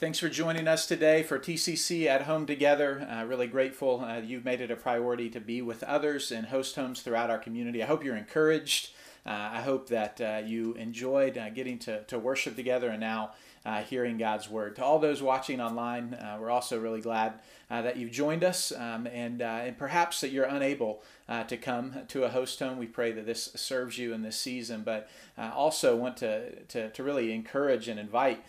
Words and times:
thanks 0.00 0.18
for 0.18 0.30
joining 0.30 0.66
us 0.66 0.86
today 0.86 1.22
for 1.22 1.38
TCC 1.38 2.06
at 2.06 2.22
Home 2.22 2.46
Together. 2.46 3.06
Uh, 3.06 3.22
really 3.26 3.46
grateful 3.46 4.00
uh, 4.00 4.16
you've 4.16 4.46
made 4.46 4.62
it 4.62 4.70
a 4.70 4.76
priority 4.76 5.28
to 5.28 5.40
be 5.40 5.60
with 5.60 5.82
others 5.82 6.32
in 6.32 6.44
host 6.44 6.74
homes 6.74 7.02
throughout 7.02 7.28
our 7.28 7.36
community. 7.36 7.82
I 7.82 7.86
hope 7.86 8.02
you're 8.02 8.16
encouraged. 8.16 8.92
Uh, 9.26 9.50
I 9.52 9.60
hope 9.60 9.90
that 9.90 10.18
uh, 10.18 10.40
you 10.42 10.72
enjoyed 10.72 11.36
uh, 11.36 11.50
getting 11.50 11.78
to, 11.80 12.02
to 12.04 12.18
worship 12.18 12.56
together 12.56 12.88
and 12.88 13.00
now 13.00 13.32
uh, 13.64 13.82
hearing 13.82 14.16
God's 14.16 14.48
word. 14.48 14.76
To 14.76 14.84
all 14.84 14.98
those 14.98 15.22
watching 15.22 15.60
online, 15.60 16.14
uh, 16.14 16.38
we're 16.40 16.50
also 16.50 16.80
really 16.80 17.00
glad 17.00 17.34
uh, 17.70 17.82
that 17.82 17.96
you've 17.96 18.10
joined 18.10 18.42
us, 18.42 18.72
um, 18.72 19.06
and 19.06 19.42
uh, 19.42 19.60
and 19.62 19.78
perhaps 19.78 20.20
that 20.22 20.30
you're 20.30 20.44
unable 20.44 21.02
uh, 21.28 21.44
to 21.44 21.56
come 21.56 21.94
to 22.08 22.24
a 22.24 22.28
host 22.28 22.58
home. 22.58 22.78
We 22.78 22.86
pray 22.86 23.12
that 23.12 23.26
this 23.26 23.52
serves 23.54 23.98
you 23.98 24.12
in 24.12 24.22
this 24.22 24.36
season, 24.36 24.82
but 24.82 25.08
uh, 25.38 25.52
also 25.54 25.94
want 25.94 26.16
to, 26.18 26.62
to, 26.64 26.90
to 26.90 27.02
really 27.02 27.32
encourage 27.32 27.86
and 27.86 28.00
invite 28.00 28.42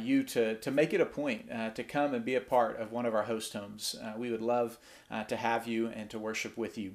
you 0.00 0.24
to 0.24 0.56
to 0.56 0.70
make 0.70 0.92
it 0.92 1.00
a 1.00 1.06
point 1.06 1.48
to 1.74 1.84
come 1.84 2.14
and 2.14 2.24
be 2.24 2.34
a 2.34 2.40
part 2.40 2.80
of 2.80 2.90
one 2.90 3.06
of 3.06 3.14
our 3.14 3.24
host 3.24 3.52
homes. 3.52 3.94
we 4.16 4.30
would 4.30 4.42
love 4.42 4.78
to 5.28 5.36
have 5.36 5.68
you 5.68 5.88
and 5.88 6.10
to 6.10 6.18
worship 6.18 6.56
with 6.56 6.78
you. 6.78 6.94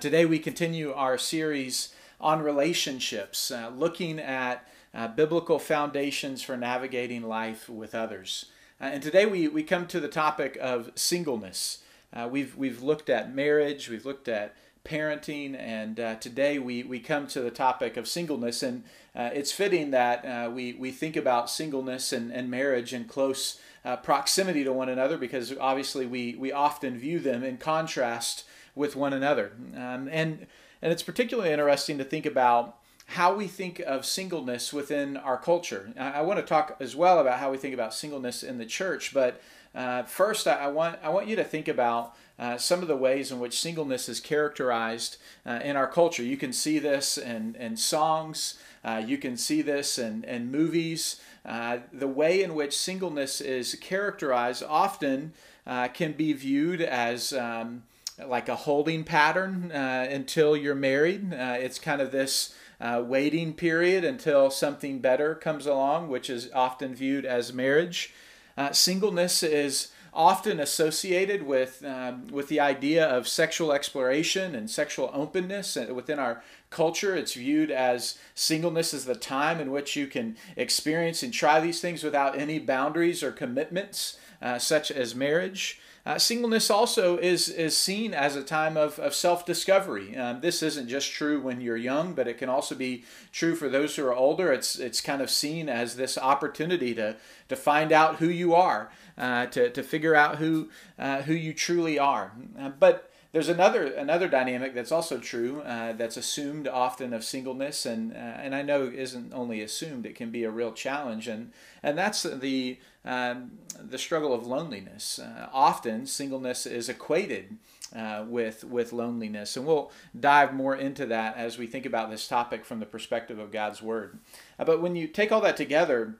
today 0.00 0.24
we 0.24 0.38
continue 0.38 0.92
our 0.92 1.18
series 1.18 1.94
on 2.20 2.42
relationships, 2.42 3.52
looking 3.76 4.18
at 4.18 4.66
uh, 4.94 5.08
biblical 5.08 5.58
foundations 5.58 6.42
for 6.42 6.56
navigating 6.56 7.22
life 7.22 7.68
with 7.68 7.94
others. 7.94 8.46
Uh, 8.80 8.84
and 8.84 9.02
today 9.02 9.26
we, 9.26 9.48
we 9.48 9.62
come 9.62 9.86
to 9.86 10.00
the 10.00 10.08
topic 10.08 10.56
of 10.60 10.90
singleness. 10.94 11.78
Uh, 12.12 12.28
we've, 12.30 12.56
we've 12.56 12.82
looked 12.82 13.10
at 13.10 13.34
marriage, 13.34 13.88
we've 13.88 14.06
looked 14.06 14.28
at 14.28 14.54
parenting, 14.84 15.58
and 15.58 16.00
uh, 16.00 16.14
today 16.16 16.58
we, 16.58 16.82
we 16.82 16.98
come 16.98 17.26
to 17.26 17.40
the 17.40 17.50
topic 17.50 17.96
of 17.96 18.08
singleness. 18.08 18.62
And 18.62 18.84
uh, 19.14 19.30
it's 19.34 19.52
fitting 19.52 19.90
that 19.90 20.24
uh, 20.24 20.50
we, 20.50 20.72
we 20.72 20.90
think 20.90 21.16
about 21.16 21.50
singleness 21.50 22.12
and, 22.12 22.32
and 22.32 22.50
marriage 22.50 22.94
in 22.94 23.04
close 23.04 23.60
proximity 24.02 24.64
to 24.64 24.72
one 24.72 24.90
another 24.90 25.16
because 25.16 25.56
obviously 25.58 26.04
we, 26.04 26.34
we 26.34 26.52
often 26.52 26.98
view 26.98 27.18
them 27.18 27.42
in 27.42 27.56
contrast 27.56 28.44
with 28.74 28.94
one 28.94 29.14
another. 29.14 29.52
Um, 29.74 30.08
and, 30.12 30.46
and 30.82 30.92
it's 30.92 31.02
particularly 31.02 31.50
interesting 31.50 31.98
to 31.98 32.04
think 32.04 32.26
about 32.26 32.77
how 33.08 33.34
we 33.34 33.46
think 33.46 33.80
of 33.80 34.04
singleness 34.04 34.70
within 34.70 35.16
our 35.16 35.38
culture. 35.38 35.90
I, 35.98 36.20
want 36.20 36.40
to 36.40 36.44
talk 36.44 36.76
as 36.78 36.94
well 36.94 37.18
about 37.20 37.38
how 37.38 37.50
we 37.50 37.56
think 37.56 37.72
about 37.72 37.94
singleness 37.94 38.42
in 38.42 38.58
the 38.58 38.66
church, 38.66 39.14
but 39.14 39.40
uh, 39.74 40.02
first, 40.02 40.46
I, 40.46 40.56
I, 40.56 40.66
want 40.68 40.98
I 41.02 41.08
want 41.08 41.26
you 41.26 41.34
to 41.36 41.44
think 41.44 41.68
about 41.68 42.14
uh, 42.38 42.58
some 42.58 42.82
of 42.82 42.88
the 42.88 42.96
ways 42.96 43.32
in 43.32 43.40
which 43.40 43.58
singleness 43.58 44.10
is 44.10 44.20
characterized 44.20 45.16
uh, 45.46 45.60
in 45.64 45.74
our 45.74 45.86
culture. 45.86 46.22
You 46.22 46.36
can 46.36 46.52
see 46.52 46.78
this 46.78 47.16
in, 47.16 47.56
in 47.56 47.76
songs. 47.78 48.58
Uh, 48.84 49.02
you 49.04 49.16
can 49.16 49.38
see 49.38 49.62
this 49.62 49.98
in, 49.98 50.22
in 50.24 50.50
movies. 50.50 51.20
Uh, 51.46 51.78
the 51.90 52.08
way 52.08 52.42
in 52.42 52.54
which 52.54 52.76
singleness 52.76 53.40
is 53.40 53.74
characterized 53.80 54.62
often 54.62 55.32
uh, 55.66 55.88
can 55.88 56.12
be 56.12 56.34
viewed 56.34 56.82
as 56.82 57.32
um, 57.32 57.84
like 58.26 58.48
a 58.48 58.56
holding 58.56 59.04
pattern 59.04 59.70
until 59.70 60.56
you're 60.56 60.74
married. 60.74 61.32
it's 61.32 61.78
kind 61.78 62.00
of 62.00 62.10
this 62.10 62.54
uh, 62.80 63.02
waiting 63.04 63.52
period 63.52 64.04
until 64.04 64.50
something 64.50 65.00
better 65.00 65.34
comes 65.34 65.66
along, 65.66 66.08
which 66.08 66.30
is 66.30 66.50
often 66.54 66.94
viewed 66.94 67.24
as 67.24 67.52
marriage. 67.52 68.14
Uh, 68.56 68.72
singleness 68.72 69.42
is 69.42 69.88
often 70.14 70.58
associated 70.58 71.42
with 71.42 71.84
um, 71.84 72.26
with 72.28 72.48
the 72.48 72.58
idea 72.58 73.04
of 73.06 73.28
sexual 73.28 73.72
exploration 73.72 74.54
and 74.54 74.70
sexual 74.70 75.10
openness 75.12 75.76
within 75.92 76.18
our 76.18 76.42
culture. 76.70 77.14
It's 77.14 77.34
viewed 77.34 77.70
as 77.70 78.18
singleness 78.34 78.94
is 78.94 79.04
the 79.04 79.14
time 79.14 79.60
in 79.60 79.70
which 79.70 79.96
you 79.96 80.06
can 80.06 80.36
experience 80.56 81.22
and 81.22 81.32
try 81.32 81.60
these 81.60 81.80
things 81.80 82.02
without 82.02 82.38
any 82.38 82.58
boundaries 82.58 83.22
or 83.22 83.32
commitments, 83.32 84.18
uh, 84.40 84.58
such 84.58 84.90
as 84.90 85.14
marriage. 85.14 85.80
Uh, 86.08 86.18
singleness 86.18 86.70
also 86.70 87.18
is, 87.18 87.50
is 87.50 87.76
seen 87.76 88.14
as 88.14 88.34
a 88.34 88.42
time 88.42 88.78
of, 88.78 88.98
of 88.98 89.14
self 89.14 89.44
discovery. 89.44 90.16
Um, 90.16 90.40
this 90.40 90.62
isn't 90.62 90.88
just 90.88 91.12
true 91.12 91.38
when 91.38 91.60
you're 91.60 91.76
young, 91.76 92.14
but 92.14 92.26
it 92.26 92.38
can 92.38 92.48
also 92.48 92.74
be 92.74 93.04
true 93.30 93.54
for 93.54 93.68
those 93.68 93.94
who 93.94 94.06
are 94.06 94.14
older. 94.14 94.50
It's, 94.50 94.78
it's 94.78 95.02
kind 95.02 95.20
of 95.20 95.28
seen 95.28 95.68
as 95.68 95.96
this 95.96 96.16
opportunity 96.16 96.94
to, 96.94 97.16
to 97.50 97.56
find 97.56 97.92
out 97.92 98.16
who 98.16 98.28
you 98.28 98.54
are, 98.54 98.90
uh, 99.18 99.46
to, 99.46 99.68
to 99.68 99.82
figure 99.82 100.14
out 100.14 100.36
who, 100.36 100.70
uh, 100.98 101.20
who 101.22 101.34
you 101.34 101.52
truly 101.52 101.98
are. 101.98 102.32
Uh, 102.58 102.70
but 102.70 103.10
there's 103.32 103.50
another 103.50 103.92
another 103.92 104.26
dynamic 104.26 104.74
that's 104.74 104.90
also 104.90 105.18
true 105.18 105.60
uh, 105.60 105.92
that's 105.92 106.16
assumed 106.16 106.66
often 106.66 107.12
of 107.12 107.22
singleness 107.22 107.84
and 107.84 108.12
uh, 108.12 108.16
and 108.16 108.54
I 108.54 108.62
know 108.62 108.84
isn't 108.84 109.34
only 109.34 109.60
assumed 109.60 110.06
it 110.06 110.14
can 110.14 110.30
be 110.30 110.44
a 110.44 110.50
real 110.50 110.72
challenge 110.72 111.28
and 111.28 111.52
and 111.82 111.98
that's 111.98 112.22
the 112.22 112.78
um, 113.08 113.52
the 113.80 113.98
struggle 113.98 114.32
of 114.34 114.46
loneliness. 114.46 115.18
Uh, 115.18 115.48
often 115.52 116.06
singleness 116.06 116.66
is 116.66 116.88
equated 116.88 117.56
uh, 117.96 118.24
with 118.28 118.64
with 118.64 118.92
loneliness. 118.92 119.56
And 119.56 119.66
we'll 119.66 119.90
dive 120.18 120.52
more 120.52 120.76
into 120.76 121.06
that 121.06 121.36
as 121.36 121.58
we 121.58 121.66
think 121.66 121.86
about 121.86 122.10
this 122.10 122.28
topic 122.28 122.64
from 122.64 122.80
the 122.80 122.86
perspective 122.86 123.38
of 123.38 123.50
God's 123.50 123.82
word. 123.82 124.18
Uh, 124.58 124.64
but 124.64 124.82
when 124.82 124.94
you 124.94 125.08
take 125.08 125.32
all 125.32 125.40
that 125.40 125.56
together 125.56 126.16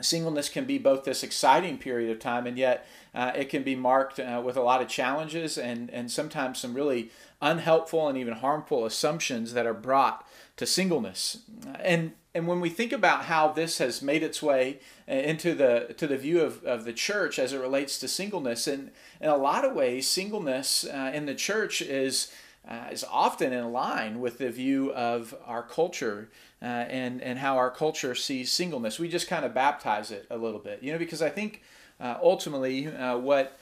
singleness 0.00 0.48
can 0.48 0.64
be 0.64 0.78
both 0.78 1.04
this 1.04 1.22
exciting 1.22 1.76
period 1.76 2.10
of 2.10 2.18
time 2.18 2.46
and 2.46 2.56
yet 2.56 2.86
uh, 3.14 3.32
it 3.34 3.50
can 3.50 3.62
be 3.62 3.74
marked 3.74 4.18
uh, 4.18 4.40
with 4.42 4.56
a 4.56 4.62
lot 4.62 4.80
of 4.80 4.88
challenges 4.88 5.58
and, 5.58 5.90
and 5.90 6.10
sometimes 6.10 6.58
some 6.58 6.72
really 6.72 7.10
unhelpful 7.42 8.08
and 8.08 8.16
even 8.16 8.32
harmful 8.32 8.86
assumptions 8.86 9.52
that 9.52 9.66
are 9.66 9.74
brought 9.74 10.26
to 10.56 10.64
singleness. 10.64 11.40
And, 11.80 12.12
and 12.34 12.46
when 12.46 12.60
we 12.60 12.68
think 12.68 12.92
about 12.92 13.24
how 13.24 13.48
this 13.48 13.78
has 13.78 14.02
made 14.02 14.22
its 14.22 14.42
way 14.42 14.78
uh, 15.08 15.14
into 15.14 15.54
the, 15.54 15.94
to 15.96 16.06
the 16.06 16.16
view 16.16 16.40
of, 16.40 16.62
of 16.64 16.84
the 16.84 16.92
church 16.92 17.38
as 17.38 17.52
it 17.52 17.60
relates 17.60 17.98
to 17.98 18.08
singleness, 18.08 18.66
and 18.66 18.90
in 19.20 19.28
a 19.28 19.36
lot 19.36 19.64
of 19.64 19.74
ways, 19.74 20.06
singleness 20.06 20.84
uh, 20.84 21.10
in 21.12 21.26
the 21.26 21.34
church 21.34 21.82
is, 21.82 22.32
uh, 22.68 22.86
is 22.90 23.04
often 23.10 23.52
in 23.52 23.72
line 23.72 24.20
with 24.20 24.38
the 24.38 24.50
view 24.50 24.92
of 24.92 25.34
our 25.46 25.62
culture. 25.62 26.28
Uh, 26.62 26.66
and 26.90 27.22
and 27.22 27.38
how 27.38 27.56
our 27.56 27.70
culture 27.70 28.14
sees 28.14 28.52
singleness. 28.52 28.98
We 28.98 29.08
just 29.08 29.28
kind 29.28 29.46
of 29.46 29.54
baptize 29.54 30.10
it 30.10 30.26
a 30.28 30.36
little 30.36 30.60
bit, 30.60 30.82
you 30.82 30.92
know, 30.92 30.98
because 30.98 31.22
I 31.22 31.30
think 31.30 31.62
uh, 31.98 32.18
ultimately 32.22 32.86
uh, 32.86 33.16
what 33.16 33.58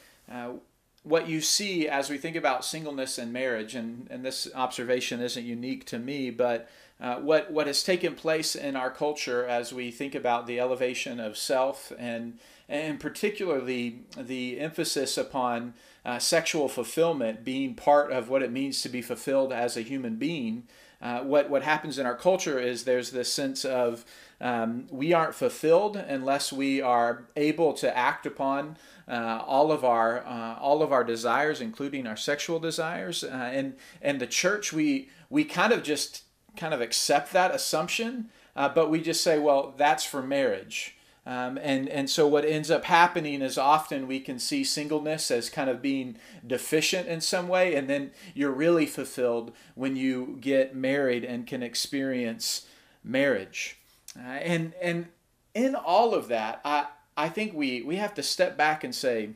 what 1.03 1.29
you 1.29 1.41
see 1.41 1.89
as 1.89 2.11
we 2.11 2.19
think 2.19 2.37
about 2.37 2.65
singleness 2.65 3.19
and 3.19 3.33
marriage, 3.33 3.75
and, 3.75 4.07
and 4.11 4.25
this 4.25 4.49
observation 4.55 5.21
isn't 5.21 5.45
unique 5.45 5.85
to 5.87 5.99
me, 5.99 6.31
but 6.31 6.69
uh, 7.01 7.17
what, 7.17 7.51
what 7.51 7.67
has 7.67 7.83
taken 7.83 8.15
place 8.15 8.57
in 8.57 8.75
our 8.75 8.91
culture 8.91 9.47
as 9.47 9.73
we 9.73 9.91
think 9.91 10.15
about 10.15 10.47
the 10.47 10.59
elevation 10.59 11.21
of 11.21 11.37
self 11.37 11.93
and, 11.99 12.39
and 12.69 12.99
particularly 12.99 14.01
the 14.17 14.59
emphasis 14.59 15.17
upon 15.17 15.75
uh, 16.05 16.19
sexual 16.19 16.69
fulfillment 16.69 17.45
being 17.45 17.75
part 17.75 18.11
of 18.11 18.29
what 18.29 18.43
it 18.43 18.51
means 18.51 18.83
to 18.83 18.89
be 18.89 19.01
fulfilled 19.01 19.53
as 19.53 19.77
a 19.77 19.83
human 19.83 20.17
being, 20.17 20.65
uh, 21.01 21.21
what, 21.21 21.49
what 21.49 21.63
happens 21.63 21.99
in 21.99 22.07
our 22.07 22.17
culture 22.17 22.59
is 22.59 22.83
there's 22.83 23.13
this 23.13 23.33
sense 23.33 23.65
of 23.65 24.05
um, 24.41 24.87
we 24.91 25.13
aren't 25.13 25.35
fulfilled 25.35 25.97
unless 25.97 26.53
we 26.53 26.81
are 26.81 27.29
able 27.37 27.73
to 27.75 27.97
act 27.97 28.25
upon 28.25 28.77
uh, 29.09 29.43
all 29.47 29.73
of 29.73 29.85
our 29.85 30.25
uh, 30.25 30.57
all 30.61 30.83
of 30.83 30.93
our 30.93 31.05
desires, 31.05 31.61
including 31.61 32.07
our 32.07 32.17
sexual 32.17 32.59
desires. 32.61 33.25
Uh, 33.25 33.51
and 33.53 33.75
and 34.01 34.21
the 34.21 34.27
church, 34.27 34.73
we 34.73 35.09
we 35.29 35.45
kind 35.45 35.73
of 35.73 35.83
just 35.83 36.23
kind 36.57 36.75
of 36.75 36.81
accept 36.81 37.33
that 37.33 37.55
assumption, 37.55 38.31
uh, 38.57 38.69
but 38.69 38.91
we 38.91 39.01
just 39.01 39.23
say, 39.23 39.39
well, 39.39 39.75
that's 39.77 40.05
for 40.05 40.23
marriage. 40.23 40.97
Um, 41.25 41.59
and, 41.63 41.91
and 41.91 42.09
so 42.09 42.27
what 42.27 42.47
ends 42.47 42.71
up 42.71 42.87
happening 42.87 43.43
is 43.43 43.59
often 43.59 44.07
we 44.07 44.19
can 44.19 44.39
see 44.39 44.65
singleness 44.65 45.31
as 45.31 45.51
kind 45.51 45.69
of 45.69 45.83
being 45.83 46.17
deficient 46.47 47.07
in 47.07 47.21
some 47.21 47.49
way, 47.49 47.75
and 47.75 47.89
then 47.89 48.13
you're 48.35 48.51
really 48.51 48.87
fulfilled 48.87 49.53
when 49.75 49.95
you 49.95 50.39
get 50.41 50.75
married 50.75 51.25
and 51.25 51.47
can 51.47 51.63
experience 51.63 52.67
marriage. 53.05 53.78
Uh, 54.19 54.23
and 54.23 54.75
and 54.81 55.07
in 55.55 55.75
all 55.75 56.15
of 56.15 56.29
that, 56.29 56.61
I 56.65 56.87
I 57.17 57.29
think 57.29 57.55
we 57.55 57.83
we 57.83 57.97
have 57.97 58.15
to 58.15 58.23
step 58.23 58.57
back 58.57 58.83
and 58.85 58.95
say, 58.95 59.31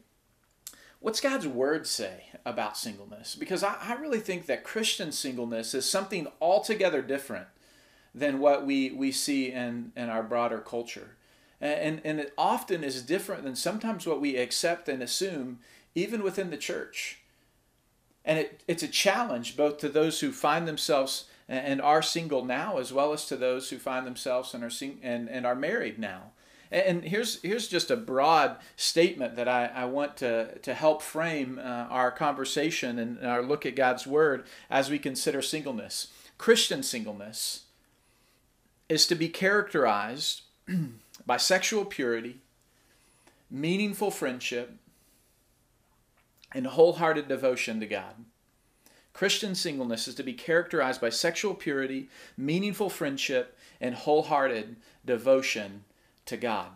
what's 1.01 1.21
God's 1.21 1.47
word 1.47 1.87
say 1.87 2.25
about 2.45 2.77
singleness? 2.77 3.35
Because 3.35 3.63
I, 3.63 3.77
I 3.81 3.95
really 3.95 4.21
think 4.21 4.47
that 4.47 4.65
Christian 4.65 5.13
singleness 5.13 5.75
is 5.75 5.89
something 5.89 6.27
altogether 6.41 7.03
different 7.03 7.49
than 8.15 8.39
what 8.39 8.67
we, 8.67 8.91
we 8.91 9.11
see 9.11 9.51
in, 9.51 9.93
in 9.97 10.09
our 10.11 10.23
broader 10.23 10.59
culture. 10.59 11.17
And, 11.61 12.01
and 12.05 12.21
it 12.21 12.35
often 12.37 12.83
is 12.83 13.03
different 13.03 13.45
than 13.45 13.57
sometimes 13.57 14.07
what 14.07 14.21
we 14.21 14.37
accept 14.37 14.89
and 14.89 15.03
assume, 15.03 15.61
even 15.95 16.23
within 16.23 16.51
the 16.51 16.57
church. 16.57 17.21
And 18.25 18.39
it, 18.39 18.63
it's 18.69 18.83
a 18.83 18.89
challenge 18.89 19.57
both 19.57 19.79
to 19.79 19.89
those 19.89 20.21
who 20.21 20.33
find 20.33 20.67
themselves 20.67 21.27
and 21.53 21.81
are 21.83 22.03
single 22.03 22.45
now, 22.45 22.79
as 22.79 22.93
well 22.93 23.13
as 23.13 23.27
to 23.27 23.37
those 23.37 23.71
who 23.71 23.79
find 23.79 24.07
themselves 24.07 24.55
and 24.55 24.65
are 24.65 24.71
sing- 24.71 25.01
and, 25.03 25.29
and 25.29 25.47
are 25.47 25.55
married 25.55 25.99
now. 25.99 26.33
And 26.71 27.05
here's 27.05 27.43
here's 27.43 27.69
just 27.69 27.91
a 27.91 27.97
broad 27.97 28.57
statement 28.77 29.37
that 29.37 29.47
I, 29.47 29.67
I 29.67 29.85
want 29.85 30.17
to, 30.19 30.59
to 30.61 30.73
help 30.73 31.03
frame 31.03 31.59
uh, 31.59 31.63
our 31.63 32.11
conversation 32.11 32.99
and 32.99 33.27
our 33.27 33.43
look 33.43 33.67
at 33.67 33.77
God's 33.77 34.07
Word 34.07 34.47
as 34.71 34.89
we 34.91 34.99
consider 34.99 35.43
singleness. 35.43 36.09
Christian 36.39 36.83
singleness 36.83 37.65
is 38.89 39.07
to 39.07 39.15
be 39.15 39.29
characterized 39.29 40.43
by 41.27 41.37
sexual 41.37 41.85
purity, 41.85 42.39
meaningful 43.51 44.11
friendship, 44.11 44.77
and 46.55 46.67
wholehearted 46.67 47.29
devotion 47.29 47.81
to 47.81 47.87
God. 47.87 48.15
Christian 49.13 49.55
singleness 49.55 50.09
is 50.09 50.15
to 50.17 50.23
be 50.23 50.33
characterized 50.33 51.01
by 51.01 51.11
sexual 51.11 51.55
purity, 51.55 52.09
meaningful 52.37 52.89
friendship, 52.89 53.57
and 53.81 53.95
wholehearted 53.95 54.77
devotion 55.05 55.85
to 56.27 56.37
God. 56.37 56.69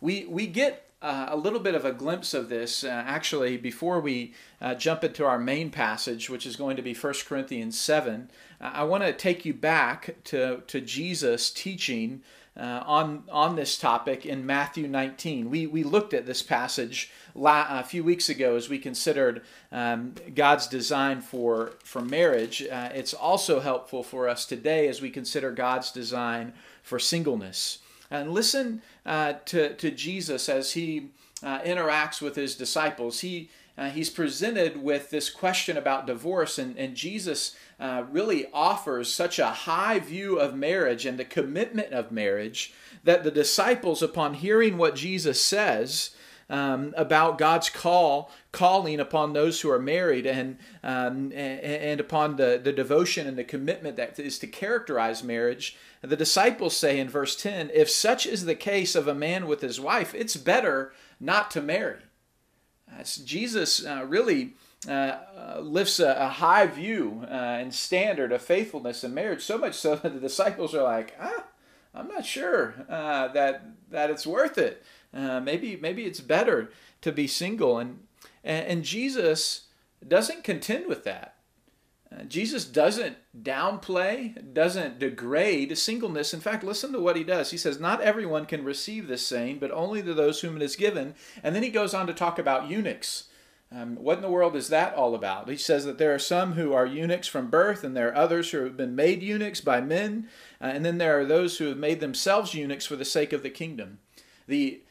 We, 0.00 0.26
we 0.26 0.46
get 0.46 0.90
uh, 1.00 1.26
a 1.28 1.36
little 1.36 1.58
bit 1.58 1.74
of 1.74 1.84
a 1.84 1.92
glimpse 1.92 2.32
of 2.32 2.48
this 2.48 2.84
uh, 2.84 2.88
actually 2.88 3.56
before 3.56 4.00
we 4.00 4.34
uh, 4.60 4.74
jump 4.74 5.02
into 5.02 5.24
our 5.24 5.38
main 5.38 5.70
passage, 5.70 6.30
which 6.30 6.46
is 6.46 6.56
going 6.56 6.76
to 6.76 6.82
be 6.82 6.94
1 6.94 7.14
Corinthians 7.26 7.78
7. 7.78 8.30
I 8.60 8.84
want 8.84 9.02
to 9.02 9.12
take 9.12 9.44
you 9.44 9.52
back 9.52 10.14
to, 10.24 10.62
to 10.68 10.80
Jesus 10.80 11.50
teaching 11.50 12.22
uh, 12.56 12.82
on, 12.86 13.24
on 13.30 13.56
this 13.56 13.78
topic 13.78 14.26
in 14.26 14.44
Matthew 14.44 14.86
19. 14.86 15.48
We, 15.48 15.66
we 15.66 15.82
looked 15.82 16.12
at 16.12 16.26
this 16.26 16.42
passage 16.42 17.10
la- 17.34 17.66
a 17.80 17.82
few 17.82 18.04
weeks 18.04 18.28
ago 18.28 18.56
as 18.56 18.68
we 18.68 18.78
considered 18.78 19.42
um, 19.70 20.14
God's 20.34 20.66
design 20.66 21.22
for, 21.22 21.72
for 21.82 22.02
marriage. 22.02 22.62
Uh, 22.62 22.90
it's 22.92 23.14
also 23.14 23.60
helpful 23.60 24.02
for 24.02 24.28
us 24.28 24.44
today 24.44 24.88
as 24.88 25.00
we 25.00 25.10
consider 25.10 25.50
God's 25.50 25.90
design 25.90 26.52
for 26.82 26.98
singleness. 26.98 27.78
And 28.10 28.32
listen 28.32 28.82
uh, 29.06 29.34
to, 29.46 29.74
to 29.74 29.90
Jesus 29.90 30.48
as 30.50 30.72
he 30.72 31.08
uh, 31.42 31.60
interacts 31.60 32.20
with 32.20 32.36
his 32.36 32.54
disciples. 32.54 33.20
He 33.20 33.48
uh, 33.76 33.88
he's 33.88 34.10
presented 34.10 34.82
with 34.82 35.10
this 35.10 35.30
question 35.30 35.76
about 35.76 36.06
divorce, 36.06 36.58
and, 36.58 36.76
and 36.76 36.94
Jesus 36.94 37.56
uh, 37.80 38.04
really 38.10 38.46
offers 38.52 39.12
such 39.12 39.38
a 39.38 39.46
high 39.46 39.98
view 39.98 40.38
of 40.38 40.54
marriage 40.54 41.06
and 41.06 41.18
the 41.18 41.24
commitment 41.24 41.92
of 41.92 42.12
marriage 42.12 42.74
that 43.04 43.24
the 43.24 43.30
disciples, 43.30 44.02
upon 44.02 44.34
hearing 44.34 44.76
what 44.76 44.94
Jesus 44.94 45.40
says, 45.40 46.10
um, 46.50 46.92
about 46.98 47.38
God's 47.38 47.70
call, 47.70 48.30
calling 48.52 49.00
upon 49.00 49.32
those 49.32 49.62
who 49.62 49.70
are 49.70 49.78
married, 49.78 50.26
and 50.26 50.58
um, 50.82 51.32
and, 51.32 51.60
and 51.60 52.00
upon 52.00 52.36
the, 52.36 52.60
the 52.62 52.72
devotion 52.72 53.26
and 53.26 53.38
the 53.38 53.44
commitment 53.44 53.96
that 53.96 54.18
is 54.18 54.38
to 54.40 54.46
characterize 54.46 55.24
marriage. 55.24 55.78
The 56.02 56.16
disciples 56.16 56.76
say 56.76 56.98
in 56.98 57.08
verse 57.08 57.36
10 57.36 57.70
if 57.72 57.88
such 57.88 58.26
is 58.26 58.44
the 58.44 58.54
case 58.54 58.94
of 58.94 59.08
a 59.08 59.14
man 59.14 59.46
with 59.46 59.62
his 59.62 59.80
wife, 59.80 60.14
it's 60.14 60.36
better 60.36 60.92
not 61.18 61.50
to 61.52 61.62
marry. 61.62 62.00
Jesus 63.24 63.84
uh, 63.84 64.04
really 64.06 64.54
uh, 64.88 64.90
uh, 65.36 65.60
lifts 65.60 66.00
a, 66.00 66.12
a, 66.12 66.28
high 66.28 66.66
view 66.66 67.24
uh, 67.30 67.34
and 67.34 67.72
standard 67.72 68.32
of 68.32 68.42
faithfulness 68.42 69.04
in 69.04 69.14
marriage, 69.14 69.42
so 69.42 69.56
much 69.56 69.74
so 69.74 69.94
that 70.02 70.12
the 70.12 70.20
disciples 70.20 70.74
are 70.74 70.82
like, 70.82 71.14
ah, 71.20 71.44
I'm 71.94 72.08
not 72.08 72.26
sure 72.26 72.74
uh, 72.88 73.28
that 73.28 73.64
that 73.90 74.10
it's 74.10 74.26
worth 74.26 74.58
it. 74.58 74.82
Uh, 75.14 75.38
maybe 75.38 75.76
maybe 75.76 76.04
it's 76.04 76.20
better 76.20 76.72
to 77.02 77.12
be 77.12 77.26
single, 77.26 77.78
and, 77.78 78.00
and 78.42 78.82
Jesus 78.82 79.66
doesn't 80.06 80.42
contend 80.42 80.88
with 80.88 81.04
that. 81.04 81.31
Jesus 82.28 82.64
doesn't 82.64 83.16
downplay, 83.42 84.52
doesn't 84.52 84.98
degrade 84.98 85.76
singleness. 85.78 86.34
In 86.34 86.40
fact, 86.40 86.64
listen 86.64 86.92
to 86.92 87.00
what 87.00 87.16
he 87.16 87.24
does. 87.24 87.50
He 87.50 87.56
says, 87.56 87.80
Not 87.80 88.00
everyone 88.00 88.46
can 88.46 88.64
receive 88.64 89.06
this 89.06 89.26
saying, 89.26 89.58
but 89.58 89.70
only 89.70 90.02
to 90.02 90.14
those 90.14 90.40
whom 90.40 90.56
it 90.56 90.62
is 90.62 90.76
given. 90.76 91.14
And 91.42 91.54
then 91.54 91.62
he 91.62 91.70
goes 91.70 91.94
on 91.94 92.06
to 92.06 92.14
talk 92.14 92.38
about 92.38 92.68
eunuchs. 92.68 93.28
Um, 93.74 93.96
what 93.96 94.18
in 94.18 94.22
the 94.22 94.30
world 94.30 94.54
is 94.54 94.68
that 94.68 94.94
all 94.94 95.14
about? 95.14 95.48
He 95.48 95.56
says 95.56 95.86
that 95.86 95.96
there 95.96 96.14
are 96.14 96.18
some 96.18 96.52
who 96.52 96.74
are 96.74 96.84
eunuchs 96.84 97.26
from 97.26 97.48
birth, 97.48 97.82
and 97.82 97.96
there 97.96 98.08
are 98.08 98.16
others 98.16 98.50
who 98.50 98.62
have 98.64 98.76
been 98.76 98.94
made 98.94 99.22
eunuchs 99.22 99.62
by 99.62 99.80
men, 99.80 100.28
uh, 100.60 100.66
and 100.66 100.84
then 100.84 100.98
there 100.98 101.18
are 101.18 101.24
those 101.24 101.56
who 101.56 101.66
have 101.66 101.78
made 101.78 102.00
themselves 102.00 102.52
eunuchs 102.52 102.84
for 102.84 102.96
the 102.96 103.04
sake 103.04 103.32
of 103.32 103.42
the 103.42 103.50
kingdom. 103.50 103.98
The 104.46 104.82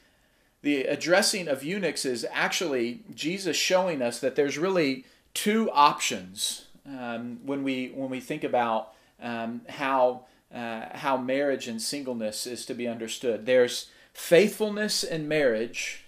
the 0.63 0.83
addressing 0.83 1.47
of 1.47 1.63
eunuchs 1.63 2.05
is 2.05 2.25
actually 2.31 3.03
Jesus 3.13 3.57
showing 3.57 3.99
us 3.99 4.19
that 4.19 4.35
there's 4.35 4.59
really 4.59 5.05
two 5.33 5.71
options 5.71 6.67
um, 6.85 7.39
when 7.45 7.63
we 7.63 7.91
when 7.95 8.09
we 8.09 8.19
think 8.19 8.43
about 8.43 8.93
um, 9.21 9.61
how 9.69 10.25
uh, 10.53 10.97
how 10.97 11.17
marriage 11.17 11.67
and 11.67 11.81
singleness 11.81 12.45
is 12.45 12.65
to 12.65 12.73
be 12.73 12.87
understood. 12.87 13.45
There's 13.45 13.89
faithfulness 14.13 15.03
in 15.03 15.27
marriage, 15.27 16.05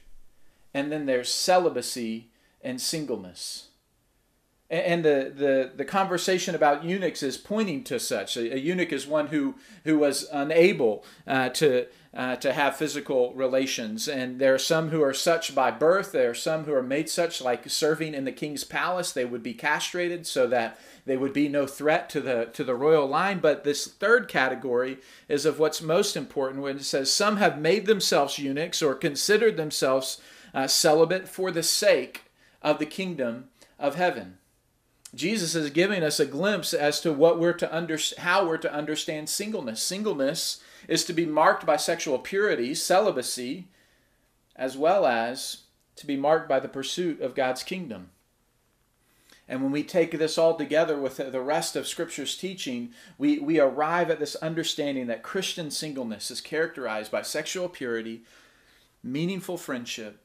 and 0.74 0.92
then 0.92 1.06
there's 1.06 1.30
celibacy 1.30 2.30
and 2.62 2.82
singleness. 2.82 3.70
And 4.70 5.06
the, 5.06 5.32
the, 5.36 5.72
the 5.76 5.86
conversation 5.86 6.56
about 6.56 6.84
eunuchs 6.84 7.22
is 7.22 7.38
pointing 7.38 7.84
to 7.84 8.00
such. 8.00 8.36
A, 8.38 8.56
a 8.56 8.58
eunuch 8.58 8.92
is 8.92 9.06
one 9.06 9.28
who, 9.28 9.56
who 9.84 10.00
was 10.00 10.28
unable 10.32 11.06
uh, 11.28 11.50
to, 11.50 11.86
uh, 12.16 12.36
to 12.36 12.54
have 12.54 12.76
physical 12.76 13.34
relations. 13.34 14.08
And 14.08 14.40
there 14.40 14.54
are 14.54 14.60
some 14.60 14.90
who 14.90 15.02
are 15.02 15.14
such 15.14 15.56
by 15.56 15.72
birth. 15.72 16.12
There 16.12 16.30
are 16.30 16.36
some 16.36 16.66
who 16.66 16.74
are 16.74 16.84
made 16.84 17.10
such, 17.10 17.42
like 17.42 17.68
serving 17.70 18.14
in 18.14 18.26
the 18.26 18.32
king's 18.32 18.64
palace. 18.64 19.12
They 19.12 19.26
would 19.26 19.42
be 19.42 19.56
castrated 19.56 20.28
so 20.28 20.46
that 20.48 20.80
they 21.06 21.18
would 21.18 21.34
be 21.34 21.50
no 21.50 21.66
threat 21.66 22.10
to 22.12 22.22
the, 22.22 22.50
to 22.54 22.64
the 22.64 22.76
royal 22.76 23.08
line. 23.08 23.40
But 23.40 23.64
this 23.64 23.88
third 23.88 24.28
category 24.28 25.00
is 25.28 25.46
of 25.46 25.58
what's 25.58 25.82
most 25.82 26.16
important 26.16 26.62
when 26.62 26.78
it 26.78 26.86
says, 26.86 27.12
Some 27.12 27.38
have 27.38 27.58
made 27.58 27.88
themselves 27.88 28.38
eunuchs 28.38 28.82
or 28.84 28.94
considered 28.94 29.58
themselves 29.58 30.22
uh, 30.54 30.68
celibate 30.68 31.28
for 31.28 31.50
the 31.50 31.64
sake 31.64 32.26
of 32.62 32.78
the 32.78 32.86
kingdom 32.86 33.46
of 33.80 33.96
heaven. 33.96 34.38
Jesus 35.16 35.56
is 35.56 35.70
giving 35.70 36.04
us 36.04 36.20
a 36.20 36.26
glimpse 36.26 36.74
as 36.74 37.00
to 37.02 37.14
what 37.14 37.40
we're 37.40 37.54
to 37.54 37.76
under, 37.76 37.98
how 38.20 38.48
we're 38.48 38.58
to 38.58 38.74
understand 38.74 39.30
singleness. 39.30 39.82
Singleness 39.82 40.62
is 40.88 41.06
to 41.06 41.14
be 41.14 41.26
marked 41.26 41.66
by 41.66 41.78
sexual 41.78 42.20
purity, 42.20 42.74
celibacy, 42.76 43.68
as 44.56 44.78
well 44.78 45.06
as 45.06 45.64
to 45.96 46.08
be 46.08 46.18
marked 46.18 46.50
by 46.50 46.60
the 46.60 46.68
pursuit 46.68 47.22
of 47.22 47.36
God's 47.36 47.64
kingdom. 47.64 48.10
And 49.48 49.62
when 49.62 49.72
we 49.72 49.84
take 49.84 50.12
this 50.12 50.38
all 50.38 50.56
together 50.56 50.98
with 50.98 51.18
the 51.18 51.42
rest 51.42 51.76
of 51.76 51.88
Scripture's 51.88 52.38
teaching, 52.38 52.94
we, 53.18 53.40
we 53.40 53.60
arrive 53.60 54.10
at 54.10 54.20
this 54.20 54.36
understanding 54.38 55.08
that 55.08 55.22
Christian 55.22 55.70
singleness 55.70 56.32
is 56.32 56.40
characterized 56.40 57.12
by 57.12 57.24
sexual 57.24 57.68
purity, 57.68 58.24
meaningful 59.04 59.58
friendship, 59.58 60.22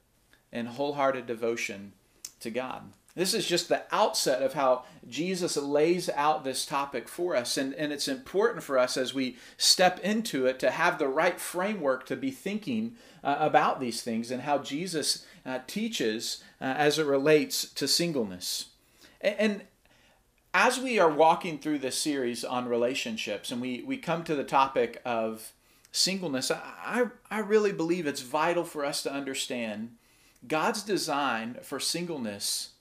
and 0.53 0.69
wholehearted 0.69 1.27
devotion 1.27 1.93
to 2.41 2.51
God. 2.51 2.93
This 3.19 3.35
is 3.35 3.49
just 3.49 3.69
the 3.69 3.83
outset 3.91 4.43
of 4.43 4.53
how 4.53 4.85
Jesus 5.09 5.57
lays 5.57 6.09
out 6.11 6.45
this 6.45 6.65
topic 6.65 7.09
for 7.09 7.35
us. 7.35 7.57
And, 7.57 7.75
and 7.75 7.93
it's 7.93 8.07
important 8.07 8.63
for 8.63 8.79
us 8.79 8.97
as 8.97 9.13
we 9.13 9.37
step 9.57 9.99
into 10.05 10.47
it 10.47 10.61
to 10.61 10.71
have 10.71 11.01
the 11.01 11.09
right 11.09 11.41
framework 11.41 12.07
to 12.07 12.15
be 12.15 12.31
thinking 12.31 12.95
uh, 13.25 13.35
about 13.41 13.81
these 13.81 14.03
things 14.03 14.31
and 14.31 14.43
how 14.43 14.59
Jesus 14.59 15.27
uh, 15.45 15.59
teaches 15.67 16.45
uh, 16.61 16.67
as 16.67 17.01
it 17.01 17.07
relates 17.07 17.69
to 17.73 17.89
singleness. 17.89 18.67
And, 19.21 19.35
and 19.41 19.63
as 20.55 20.79
we 20.79 21.01
are 21.01 21.11
walking 21.11 21.59
through 21.59 21.81
this 21.81 21.99
series 21.99 22.45
on 22.45 22.69
relationships 22.69 23.51
and 23.51 23.61
we, 23.61 23.83
we 23.83 23.97
come 23.97 24.23
to 24.23 24.37
the 24.37 24.45
topic 24.45 25.03
of 25.05 25.55
singleness, 25.91 26.53
I, 26.53 27.07
I 27.33 27.41
really 27.41 27.73
believe 27.73 28.07
it's 28.07 28.23
vital 28.23 28.63
for 28.63 28.85
us 28.85 29.03
to 29.03 29.13
understand 29.13 29.97
God's 30.47 30.85
design 30.85 31.57
for 31.65 31.81
singleness 31.81 32.75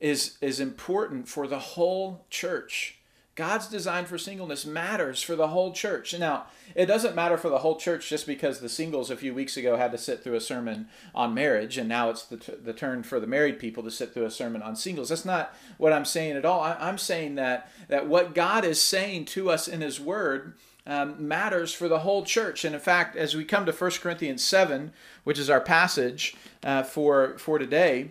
is, 0.00 0.38
is 0.40 0.60
important 0.60 1.28
for 1.28 1.46
the 1.46 1.58
whole 1.58 2.24
church. 2.30 2.96
God's 3.36 3.68
design 3.68 4.04
for 4.04 4.18
singleness 4.18 4.66
matters 4.66 5.22
for 5.22 5.34
the 5.34 5.48
whole 5.48 5.72
church. 5.72 6.18
Now, 6.18 6.46
it 6.74 6.86
doesn't 6.86 7.14
matter 7.14 7.38
for 7.38 7.48
the 7.48 7.60
whole 7.60 7.76
church 7.76 8.08
just 8.08 8.26
because 8.26 8.60
the 8.60 8.68
singles 8.68 9.10
a 9.10 9.16
few 9.16 9.32
weeks 9.32 9.56
ago 9.56 9.76
had 9.76 9.92
to 9.92 9.98
sit 9.98 10.22
through 10.22 10.34
a 10.34 10.40
sermon 10.40 10.88
on 11.14 11.32
marriage, 11.32 11.78
and 11.78 11.88
now 11.88 12.10
it's 12.10 12.24
the, 12.24 12.36
t- 12.36 12.52
the 12.62 12.72
turn 12.72 13.02
for 13.02 13.18
the 13.18 13.26
married 13.26 13.58
people 13.58 13.82
to 13.84 13.90
sit 13.90 14.12
through 14.12 14.26
a 14.26 14.30
sermon 14.30 14.62
on 14.62 14.76
singles. 14.76 15.08
That's 15.08 15.24
not 15.24 15.54
what 15.78 15.92
I'm 15.92 16.04
saying 16.04 16.36
at 16.36 16.44
all. 16.44 16.60
I- 16.60 16.76
I'm 16.78 16.98
saying 16.98 17.36
that, 17.36 17.70
that 17.88 18.06
what 18.06 18.34
God 18.34 18.64
is 18.64 18.82
saying 18.82 19.26
to 19.26 19.48
us 19.48 19.68
in 19.68 19.80
His 19.80 19.98
Word 19.98 20.54
um, 20.86 21.28
matters 21.28 21.72
for 21.72 21.88
the 21.88 22.00
whole 22.00 22.24
church. 22.24 22.64
And 22.64 22.74
in 22.74 22.80
fact, 22.80 23.16
as 23.16 23.34
we 23.34 23.44
come 23.44 23.64
to 23.64 23.72
1 23.72 23.90
Corinthians 24.02 24.42
7, 24.42 24.92
which 25.24 25.38
is 25.38 25.48
our 25.48 25.60
passage 25.60 26.34
uh, 26.62 26.82
for, 26.82 27.38
for 27.38 27.58
today, 27.58 28.10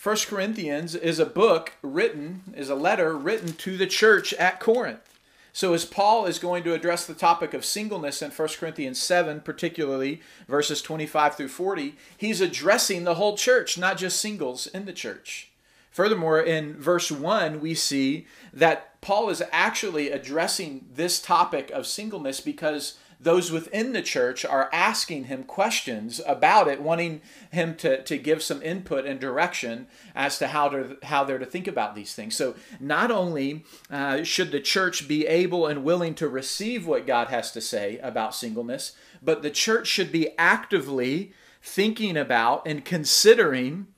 First 0.00 0.28
Corinthians 0.28 0.94
is 0.94 1.18
a 1.18 1.26
book 1.26 1.74
written, 1.82 2.42
is 2.56 2.70
a 2.70 2.74
letter 2.74 3.14
written 3.18 3.52
to 3.52 3.76
the 3.76 3.86
church 3.86 4.32
at 4.32 4.58
Corinth. 4.58 5.18
So 5.52 5.74
as 5.74 5.84
Paul 5.84 6.24
is 6.24 6.38
going 6.38 6.64
to 6.64 6.72
address 6.72 7.04
the 7.04 7.12
topic 7.12 7.52
of 7.52 7.66
singleness 7.66 8.22
in 8.22 8.30
1 8.30 8.48
Corinthians 8.58 8.98
7, 8.98 9.42
particularly 9.42 10.22
verses 10.48 10.80
25 10.80 11.34
through 11.34 11.48
40, 11.48 11.96
he's 12.16 12.40
addressing 12.40 13.04
the 13.04 13.16
whole 13.16 13.36
church, 13.36 13.76
not 13.76 13.98
just 13.98 14.18
singles 14.18 14.66
in 14.66 14.86
the 14.86 14.94
church. 14.94 15.50
Furthermore, 15.90 16.40
in 16.40 16.80
verse 16.80 17.10
1, 17.10 17.60
we 17.60 17.74
see 17.74 18.26
that 18.54 18.98
Paul 19.02 19.28
is 19.28 19.42
actually 19.52 20.10
addressing 20.10 20.86
this 20.94 21.20
topic 21.20 21.70
of 21.72 21.86
singleness 21.86 22.40
because 22.40 22.96
those 23.22 23.52
within 23.52 23.92
the 23.92 24.00
church 24.00 24.46
are 24.46 24.70
asking 24.72 25.24
him 25.24 25.44
questions 25.44 26.20
about 26.26 26.68
it, 26.68 26.80
wanting 26.80 27.20
him 27.50 27.76
to, 27.76 28.02
to 28.02 28.16
give 28.16 28.42
some 28.42 28.62
input 28.62 29.04
and 29.04 29.20
direction 29.20 29.86
as 30.14 30.38
to 30.38 30.48
how, 30.48 30.68
to, 30.70 30.96
how 31.02 31.22
they're 31.22 31.38
to 31.38 31.44
think 31.44 31.68
about 31.68 31.94
these 31.94 32.14
things. 32.14 32.34
So, 32.34 32.54
not 32.80 33.10
only 33.10 33.64
uh, 33.90 34.22
should 34.22 34.52
the 34.52 34.60
church 34.60 35.06
be 35.06 35.26
able 35.26 35.66
and 35.66 35.84
willing 35.84 36.14
to 36.14 36.28
receive 36.28 36.86
what 36.86 37.06
God 37.06 37.28
has 37.28 37.52
to 37.52 37.60
say 37.60 37.98
about 37.98 38.34
singleness, 38.34 38.92
but 39.22 39.42
the 39.42 39.50
church 39.50 39.86
should 39.86 40.10
be 40.10 40.30
actively 40.38 41.32
thinking 41.62 42.16
about 42.16 42.66
and 42.66 42.84
considering 42.86 43.88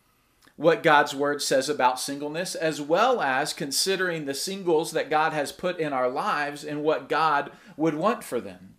what 0.57 0.83
God's 0.83 1.15
word 1.15 1.41
says 1.41 1.69
about 1.69 1.99
singleness, 1.99 2.55
as 2.55 2.81
well 2.81 3.21
as 3.21 3.53
considering 3.53 4.27
the 4.27 4.35
singles 4.35 4.91
that 4.93 5.11
God 5.11 5.33
has 5.33 5.53
put 5.53 5.79
in 5.79 5.93
our 5.93 6.09
lives 6.09 6.65
and 6.65 6.83
what 6.83 7.09
God 7.09 7.53
would 7.77 7.95
want 7.95 8.23
for 8.23 8.41
them. 8.41 8.75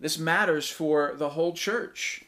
This 0.00 0.18
matters 0.18 0.68
for 0.68 1.14
the 1.16 1.30
whole 1.30 1.52
church. 1.52 2.24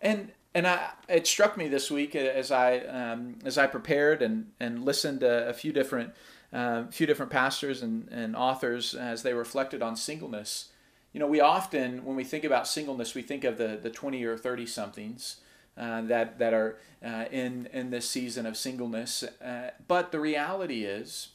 And 0.00 0.32
and 0.54 0.66
I, 0.66 0.90
it 1.08 1.26
struck 1.26 1.56
me 1.56 1.68
this 1.68 1.90
week 1.90 2.16
as 2.16 2.50
I 2.50 2.78
um, 2.78 3.38
as 3.44 3.58
I 3.58 3.66
prepared 3.66 4.22
and, 4.22 4.50
and 4.58 4.84
listened 4.84 5.20
to 5.20 5.48
a 5.48 5.52
few 5.52 5.72
different 5.72 6.14
uh, 6.52 6.86
few 6.86 7.06
different 7.06 7.30
pastors 7.30 7.82
and, 7.82 8.08
and 8.10 8.34
authors 8.34 8.94
as 8.94 9.22
they 9.22 9.34
reflected 9.34 9.82
on 9.82 9.96
singleness. 9.96 10.70
You 11.12 11.20
know, 11.20 11.26
we 11.26 11.40
often 11.40 12.04
when 12.04 12.16
we 12.16 12.24
think 12.24 12.44
about 12.44 12.66
singleness, 12.66 13.14
we 13.14 13.22
think 13.22 13.44
of 13.44 13.58
the 13.58 13.78
the 13.82 13.90
twenty 13.90 14.24
or 14.24 14.36
thirty 14.36 14.66
somethings 14.66 15.40
uh, 15.76 16.02
that 16.02 16.38
that 16.38 16.54
are 16.54 16.78
uh, 17.04 17.26
in 17.30 17.68
in 17.72 17.90
this 17.90 18.08
season 18.08 18.46
of 18.46 18.56
singleness. 18.56 19.22
Uh, 19.22 19.70
but 19.86 20.12
the 20.12 20.20
reality 20.20 20.84
is, 20.84 21.28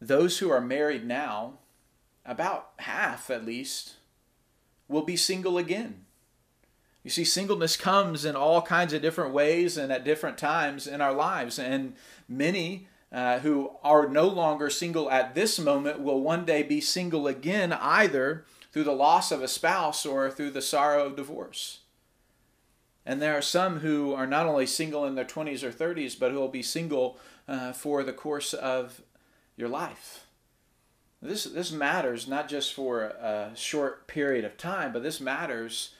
those 0.00 0.38
who 0.38 0.50
are 0.50 0.60
married 0.60 1.04
now, 1.04 1.54
about 2.24 2.70
half 2.78 3.30
at 3.30 3.44
least, 3.44 3.94
will 4.88 5.02
be 5.02 5.16
single 5.16 5.58
again. 5.58 6.04
You 7.02 7.10
see, 7.10 7.24
singleness 7.24 7.76
comes 7.76 8.24
in 8.24 8.36
all 8.36 8.62
kinds 8.62 8.92
of 8.92 9.02
different 9.02 9.32
ways 9.32 9.76
and 9.76 9.90
at 9.90 10.04
different 10.04 10.38
times 10.38 10.86
in 10.86 11.00
our 11.00 11.12
lives, 11.12 11.58
and 11.58 11.94
many. 12.28 12.88
Uh, 13.10 13.40
who 13.40 13.70
are 13.84 14.08
no 14.08 14.26
longer 14.26 14.70
single 14.70 15.10
at 15.10 15.34
this 15.34 15.58
moment 15.58 16.00
will 16.00 16.22
one 16.22 16.46
day 16.46 16.62
be 16.62 16.80
single 16.80 17.26
again, 17.26 17.70
either 17.70 18.46
through 18.72 18.84
the 18.84 18.92
loss 18.92 19.30
of 19.30 19.42
a 19.42 19.48
spouse 19.48 20.06
or 20.06 20.30
through 20.30 20.50
the 20.50 20.62
sorrow 20.62 21.04
of 21.04 21.16
divorce. 21.16 21.80
And 23.04 23.20
there 23.20 23.36
are 23.36 23.42
some 23.42 23.80
who 23.80 24.14
are 24.14 24.26
not 24.26 24.46
only 24.46 24.66
single 24.66 25.04
in 25.04 25.14
their 25.14 25.24
20s 25.24 25.62
or 25.62 25.70
30s, 25.70 26.18
but 26.18 26.30
who 26.30 26.38
will 26.38 26.48
be 26.48 26.62
single 26.62 27.18
uh, 27.46 27.72
for 27.72 28.02
the 28.02 28.12
course 28.12 28.54
of 28.54 29.02
your 29.56 29.68
life. 29.68 30.26
This, 31.22 31.44
this 31.44 31.70
matters 31.70 32.26
not 32.26 32.48
just 32.48 32.74
for 32.74 33.02
a 33.02 33.52
short 33.54 34.08
period 34.08 34.44
of 34.44 34.56
time, 34.56 34.92
but 34.92 35.04
this 35.04 35.20
matters 35.20 35.94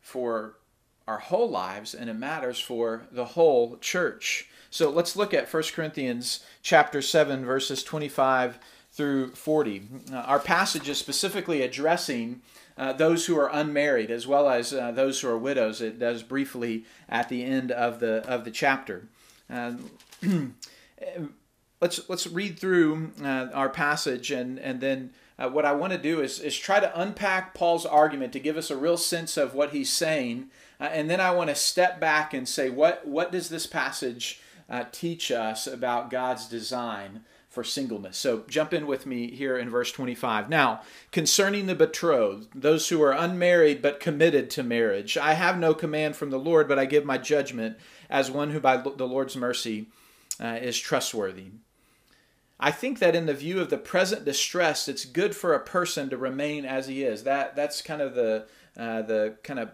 for 0.00 0.58
our 1.06 1.18
whole 1.18 1.48
lives 1.48 1.94
and 1.94 2.10
it 2.10 2.14
matters 2.14 2.60
for 2.60 3.06
the 3.10 3.24
whole 3.24 3.78
church. 3.78 4.50
So 4.68 4.90
let's 4.90 5.16
look 5.16 5.32
at 5.32 5.52
1 5.52 5.62
Corinthians 5.74 6.44
chapter 6.62 7.00
7 7.00 7.46
verses 7.46 7.82
25 7.82 8.58
through 8.92 9.30
40. 9.34 9.82
Uh, 10.12 10.16
our 10.16 10.38
passage 10.38 10.86
is 10.88 10.98
specifically 10.98 11.62
addressing 11.62 12.42
uh, 12.76 12.92
those 12.92 13.24
who 13.24 13.38
are 13.38 13.50
unmarried 13.50 14.10
as 14.10 14.26
well 14.26 14.50
as 14.50 14.74
uh, 14.74 14.92
those 14.92 15.20
who 15.20 15.28
are 15.28 15.38
widows. 15.38 15.80
It 15.80 15.98
does 15.98 16.22
briefly 16.22 16.84
at 17.08 17.30
the 17.30 17.42
end 17.42 17.72
of 17.72 18.00
the 18.00 18.22
of 18.28 18.44
the 18.44 18.50
chapter. 18.50 19.08
let's 21.80 22.08
let's 22.08 22.26
read 22.26 22.58
through 22.58 23.12
uh, 23.22 23.48
our 23.52 23.68
passage 23.68 24.30
and 24.30 24.58
and 24.58 24.80
then. 24.80 25.10
Uh, 25.40 25.48
what 25.48 25.64
I 25.64 25.70
want 25.70 25.92
to 25.92 26.00
do 26.00 26.20
is, 26.20 26.40
is 26.40 26.58
try 26.58 26.80
to 26.80 27.00
unpack 27.00 27.54
Paul's 27.54 27.86
argument 27.86 28.32
to 28.32 28.40
give 28.40 28.56
us 28.56 28.72
a 28.72 28.76
real 28.76 28.96
sense 28.96 29.36
of 29.36 29.54
what 29.54 29.70
he's 29.70 29.88
saying. 29.88 30.50
Uh, 30.80 30.86
and 30.86 31.08
then 31.08 31.20
I 31.20 31.30
want 31.30 31.48
to 31.48 31.54
step 31.54 32.00
back 32.00 32.34
and 32.34 32.48
say, 32.48 32.70
what, 32.70 33.06
what 33.06 33.30
does 33.30 33.48
this 33.48 33.64
passage 33.64 34.40
teach 34.90 35.30
us 35.30 35.68
about 35.68 36.10
God's 36.10 36.48
design 36.48 37.20
for 37.48 37.64
singleness. 37.64 38.16
So 38.16 38.44
jump 38.48 38.72
in 38.72 38.86
with 38.86 39.06
me 39.06 39.30
here 39.30 39.56
in 39.56 39.70
verse 39.70 39.90
25. 39.90 40.48
Now, 40.48 40.82
concerning 41.10 41.66
the 41.66 41.74
betrothed, 41.74 42.48
those 42.54 42.88
who 42.88 43.02
are 43.02 43.12
unmarried 43.12 43.80
but 43.80 44.00
committed 44.00 44.50
to 44.50 44.62
marriage, 44.62 45.16
I 45.16 45.32
have 45.32 45.58
no 45.58 45.74
command 45.74 46.14
from 46.14 46.30
the 46.30 46.38
Lord, 46.38 46.68
but 46.68 46.78
I 46.78 46.84
give 46.84 47.04
my 47.04 47.18
judgment 47.18 47.78
as 48.10 48.30
one 48.30 48.50
who 48.50 48.60
by 48.60 48.76
the 48.76 49.06
Lord's 49.06 49.36
mercy 49.36 49.86
uh, 50.38 50.58
is 50.60 50.78
trustworthy. 50.78 51.46
I 52.60 52.70
think 52.70 52.98
that 52.98 53.14
in 53.14 53.26
the 53.26 53.34
view 53.34 53.60
of 53.60 53.70
the 53.70 53.78
present 53.78 54.24
distress, 54.24 54.88
it's 54.88 55.04
good 55.04 55.36
for 55.36 55.54
a 55.54 55.60
person 55.60 56.10
to 56.10 56.16
remain 56.16 56.64
as 56.64 56.88
he 56.88 57.04
is. 57.04 57.24
That 57.24 57.54
that's 57.54 57.82
kind 57.82 58.02
of 58.02 58.14
the 58.14 58.46
uh, 58.76 59.02
the 59.02 59.36
kind 59.42 59.60
of 59.60 59.70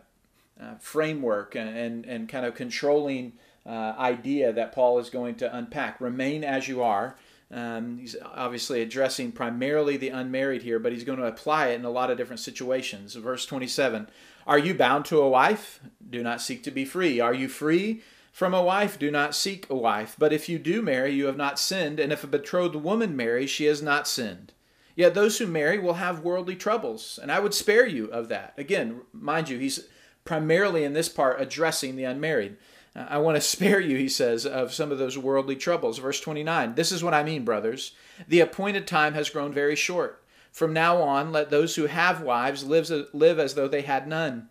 uh, 0.61 0.75
framework 0.79 1.57
and, 1.57 2.07
and, 2.07 2.29
kind 2.29 2.47
of 2.47 2.55
controlling 2.55 3.33
uh, 3.67 3.95
idea 3.99 4.53
that 4.53 4.73
Paul 4.73 4.99
is 4.99 5.11
going 5.11 5.35
to 5.37 5.57
unpack. 5.57 6.01
Remain 6.01 6.45
as 6.45 6.69
you 6.69 6.83
are. 6.83 7.17
Um, 7.51 7.99
he's 7.99 8.17
obviously 8.23 8.81
addressing 8.81 9.33
primarily 9.33 9.97
the 9.97 10.09
unmarried 10.11 10.63
here, 10.63 10.79
but 10.79 10.93
he's 10.93 11.05
going 11.05 11.19
to 11.19 11.27
apply 11.27 11.69
it 11.69 11.75
in 11.75 11.85
a 11.85 11.91
lot 11.91 12.11
of 12.11 12.17
different 12.17 12.41
situations. 12.41 13.15
Verse 13.15 13.45
27 13.47 14.09
Are 14.47 14.59
you 14.59 14.75
bound 14.75 15.05
to 15.07 15.21
a 15.21 15.29
wife? 15.29 15.81
Do 16.09 16.23
not 16.23 16.41
seek 16.41 16.63
to 16.65 16.71
be 16.71 16.85
free. 16.85 17.21
Are 17.21 17.35
you 17.35 17.49
free? 17.49 18.03
From 18.35 18.53
a 18.53 18.65
wife, 18.65 18.99
do 18.99 19.13
not 19.13 19.33
seek 19.33 19.71
a 19.71 19.77
wife. 19.77 20.17
But 20.19 20.33
if 20.33 20.49
you 20.49 20.59
do 20.59 20.83
marry, 20.83 21.13
you 21.13 21.27
have 21.27 21.37
not 21.37 21.57
sinned, 21.57 22.01
and 22.01 22.13
if 22.13 22.25
a 22.25 22.27
betrothed 22.27 22.75
woman 22.75 23.15
marries, 23.15 23.49
she 23.49 23.67
has 23.67 23.81
not 23.81 24.09
sinned. 24.09 24.53
Yet 24.97 25.15
those 25.15 25.39
who 25.39 25.47
marry 25.47 25.79
will 25.79 25.95
have 25.95 26.25
worldly 26.25 26.57
troubles, 26.57 27.17
and 27.23 27.31
I 27.31 27.39
would 27.39 27.55
spare 27.55 27.87
you 27.87 28.07
of 28.07 28.27
that. 28.31 28.53
Again, 28.59 29.03
mind 29.13 29.49
you, 29.49 29.59
he's 29.59 29.87
primarily 30.25 30.83
in 30.83 30.95
this 30.95 31.09
part 31.09 31.41
addressing 31.41 31.95
the 31.95 32.03
unmarried. 32.03 32.57
I 32.97 33.19
want 33.19 33.37
to 33.37 33.41
spare 33.57 33.79
you, 33.79 33.97
he 33.97 34.09
says, 34.09 34.45
of 34.45 34.75
some 34.75 34.91
of 34.91 34.99
those 34.99 35.17
worldly 35.17 35.55
troubles. 35.55 35.99
Verse 35.99 36.21
29 36.21 36.75
This 36.75 36.91
is 36.91 37.05
what 37.05 37.15
I 37.15 37.23
mean, 37.23 37.45
brothers. 37.45 37.93
The 38.27 38.41
appointed 38.41 38.89
time 38.89 39.15
has 39.15 39.31
grown 39.31 39.53
very 39.53 39.77
short. 39.77 40.25
From 40.51 40.73
now 40.73 41.01
on, 41.01 41.31
let 41.31 41.51
those 41.51 41.77
who 41.77 41.87
have 41.87 42.21
wives 42.21 42.65
live, 42.65 42.91
live 43.13 43.39
as 43.39 43.55
though 43.55 43.69
they 43.69 43.83
had 43.83 44.09
none, 44.09 44.49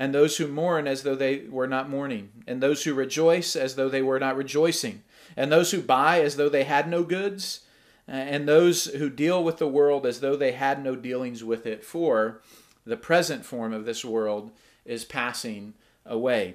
and 0.00 0.14
those 0.14 0.38
who 0.38 0.46
mourn 0.46 0.88
as 0.88 1.02
though 1.02 1.14
they 1.14 1.40
were 1.50 1.66
not 1.66 1.90
mourning, 1.90 2.30
and 2.46 2.62
those 2.62 2.84
who 2.84 2.94
rejoice 2.94 3.54
as 3.54 3.74
though 3.74 3.90
they 3.90 4.00
were 4.00 4.18
not 4.18 4.34
rejoicing, 4.34 5.02
and 5.36 5.52
those 5.52 5.72
who 5.72 5.82
buy 5.82 6.22
as 6.22 6.36
though 6.36 6.48
they 6.48 6.64
had 6.64 6.88
no 6.88 7.02
goods, 7.02 7.66
uh, 8.08 8.12
and 8.12 8.48
those 8.48 8.86
who 8.86 9.10
deal 9.10 9.44
with 9.44 9.58
the 9.58 9.68
world 9.68 10.06
as 10.06 10.20
though 10.20 10.36
they 10.36 10.52
had 10.52 10.82
no 10.82 10.96
dealings 10.96 11.44
with 11.44 11.66
it. 11.66 11.84
For 11.84 12.40
the 12.86 12.96
present 12.96 13.44
form 13.44 13.74
of 13.74 13.84
this 13.84 14.02
world 14.02 14.52
is 14.86 15.04
passing 15.04 15.74
away. 16.06 16.54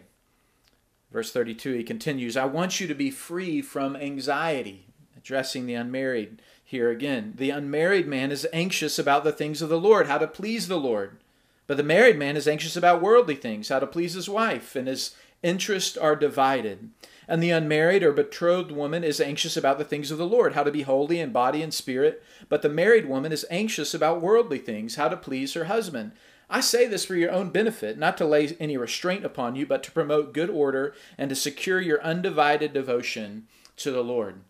Verse 1.11 1.31
32, 1.31 1.73
he 1.73 1.83
continues, 1.83 2.35
I 2.35 2.45
want 2.45 2.79
you 2.79 2.87
to 2.87 2.95
be 2.95 3.11
free 3.11 3.61
from 3.61 3.95
anxiety, 3.95 4.87
addressing 5.15 5.67
the 5.67 5.75
unmarried 5.75 6.41
here 6.63 6.89
again. 6.89 7.33
The 7.37 7.51
unmarried 7.51 8.07
man 8.07 8.31
is 8.31 8.47
anxious 8.51 8.97
about 8.97 9.23
the 9.23 9.31
things 9.31 9.61
of 9.61 9.69
the 9.69 9.79
Lord, 9.79 10.07
how 10.07 10.17
to 10.17 10.27
please 10.27 10.67
the 10.67 10.79
Lord. 10.79 11.19
But 11.67 11.77
the 11.77 11.83
married 11.83 12.17
man 12.17 12.37
is 12.37 12.47
anxious 12.47 12.75
about 12.75 13.01
worldly 13.01 13.35
things, 13.35 13.69
how 13.69 13.79
to 13.79 13.87
please 13.87 14.13
his 14.13 14.29
wife, 14.29 14.75
and 14.75 14.87
his 14.87 15.15
interests 15.41 15.97
are 15.97 16.15
divided. 16.15 16.89
And 17.27 17.41
the 17.41 17.49
unmarried 17.49 18.03
or 18.03 18.11
betrothed 18.11 18.71
woman 18.71 19.03
is 19.03 19.19
anxious 19.19 19.57
about 19.57 19.77
the 19.79 19.83
things 19.83 20.11
of 20.11 20.17
the 20.17 20.27
Lord, 20.27 20.53
how 20.53 20.63
to 20.63 20.71
be 20.71 20.83
holy 20.83 21.19
in 21.19 21.31
body 21.31 21.63
and 21.63 21.73
spirit. 21.73 22.23
But 22.49 22.61
the 22.61 22.69
married 22.69 23.07
woman 23.07 23.31
is 23.31 23.45
anxious 23.49 23.93
about 23.93 24.21
worldly 24.21 24.59
things, 24.59 24.95
how 24.95 25.07
to 25.07 25.17
please 25.17 25.53
her 25.53 25.65
husband. 25.65 26.11
I 26.49 26.61
say 26.61 26.85
this 26.85 27.05
for 27.05 27.15
your 27.15 27.31
own 27.31 27.49
benefit, 27.49 27.97
not 27.97 28.17
to 28.17 28.25
lay 28.25 28.55
any 28.59 28.77
restraint 28.77 29.25
upon 29.25 29.55
you, 29.55 29.65
but 29.65 29.81
to 29.83 29.91
promote 29.91 30.33
good 30.33 30.51
order 30.51 30.93
and 31.17 31.29
to 31.29 31.35
secure 31.35 31.81
your 31.81 32.01
undivided 32.03 32.73
devotion 32.73 33.47
to 33.77 33.91
the 33.91 34.03
Lord. 34.03 34.41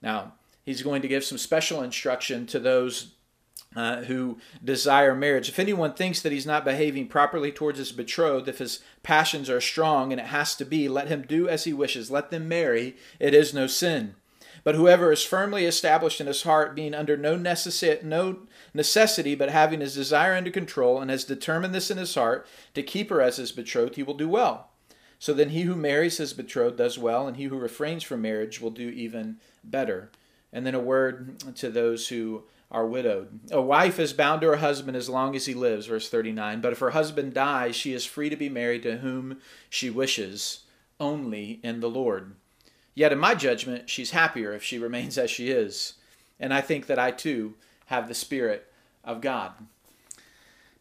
Now, 0.00 0.34
he's 0.64 0.82
going 0.82 1.02
to 1.02 1.08
give 1.08 1.24
some 1.24 1.36
special 1.36 1.82
instruction 1.82 2.46
to 2.46 2.58
those 2.58 3.12
uh, 3.76 4.02
who 4.02 4.38
desire 4.64 5.14
marriage. 5.14 5.48
If 5.48 5.58
anyone 5.58 5.94
thinks 5.94 6.20
that 6.22 6.32
he's 6.32 6.46
not 6.46 6.64
behaving 6.64 7.08
properly 7.08 7.52
towards 7.52 7.78
his 7.78 7.92
betrothed, 7.92 8.48
if 8.48 8.58
his 8.58 8.80
passions 9.02 9.48
are 9.48 9.60
strong 9.60 10.12
and 10.12 10.20
it 10.20 10.28
has 10.28 10.56
to 10.56 10.64
be, 10.64 10.88
let 10.88 11.08
him 11.08 11.22
do 11.22 11.48
as 11.48 11.64
he 11.64 11.72
wishes. 11.72 12.10
Let 12.10 12.30
them 12.30 12.48
marry. 12.48 12.96
It 13.18 13.34
is 13.34 13.54
no 13.54 13.66
sin. 13.66 14.14
But 14.62 14.74
whoever 14.74 15.10
is 15.12 15.24
firmly 15.24 15.64
established 15.64 16.20
in 16.20 16.26
his 16.26 16.42
heart, 16.42 16.74
being 16.74 16.94
under 16.94 17.16
no, 17.16 17.36
no 17.36 18.38
necessity, 18.74 19.34
but 19.34 19.50
having 19.50 19.80
his 19.80 19.94
desire 19.94 20.34
under 20.34 20.50
control, 20.50 21.00
and 21.00 21.10
has 21.10 21.24
determined 21.24 21.74
this 21.74 21.90
in 21.90 21.96
his 21.96 22.14
heart, 22.14 22.46
to 22.74 22.82
keep 22.82 23.08
her 23.08 23.22
as 23.22 23.36
his 23.36 23.52
betrothed, 23.52 23.96
he 23.96 24.02
will 24.02 24.14
do 24.14 24.28
well. 24.28 24.70
So 25.18 25.32
then 25.32 25.50
he 25.50 25.62
who 25.62 25.76
marries 25.76 26.18
his 26.18 26.32
betrothed 26.32 26.76
does 26.76 26.98
well, 26.98 27.26
and 27.26 27.36
he 27.36 27.44
who 27.44 27.58
refrains 27.58 28.02
from 28.02 28.22
marriage 28.22 28.60
will 28.60 28.70
do 28.70 28.88
even 28.88 29.36
better. 29.62 30.10
And 30.52 30.66
then 30.66 30.74
a 30.74 30.80
word 30.80 31.38
to 31.56 31.70
those 31.70 32.08
who 32.08 32.44
are 32.70 32.86
widowed. 32.86 33.40
A 33.50 33.60
wife 33.60 33.98
is 33.98 34.12
bound 34.12 34.42
to 34.42 34.48
her 34.48 34.56
husband 34.56 34.96
as 34.96 35.08
long 35.08 35.34
as 35.34 35.46
he 35.46 35.54
lives, 35.54 35.86
verse 35.86 36.08
39. 36.08 36.60
But 36.60 36.72
if 36.72 36.78
her 36.78 36.90
husband 36.90 37.34
dies, 37.34 37.74
she 37.74 37.92
is 37.92 38.04
free 38.04 38.30
to 38.30 38.36
be 38.36 38.48
married 38.48 38.84
to 38.84 38.98
whom 38.98 39.40
she 39.68 39.90
wishes, 39.90 40.60
only 41.00 41.58
in 41.62 41.80
the 41.80 41.90
Lord. 41.90 42.34
Yet, 42.94 43.12
in 43.12 43.18
my 43.18 43.34
judgment, 43.34 43.88
she's 43.90 44.10
happier 44.10 44.52
if 44.52 44.62
she 44.62 44.78
remains 44.78 45.18
as 45.18 45.30
she 45.30 45.50
is. 45.50 45.94
And 46.38 46.54
I 46.54 46.60
think 46.60 46.86
that 46.86 46.98
I 46.98 47.10
too 47.10 47.54
have 47.86 48.08
the 48.08 48.14
Spirit 48.14 48.70
of 49.04 49.20
God. 49.20 49.52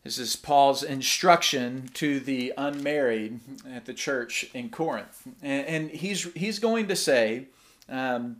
This 0.04 0.18
is 0.18 0.36
Paul's 0.36 0.82
instruction 0.82 1.90
to 1.96 2.20
the 2.20 2.54
unmarried 2.58 3.40
at 3.70 3.86
the 3.86 3.94
church 3.94 4.50
in 4.54 4.70
Corinth. 4.70 5.28
And, 5.42 5.90
he's, 5.92 6.32
he's 6.34 6.60
going 6.60 6.88
to 6.88 6.96
say 6.96 7.48
um, 7.90 8.38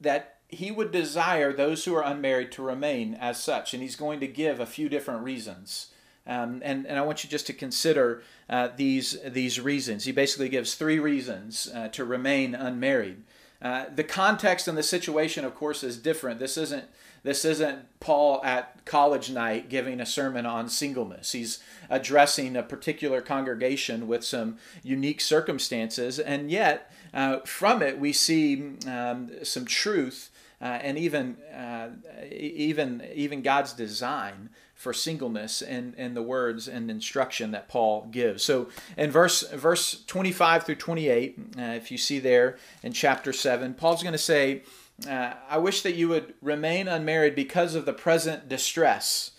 that 0.00 0.31
he 0.52 0.70
would 0.70 0.92
desire 0.92 1.52
those 1.52 1.84
who 1.84 1.94
are 1.96 2.04
unmarried 2.12 2.52
to 2.52 2.62
remain 2.62 3.14
as 3.14 3.42
such. 3.42 3.74
And 3.74 3.82
he's 3.82 3.96
going 3.96 4.20
to 4.20 4.26
give 4.26 4.60
a 4.60 4.66
few 4.66 4.88
different 4.88 5.24
reasons 5.24 5.88
Um, 6.26 6.62
and, 6.64 6.86
and 6.86 6.98
I 6.98 7.02
want 7.02 7.24
you 7.24 7.30
just 7.30 7.46
to 7.48 7.52
consider 7.52 8.22
uh, 8.48 8.68
these, 8.76 9.18
these 9.26 9.60
reasons. 9.60 10.04
He 10.04 10.12
basically 10.12 10.48
gives 10.48 10.74
three 10.74 10.98
reasons 10.98 11.68
uh, 11.74 11.88
to 11.88 12.04
remain 12.04 12.54
unmarried. 12.54 13.22
Uh, 13.60 13.86
the 13.94 14.04
context 14.04 14.68
and 14.68 14.76
the 14.76 14.82
situation, 14.82 15.44
of 15.44 15.54
course, 15.54 15.84
is 15.84 15.96
different. 15.96 16.40
This 16.40 16.56
isn't 16.56 16.84
this 17.24 17.44
isn't 17.44 17.78
Paul 18.00 18.40
at 18.44 18.84
college 18.84 19.30
night 19.30 19.68
giving 19.68 20.00
a 20.00 20.06
sermon 20.06 20.44
on 20.44 20.68
singleness. 20.68 21.30
He's 21.30 21.60
addressing 21.88 22.56
a 22.56 22.64
particular 22.64 23.20
congregation 23.20 24.08
with 24.08 24.24
some 24.24 24.58
unique 24.82 25.20
circumstances, 25.20 26.18
and 26.18 26.50
yet 26.50 26.92
uh, 27.14 27.38
from 27.44 27.80
it 27.80 28.00
we 28.00 28.12
see 28.12 28.72
um, 28.88 29.30
some 29.44 29.66
truth 29.66 30.31
and 30.64 30.98
even 30.98 31.36
uh, 31.54 31.90
even 32.30 33.02
even 33.14 33.42
God's 33.42 33.72
design 33.72 34.50
for 34.74 34.92
singleness 34.92 35.62
and 35.62 35.94
in 35.94 36.14
the 36.14 36.22
words 36.22 36.66
and 36.66 36.90
instruction 36.90 37.52
that 37.52 37.68
Paul 37.68 38.08
gives. 38.10 38.42
So 38.42 38.68
in 38.96 39.10
verse 39.10 39.42
verse 39.50 40.04
25 40.06 40.64
through 40.64 40.74
28, 40.76 41.38
uh, 41.38 41.62
if 41.62 41.90
you 41.90 41.98
see 41.98 42.18
there 42.18 42.58
in 42.82 42.92
chapter 42.92 43.32
7, 43.32 43.74
Paul's 43.74 44.02
going 44.02 44.12
to 44.12 44.18
say, 44.18 44.62
uh, 45.08 45.34
I 45.48 45.58
wish 45.58 45.82
that 45.82 45.94
you 45.94 46.08
would 46.08 46.34
remain 46.40 46.88
unmarried 46.88 47.34
because 47.34 47.74
of 47.74 47.84
the 47.84 47.92
present 47.92 48.48
distress. 48.48 49.32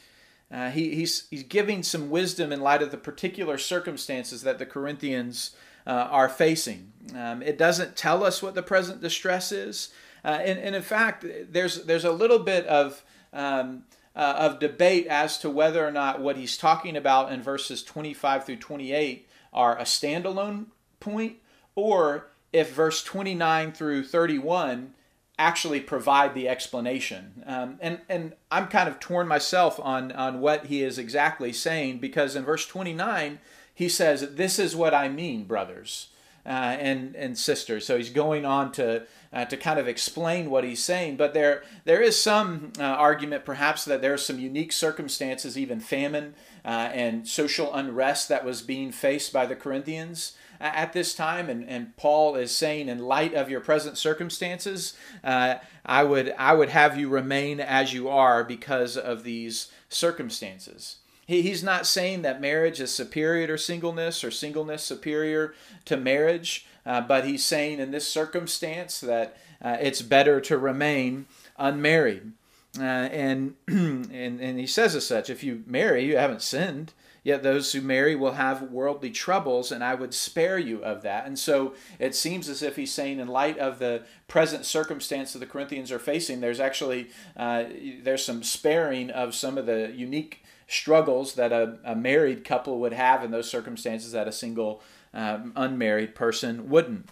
Uh, 0.52 0.70
he, 0.70 0.94
he's, 0.96 1.28
he's 1.30 1.44
giving 1.44 1.84
some 1.84 2.10
wisdom 2.10 2.52
in 2.52 2.62
light 2.62 2.82
of 2.82 2.92
the 2.92 2.98
particular 2.98 3.58
circumstances 3.58 4.44
that 4.44 4.60
the 4.60 4.66
Corinthians 4.66 5.56
uh, 5.88 5.90
are 5.90 6.30
facing. 6.30 6.92
Um, 7.16 7.42
it 7.42 7.58
doesn't 7.58 7.96
tell 7.96 8.24
us 8.24 8.42
what 8.42 8.56
the 8.56 8.64
present 8.64 9.02
distress 9.02 9.52
is. 9.52 9.92
Uh, 10.24 10.40
and, 10.42 10.60
and 10.60 10.76
in 10.76 10.82
fact, 10.82 11.26
there's, 11.50 11.86
there's 11.86 12.06
a 12.06 12.12
little 12.12 12.40
bit 12.40 12.66
of 12.68 13.04
um, 13.34 13.84
uh, 14.16 14.36
of 14.38 14.60
debate 14.60 15.08
as 15.08 15.38
to 15.40 15.50
whether 15.50 15.86
or 15.86 15.92
not 15.92 16.22
what 16.22 16.38
he's 16.38 16.58
talking 16.58 16.96
about 16.96 17.32
in 17.32 17.42
verses 17.42 17.84
25 17.84 18.46
through 18.46 18.58
28 18.58 19.28
are 19.52 19.78
a 19.78 19.84
standalone 19.84 20.68
point 21.00 21.38
or 21.76 22.30
if 22.52 22.72
verse 22.74 23.04
29 23.04 23.72
through 23.72 24.04
31 24.04 24.94
actually 25.40 25.80
provide 25.80 26.36
the 26.36 26.48
explanation. 26.48 27.44
Um, 27.48 27.78
and, 27.82 28.02
and 28.08 28.34
I'm 28.52 28.68
kind 28.68 28.88
of 28.88 29.00
torn 29.00 29.28
myself 29.28 29.80
on, 29.80 30.12
on 30.12 30.40
what 30.40 30.68
he 30.68 30.84
is 30.84 31.00
exactly 31.00 31.52
saying 31.52 31.98
because 31.98 32.36
in 32.36 32.44
verse 32.44 32.68
29, 32.68 33.40
he 33.74 33.90
says, 33.90 34.36
This 34.36 34.60
is 34.60 34.76
what 34.76 34.94
I 34.94 35.10
mean, 35.10 35.46
brothers 35.46 36.10
uh, 36.46 36.50
and, 36.50 37.16
and 37.16 37.36
sisters. 37.36 37.86
So 37.86 37.98
he's 37.98 38.12
going 38.12 38.46
on 38.46 38.72
to 38.74 39.08
uh, 39.34 39.46
to 39.46 39.58
kind 39.58 39.80
of 39.80 39.88
explain 39.88 40.50
what 40.50 40.64
he's 40.64 40.84
saying. 40.84 41.18
But 41.18 41.34
there 41.34 41.64
there 41.86 42.02
is 42.02 42.22
some 42.22 42.74
uh, 42.80 42.84
argument, 42.84 43.46
perhaps, 43.46 43.84
that 43.86 44.02
there 44.02 44.14
are 44.14 44.18
some 44.18 44.40
unique 44.40 44.72
circumstances, 44.72 45.58
even 45.58 45.80
famine 45.80 46.36
uh, 46.64 46.90
and 46.94 47.28
social 47.28 47.74
unrest 47.74 48.30
that 48.30 48.46
was 48.46 48.62
being 48.62 48.92
faced 48.92 49.34
by 49.34 49.46
the 49.46 49.56
Corinthians 49.56 50.38
at 50.60 50.94
this 50.94 51.14
time. 51.14 51.50
And, 51.50 51.68
and 51.68 51.96
Paul 51.98 52.36
is 52.36 52.56
saying, 52.56 52.88
in 52.88 53.00
light 53.00 53.34
of 53.34 53.50
your 53.50 53.60
present 53.60 53.98
circumstances, 53.98 54.94
uh, 55.24 55.56
I 55.86 56.04
would 56.04 56.34
I 56.38 56.54
would 56.54 56.70
have 56.70 56.98
you 56.98 57.10
remain 57.10 57.60
as 57.60 57.94
you 57.94 58.08
are 58.10 58.44
because 58.44 58.96
of 58.96 59.24
these 59.24 59.72
circumstances. 59.90 60.98
He, 61.26 61.42
he's 61.42 61.64
not 61.64 61.86
saying 61.86 62.22
that 62.22 62.42
marriage 62.42 62.80
is 62.82 62.92
superior 62.92 63.48
to 63.48 63.58
singleness 63.58 64.24
or 64.24 64.32
singleness 64.32 64.84
superior 64.84 65.54
to 65.86 65.98
marriage. 65.98 66.66
Uh, 66.86 67.02
but 67.02 67.26
he's 67.26 67.44
saying 67.44 67.80
in 67.80 67.92
this 67.92 68.08
circumstance 68.08 69.00
that 69.00 69.38
uh, 69.62 69.78
it's 69.80 70.02
better 70.02 70.42
to 70.42 70.58
remain 70.58 71.26
unmarried. 71.58 72.34
Uh, 72.78 72.84
and, 72.84 73.56
and, 73.68 74.12
and 74.12 74.60
he 74.60 74.68
says 74.68 74.96
as 74.96 75.06
such 75.06 75.30
if 75.30 75.44
you 75.44 75.64
marry, 75.66 76.06
you 76.06 76.18
haven't 76.18 76.42
sinned. 76.42 76.94
Yet 77.24 77.42
those 77.42 77.72
who 77.72 77.80
marry 77.80 78.18
will 78.18 78.34
have 78.34 78.64
worldly 78.64 79.10
troubles, 79.10 79.72
and 79.72 79.82
I 79.82 79.96
would 79.96 80.14
spare 80.14 80.60
you 80.60 80.84
of 80.84 81.04
that. 81.04 81.26
And 81.26 81.40
so 81.40 81.74
it 81.98 82.16
seems 82.16 82.50
as 82.50 82.62
if 82.62 82.76
he's 82.76 82.92
saying, 82.92 83.20
in 83.20 83.30
light 83.30 83.58
of 83.58 83.80
the 83.80 84.04
present 84.28 84.66
circumstance 84.66 85.32
that 85.32 85.40
the 85.40 85.46
Corinthians 85.46 85.90
are 85.90 86.00
facing, 86.00 86.42
there's 86.42 86.60
actually 86.60 87.12
uh, 87.38 87.64
there's 88.02 88.26
some 88.26 88.44
sparing 88.44 89.10
of 89.10 89.34
some 89.34 89.58
of 89.58 89.66
the 89.66 89.94
unique 89.96 90.44
struggles 90.68 91.36
that 91.36 91.54
a, 91.54 91.78
a 91.86 91.96
married 91.96 92.44
couple 92.44 92.80
would 92.80 92.94
have 92.94 93.24
in 93.24 93.32
those 93.32 93.50
circumstances 93.50 94.12
that 94.12 94.28
a 94.28 94.32
single 94.32 94.82
um, 95.14 95.54
unmarried 95.56 96.16
person 96.16 96.70
wouldn't. 96.70 97.10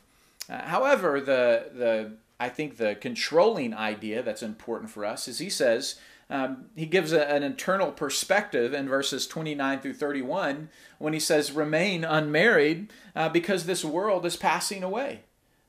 Uh, 0.49 0.63
however, 0.63 1.19
the 1.21 1.69
the 1.73 2.13
I 2.39 2.49
think 2.49 2.77
the 2.77 2.95
controlling 2.95 3.73
idea 3.73 4.23
that's 4.23 4.43
important 4.43 4.89
for 4.89 5.05
us 5.05 5.27
is 5.27 5.39
he 5.39 5.49
says 5.49 5.99
um, 6.31 6.65
he 6.75 6.85
gives 6.85 7.11
a, 7.11 7.29
an 7.29 7.43
internal 7.43 7.91
perspective 7.91 8.73
in 8.73 8.87
verses 8.87 9.27
29 9.27 9.81
through 9.81 9.93
31 9.93 10.69
when 10.97 11.13
he 11.13 11.19
says 11.19 11.51
remain 11.51 12.05
unmarried 12.05 12.91
uh, 13.15 13.27
because 13.27 13.65
this 13.65 13.83
world 13.83 14.25
is 14.25 14.37
passing 14.37 14.81
away. 14.81 15.21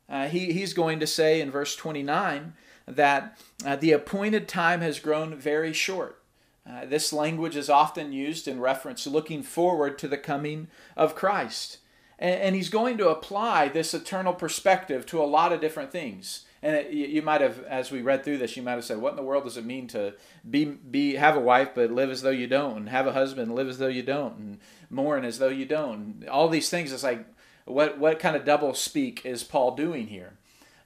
Uh, 0.09 0.29
he, 0.29 0.53
he's 0.53 0.73
going 0.73 1.01
to 1.01 1.07
say 1.07 1.41
in 1.41 1.51
verse 1.51 1.75
29 1.75 2.55
that 2.87 3.39
uh, 3.67 3.77
the 3.77 3.93
appointed 3.93 4.47
time 4.47 4.81
has 4.81 5.01
grown 5.01 5.35
very 5.35 5.73
short. 5.73 6.23
Uh, 6.69 6.87
this 6.87 7.13
language 7.13 7.57
is 7.57 7.69
often 7.69 8.13
used 8.13 8.47
in 8.47 8.61
reference 8.61 9.07
looking 9.07 9.43
forward 9.43 9.99
to 9.99 10.07
the 10.07 10.19
coming 10.19 10.69
of 10.97 11.17
Christ. 11.17 11.79
And, 12.23 12.41
and 12.41 12.55
he's 12.55 12.71
going 12.71 12.97
to 12.99 13.09
apply 13.09 13.69
this 13.69 13.93
eternal 13.93 14.33
perspective 14.33 15.05
to 15.07 15.21
a 15.21 15.27
lot 15.27 15.53
of 15.53 15.61
different 15.61 15.91
things. 15.91 16.45
And 16.63 16.77
it, 16.77 16.93
you 16.93 17.21
might 17.21 17.41
have, 17.41 17.65
as 17.65 17.91
we 17.91 18.01
read 18.01 18.23
through 18.23 18.39
this, 18.39 18.57
you 18.57 18.63
might 18.63 18.75
have 18.75 18.85
said, 18.85 18.99
"What 18.99 19.11
in 19.11 19.17
the 19.17 19.25
world 19.25 19.43
does 19.45 19.57
it 19.57 19.67
mean 19.67 19.89
to 19.89 20.15
be 20.49 20.65
be 20.65 21.17
have 21.17 21.37
a 21.37 21.41
wife 21.41 21.71
but 21.75 21.91
live 21.91 22.11
as 22.11 22.23
though 22.23 22.31
you 22.31 22.47
don't, 22.47 22.77
and 22.77 22.89
have 22.89 23.09
a 23.09 23.13
husband 23.13 23.49
and 23.49 23.57
live 23.57 23.69
as 23.69 23.79
though 23.79 23.89
you 23.89 24.05
don't, 24.05 24.37
and 24.39 24.59
mourn 24.89 25.25
as 25.25 25.41
though 25.41 25.49
you 25.49 25.67
don't?" 25.67 25.95
And 26.23 26.29
all 26.29 26.49
these 26.49 26.71
things. 26.71 26.93
It's 26.93 27.03
like, 27.03 27.27
what 27.65 27.99
what 27.99 28.21
kind 28.21 28.37
of 28.37 28.45
double 28.45 28.75
speak 28.75 29.27
is 29.27 29.43
Paul 29.43 29.75
doing 29.75 30.07
here? 30.07 30.35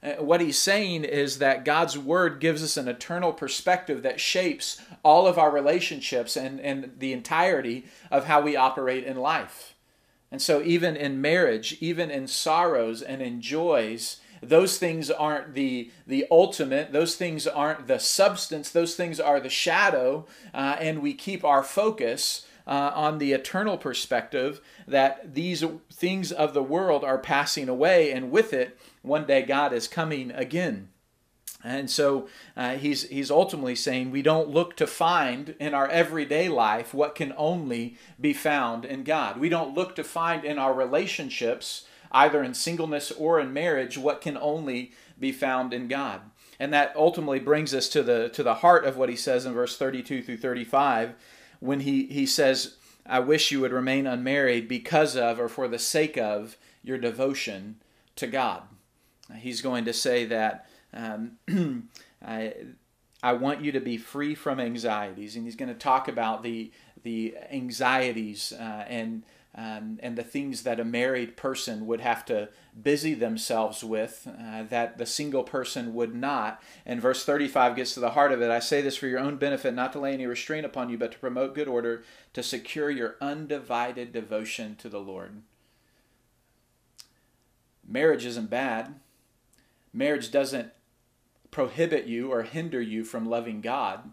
Uh, 0.01 0.13
what 0.13 0.41
he's 0.41 0.57
saying 0.57 1.03
is 1.03 1.37
that 1.37 1.65
God's 1.65 1.97
word 1.97 2.39
gives 2.39 2.63
us 2.63 2.77
an 2.77 2.87
eternal 2.87 3.31
perspective 3.31 4.01
that 4.01 4.19
shapes 4.19 4.81
all 5.03 5.27
of 5.27 5.37
our 5.37 5.51
relationships 5.51 6.35
and, 6.35 6.59
and 6.59 6.93
the 6.97 7.13
entirety 7.13 7.85
of 8.09 8.25
how 8.25 8.41
we 8.41 8.55
operate 8.55 9.03
in 9.03 9.17
life. 9.17 9.75
And 10.31 10.41
so, 10.41 10.61
even 10.61 10.95
in 10.95 11.21
marriage, 11.21 11.77
even 11.79 12.11
in 12.11 12.27
sorrows 12.27 13.01
and 13.01 13.21
in 13.21 13.41
joys, 13.41 14.19
those 14.41 14.77
things 14.77 15.09
aren't 15.09 15.53
the, 15.53 15.91
the 16.05 16.25
ultimate, 16.29 16.91
those 16.91 17.15
things 17.15 17.47
aren't 17.47 17.87
the 17.87 17.99
substance, 17.99 18.69
those 18.69 18.95
things 18.95 19.19
are 19.19 19.39
the 19.39 19.49
shadow, 19.49 20.25
uh, 20.53 20.75
and 20.79 21.01
we 21.01 21.13
keep 21.13 21.43
our 21.43 21.63
focus 21.63 22.45
uh, 22.67 22.91
on 22.93 23.17
the 23.17 23.31
eternal 23.31 23.77
perspective 23.77 24.61
that 24.87 25.33
these 25.33 25.63
things 25.91 26.31
of 26.31 26.53
the 26.53 26.63
world 26.63 27.03
are 27.03 27.17
passing 27.17 27.69
away, 27.69 28.11
and 28.11 28.29
with 28.29 28.53
it, 28.53 28.77
one 29.01 29.25
day 29.25 29.41
God 29.41 29.73
is 29.73 29.87
coming 29.87 30.31
again. 30.31 30.89
And 31.67 31.89
so 31.89 32.29
uh, 32.55 32.75
he's, 32.75 33.09
he's 33.09 33.29
ultimately 33.29 33.75
saying 33.75 34.11
we 34.11 34.21
don't 34.21 34.49
look 34.49 34.77
to 34.77 34.87
find 34.87 35.53
in 35.59 35.73
our 35.73 35.87
everyday 35.89 36.47
life 36.47 36.93
what 36.93 37.13
can 37.13 37.33
only 37.35 37.97
be 38.19 38.31
found 38.31 38.85
in 38.85 39.03
God. 39.03 39.37
We 39.37 39.49
don't 39.49 39.75
look 39.75 39.93
to 39.97 40.03
find 40.03 40.45
in 40.45 40.57
our 40.57 40.73
relationships, 40.73 41.85
either 42.09 42.41
in 42.41 42.53
singleness 42.53 43.11
or 43.11 43.41
in 43.41 43.51
marriage, 43.51 43.97
what 43.97 44.21
can 44.21 44.37
only 44.37 44.93
be 45.19 45.33
found 45.33 45.73
in 45.73 45.89
God. 45.89 46.21
And 46.57 46.73
that 46.73 46.93
ultimately 46.95 47.39
brings 47.39 47.73
us 47.73 47.89
to 47.89 48.01
the, 48.01 48.29
to 48.29 48.43
the 48.43 48.55
heart 48.55 48.85
of 48.85 48.95
what 48.95 49.09
he 49.09 49.17
says 49.17 49.45
in 49.45 49.53
verse 49.53 49.77
32 49.77 50.23
through 50.23 50.37
35 50.37 51.15
when 51.59 51.81
he, 51.81 52.05
he 52.05 52.25
says, 52.25 52.77
I 53.05 53.19
wish 53.19 53.51
you 53.51 53.59
would 53.59 53.73
remain 53.73 54.07
unmarried 54.07 54.69
because 54.69 55.17
of 55.17 55.37
or 55.37 55.49
for 55.49 55.67
the 55.67 55.79
sake 55.79 56.17
of 56.17 56.55
your 56.81 56.97
devotion 56.97 57.81
to 58.15 58.27
God. 58.27 58.63
He's 59.35 59.61
going 59.61 59.83
to 59.85 59.93
say 59.93 60.23
that 60.25 60.65
um, 60.93 61.37
I, 62.25 62.53
I 63.21 63.33
want 63.33 63.61
you 63.61 63.71
to 63.71 63.79
be 63.79 63.97
free 63.97 64.35
from 64.35 64.59
anxieties, 64.59 65.35
and 65.35 65.45
he's 65.45 65.55
going 65.55 65.69
to 65.69 65.75
talk 65.75 66.07
about 66.07 66.43
the 66.43 66.71
the 67.03 67.35
anxieties 67.51 68.51
uh, 68.53 68.85
and 68.87 69.23
um, 69.55 69.97
and 70.03 70.15
the 70.15 70.23
things 70.23 70.63
that 70.63 70.79
a 70.79 70.85
married 70.85 71.35
person 71.35 71.87
would 71.87 72.01
have 72.01 72.23
to 72.25 72.49
busy 72.79 73.15
themselves 73.15 73.83
with 73.83 74.27
uh, 74.27 74.63
that 74.63 74.99
the 74.99 75.05
single 75.05 75.43
person 75.43 75.95
would 75.95 76.13
not. 76.13 76.61
And 76.85 77.01
verse 77.01 77.25
35 77.25 77.75
gets 77.75 77.95
to 77.95 77.99
the 77.99 78.11
heart 78.11 78.31
of 78.31 78.41
it. 78.41 78.51
I 78.51 78.59
say 78.59 78.81
this 78.81 78.97
for 78.97 79.07
your 79.07 79.19
own 79.19 79.37
benefit, 79.37 79.73
not 79.73 79.93
to 79.93 79.99
lay 79.99 80.13
any 80.13 80.27
restraint 80.27 80.65
upon 80.65 80.89
you, 80.89 80.97
but 80.97 81.13
to 81.13 81.17
promote 81.17 81.55
good 81.55 81.67
order, 81.67 82.03
to 82.33 82.43
secure 82.43 82.91
your 82.91 83.15
undivided 83.19 84.13
devotion 84.13 84.75
to 84.75 84.89
the 84.89 84.99
Lord. 84.99 85.41
Marriage 87.87 88.25
isn't 88.25 88.51
bad. 88.51 88.99
Marriage 89.91 90.29
doesn't 90.29 90.71
prohibit 91.57 92.05
you 92.05 92.31
or 92.31 92.43
hinder 92.43 92.79
you 92.79 93.03
from 93.03 93.25
loving 93.25 93.61
God. 93.61 94.11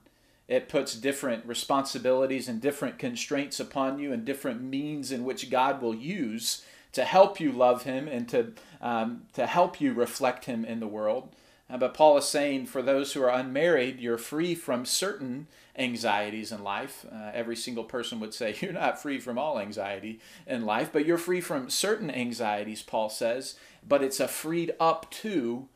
It 0.49 0.67
puts 0.67 0.95
different 0.95 1.45
responsibilities 1.45 2.49
and 2.49 2.59
different 2.59 2.99
constraints 2.99 3.61
upon 3.61 3.99
you 3.99 4.15
and 4.15 4.25
different 4.25 4.63
means 4.63 5.13
in 5.13 5.27
which 5.27 5.51
God 5.51 5.83
will 5.83 5.95
use 5.95 6.65
to 6.93 7.05
help 7.05 7.39
you 7.39 7.53
love 7.53 7.83
Him 7.83 8.09
and 8.09 8.27
to, 8.31 8.55
um, 8.81 9.25
to 9.35 9.47
help 9.47 9.79
you 9.79 9.93
reflect 9.93 10.47
Him 10.47 10.65
in 10.65 10.81
the 10.81 10.87
world. 10.87 11.37
Uh, 11.69 11.77
but 11.77 11.93
Paul 11.93 12.17
is 12.17 12.25
saying 12.25 12.65
for 12.65 12.81
those 12.81 13.13
who 13.13 13.23
are 13.23 13.29
unmarried, 13.29 14.01
you're 14.01 14.17
free 14.17 14.55
from 14.55 14.87
certain 14.87 15.47
anxieties 15.77 16.51
in 16.51 16.65
life. 16.65 17.05
Uh, 17.13 17.31
every 17.35 17.57
single 17.57 17.85
person 17.85 18.21
would 18.21 18.33
say 18.33 18.57
you're 18.63 18.73
not 18.73 19.03
free 19.03 19.21
from 19.21 19.37
all 19.37 19.59
anxiety 19.59 20.19
in 20.47 20.65
life, 20.65 20.89
but 20.91 21.05
you're 21.05 21.19
free 21.19 21.43
from 21.43 21.69
certain 21.69 22.11
anxieties, 22.11 22.81
Paul 22.81 23.11
says, 23.11 23.57
but 23.87 24.03
it's 24.03 24.19
a 24.19 24.29
freed 24.29 24.73
up 24.81 25.11
to 25.11 25.69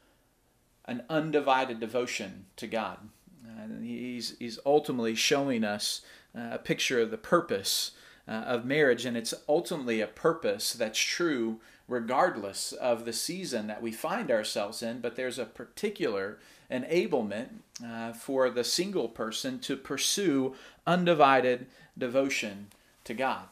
an 0.89 1.03
undivided 1.09 1.79
devotion 1.79 2.47
to 2.57 2.67
God. 2.67 2.99
Uh, 3.47 3.81
he's, 3.83 4.37
he's 4.39 4.59
ultimately 4.67 5.15
showing 5.15 5.63
us 5.63 6.01
uh, 6.37 6.49
a 6.53 6.59
picture 6.59 7.01
of 7.01 7.11
the 7.11 7.19
purpose 7.19 7.93
uh, 8.27 8.33
of 8.33 8.65
marriage, 8.65 9.05
and 9.05 9.17
it's 9.17 9.35
ultimately 9.49 10.01
a 10.01 10.07
purpose 10.07 10.73
that's 10.73 10.99
true 10.99 11.61
regardless 11.87 12.73
of 12.73 13.05
the 13.05 13.13
season 13.13 13.67
that 13.67 13.81
we 13.81 13.93
find 13.93 14.31
ourselves 14.31 14.83
in, 14.83 15.01
but 15.01 15.17
there's 15.17 15.39
a 15.39 15.47
particular 15.47 16.39
enablement 16.71 17.49
uh, 17.85 18.13
for 18.13 18.51
the 18.51 18.65
single 18.65 19.09
person 19.09 19.59
to 19.59 19.77
pursue 19.77 20.55
undivided 20.87 21.67
devotion 21.97 22.69
to 23.05 23.15
God. 23.15 23.45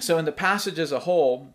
So, 0.00 0.16
in 0.16 0.24
the 0.24 0.32
passage 0.32 0.78
as 0.78 0.92
a 0.92 1.00
whole, 1.00 1.52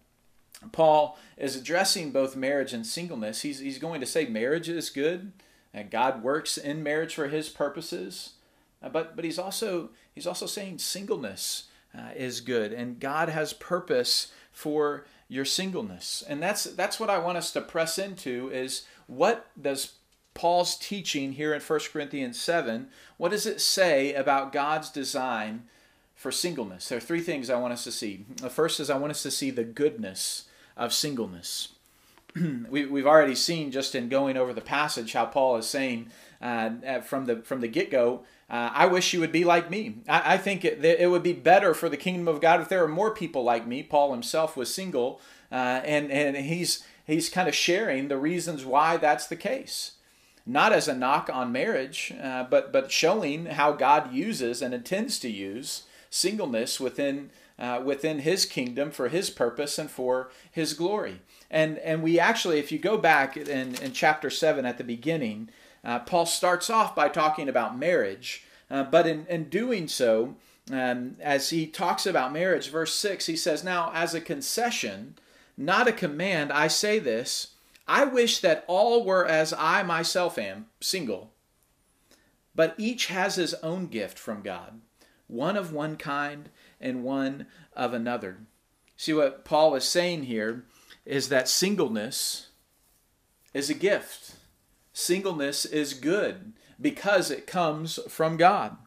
Paul 0.72 1.18
is 1.38 1.56
addressing 1.56 2.12
both 2.12 2.36
marriage 2.36 2.74
and 2.74 2.86
singleness. 2.86 3.42
He's, 3.42 3.60
he's 3.60 3.80
going 3.80 4.02
to 4.02 4.08
say 4.08 4.26
marriage 4.26 4.70
is 4.70 4.90
good, 4.90 5.32
and 5.74 5.92
God 5.92 6.24
works 6.24 6.58
in 6.58 6.84
marriage 6.84 7.16
for 7.16 7.28
his 7.28 7.50
purposes. 7.50 8.34
Uh, 8.82 8.90
but, 8.90 9.16
but 9.16 9.26
he's 9.26 9.40
also 9.40 9.90
he's 10.14 10.28
also 10.28 10.46
saying 10.46 10.80
singleness 10.80 11.66
uh, 11.98 12.10
is 12.16 12.42
good, 12.42 12.74
and 12.74 13.00
God 13.00 13.30
has 13.30 13.54
purpose 13.54 14.32
for 14.52 15.06
your 15.28 15.46
singleness. 15.46 16.24
And 16.28 16.42
that's 16.42 16.64
that's 16.64 17.00
what 17.00 17.10
I 17.10 17.20
want 17.20 17.38
us 17.38 17.52
to 17.54 17.62
press 17.62 17.98
into 17.98 18.50
is 18.52 18.86
what 19.08 19.48
does 19.60 19.94
Paul's 20.38 20.78
teaching 20.78 21.34
here 21.34 21.52
in 21.54 21.62
1 21.62 21.80
Corinthians 21.92 22.40
7, 22.40 22.90
what 23.18 23.32
does 23.32 23.48
it 23.48 23.60
say 23.60 24.14
about 24.14 24.54
God's 24.54 24.92
design 24.92 25.64
for 26.16 26.32
singleness? 26.32 26.88
There 26.88 27.00
are 27.00 27.02
three 27.02 27.22
things 27.22 27.50
I 27.50 27.60
want 27.60 27.74
us 27.74 27.84
to 27.86 27.92
see. 27.92 28.26
The 28.36 28.50
first 28.52 28.80
is 28.80 28.92
I 28.92 28.98
want 28.98 29.10
us 29.10 29.24
to 29.24 29.32
see 29.32 29.50
the 29.50 29.64
goodness 29.64 30.47
of 30.78 30.94
singleness. 30.94 31.70
we, 32.36 32.86
we've 32.86 33.08
already 33.08 33.36
seen 33.36 33.72
just 33.72 33.96
in 33.96 34.08
going 34.08 34.38
over 34.38 34.54
the 34.54 34.62
passage 34.62 35.14
how 35.14 35.26
Paul 35.26 35.58
is 35.58 35.68
saying 35.68 36.10
uh, 36.42 37.02
from 37.02 37.26
the 37.26 37.38
from 37.38 37.62
the 37.62 37.68
get 37.68 37.92
go 37.92 38.24
uh, 38.50 38.72
I 38.74 38.86
wish 38.86 39.14
you 39.14 39.20
would 39.20 39.34
be 39.34 39.44
like 39.44 39.70
me. 39.70 39.98
I, 40.08 40.36
I 40.36 40.38
think 40.38 40.64
it, 40.64 40.84
it, 40.84 41.10
would 41.10 41.24
be 41.24 41.34
better 41.34 41.74
for 41.74 41.90
the 41.90 41.98
kingdom 41.98 42.30
of 42.30 42.40
God 42.40 42.62
if 42.62 42.70
there 42.70 42.82
were 42.82 42.88
more 42.88 43.14
people 43.14 43.44
like 43.44 43.68
me. 43.68 43.84
Paul 43.84 44.14
himself 44.14 44.56
was 44.56 44.74
single, 44.74 45.20
uh, 45.52 45.82
and 45.84 46.10
and 46.10 46.38
he's 46.38 46.86
he's 47.06 47.30
kind 47.30 47.50
of 47.50 47.56
sharing 47.56 48.08
the 48.08 48.18
reasons 48.18 48.64
why 48.64 48.96
that's 48.96 49.28
the 49.28 49.36
case. 49.36 49.94
Not 50.46 50.72
as 50.72 50.88
a 50.88 50.96
knock 50.96 51.30
on 51.32 51.52
marriage, 51.52 52.14
uh, 52.22 52.46
but 52.46 52.72
but 52.72 52.90
showing 52.90 53.48
how 53.48 53.74
God 53.74 54.14
uses 54.14 54.62
and 54.62 54.74
intends 54.74 55.20
to 55.20 55.30
use 55.30 55.84
singleness 56.10 56.80
within 56.80 57.32
uh, 57.60 57.82
within 57.84 58.20
His 58.20 58.46
kingdom 58.46 58.92
for 58.92 59.10
His 59.10 59.30
purpose 59.30 59.78
and 59.78 59.90
for 59.90 60.30
His 60.52 60.74
glory. 60.74 61.22
And 61.50 61.78
and 61.80 62.04
we 62.04 62.20
actually, 62.20 62.60
if 62.60 62.72
you 62.72 62.80
go 62.80 62.98
back 62.98 63.38
in, 63.38 63.76
in 63.76 63.94
chapter 63.94 64.30
seven 64.30 64.66
at 64.66 64.78
the 64.78 64.84
beginning. 64.84 65.50
Uh, 65.84 66.00
Paul 66.00 66.26
starts 66.26 66.70
off 66.70 66.96
by 66.96 67.08
talking 67.08 67.48
about 67.48 67.78
marriage, 67.78 68.44
uh, 68.70 68.84
but 68.84 69.08
in, 69.08 69.26
in 69.28 69.46
doing 69.46 69.88
so, 69.88 70.36
um, 70.72 71.16
as 71.22 71.50
he 71.50 71.66
talks 71.66 72.06
about 72.06 72.34
marriage, 72.34 72.70
verse 72.70 72.94
6, 72.96 73.26
he 73.26 73.36
says, 73.36 73.64
Now, 73.64 73.92
as 73.94 74.14
a 74.14 74.22
concession, 74.22 75.16
not 75.56 75.88
a 75.88 75.94
command, 75.94 76.52
I 76.52 76.68
say 76.68 77.00
this 77.00 77.54
I 77.88 78.04
wish 78.04 78.40
that 78.40 78.66
all 78.68 79.04
were 79.06 79.26
as 79.26 79.54
I 79.54 79.84
myself 79.84 80.38
am, 80.38 80.68
single. 80.82 81.32
But 82.54 82.76
each 82.78 83.06
has 83.08 83.36
his 83.36 83.54
own 83.56 83.88
gift 83.88 84.20
from 84.20 84.42
God, 84.42 84.82
one 85.28 85.56
of 85.56 85.72
one 85.72 85.96
kind 85.96 86.50
and 86.80 87.04
one 87.04 87.48
of 87.74 87.94
another. 87.94 88.40
See, 88.96 89.14
what 89.14 89.46
Paul 89.46 89.76
is 89.76 89.84
saying 89.84 90.24
here 90.24 90.66
is 91.06 91.30
that 91.30 91.48
singleness 91.48 92.48
is 93.54 93.70
a 93.70 93.74
gift. 93.74 94.36
Singleness 94.94 95.66
is 95.66 95.94
good 95.94 96.54
because 96.80 97.32
it 97.32 97.48
comes 97.48 98.00
from 98.10 98.38
God. 98.38 98.78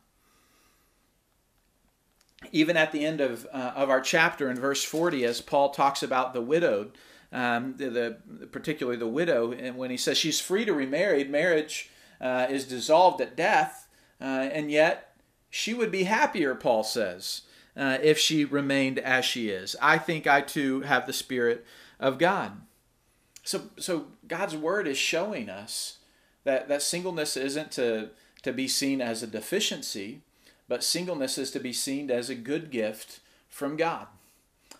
Even 2.52 2.76
at 2.76 2.92
the 2.92 3.04
end 3.04 3.20
of, 3.20 3.46
uh, 3.52 3.72
of 3.76 3.90
our 3.90 4.00
chapter 4.00 4.50
in 4.50 4.56
verse 4.58 4.82
40, 4.82 5.24
as 5.24 5.40
Paul 5.40 5.70
talks 5.70 6.02
about 6.02 6.32
the 6.32 6.40
widowed, 6.40 6.92
um, 7.32 7.74
the, 7.76 7.90
the, 7.90 8.46
particularly 8.46 8.98
the 8.98 9.06
widow, 9.06 9.52
and 9.52 9.76
when 9.76 9.90
he 9.90 9.96
says 9.96 10.18
she's 10.18 10.40
free 10.40 10.64
to 10.64 10.72
remarry, 10.72 11.22
marriage 11.24 11.90
uh, 12.20 12.46
is 12.50 12.64
dissolved 12.66 13.20
at 13.20 13.36
death, 13.36 13.88
uh, 14.20 14.24
and 14.24 14.70
yet 14.70 15.16
she 15.48 15.74
would 15.74 15.90
be 15.90 16.04
happier, 16.04 16.54
Paul 16.54 16.82
says, 16.82 17.42
uh, 17.76 17.98
if 18.02 18.18
she 18.18 18.44
remained 18.44 18.98
as 18.98 19.24
she 19.24 19.48
is. 19.48 19.76
I 19.80 19.98
think 19.98 20.26
I 20.26 20.40
too 20.40 20.82
have 20.82 21.06
the 21.06 21.12
Spirit 21.12 21.64
of 21.98 22.18
God. 22.18 22.52
So, 23.42 23.62
so 23.78 24.06
God's 24.26 24.56
word 24.56 24.86
is 24.86 24.98
showing 24.98 25.48
us 25.48 25.98
that, 26.44 26.68
that 26.68 26.82
singleness 26.82 27.36
isn't 27.36 27.72
to, 27.72 28.10
to 28.42 28.52
be 28.52 28.68
seen 28.68 29.00
as 29.00 29.22
a 29.22 29.26
deficiency, 29.26 30.20
but 30.68 30.84
singleness 30.84 31.38
is 31.38 31.50
to 31.52 31.60
be 31.60 31.72
seen 31.72 32.10
as 32.10 32.30
a 32.30 32.34
good 32.34 32.70
gift 32.70 33.20
from 33.48 33.76
God. 33.76 34.06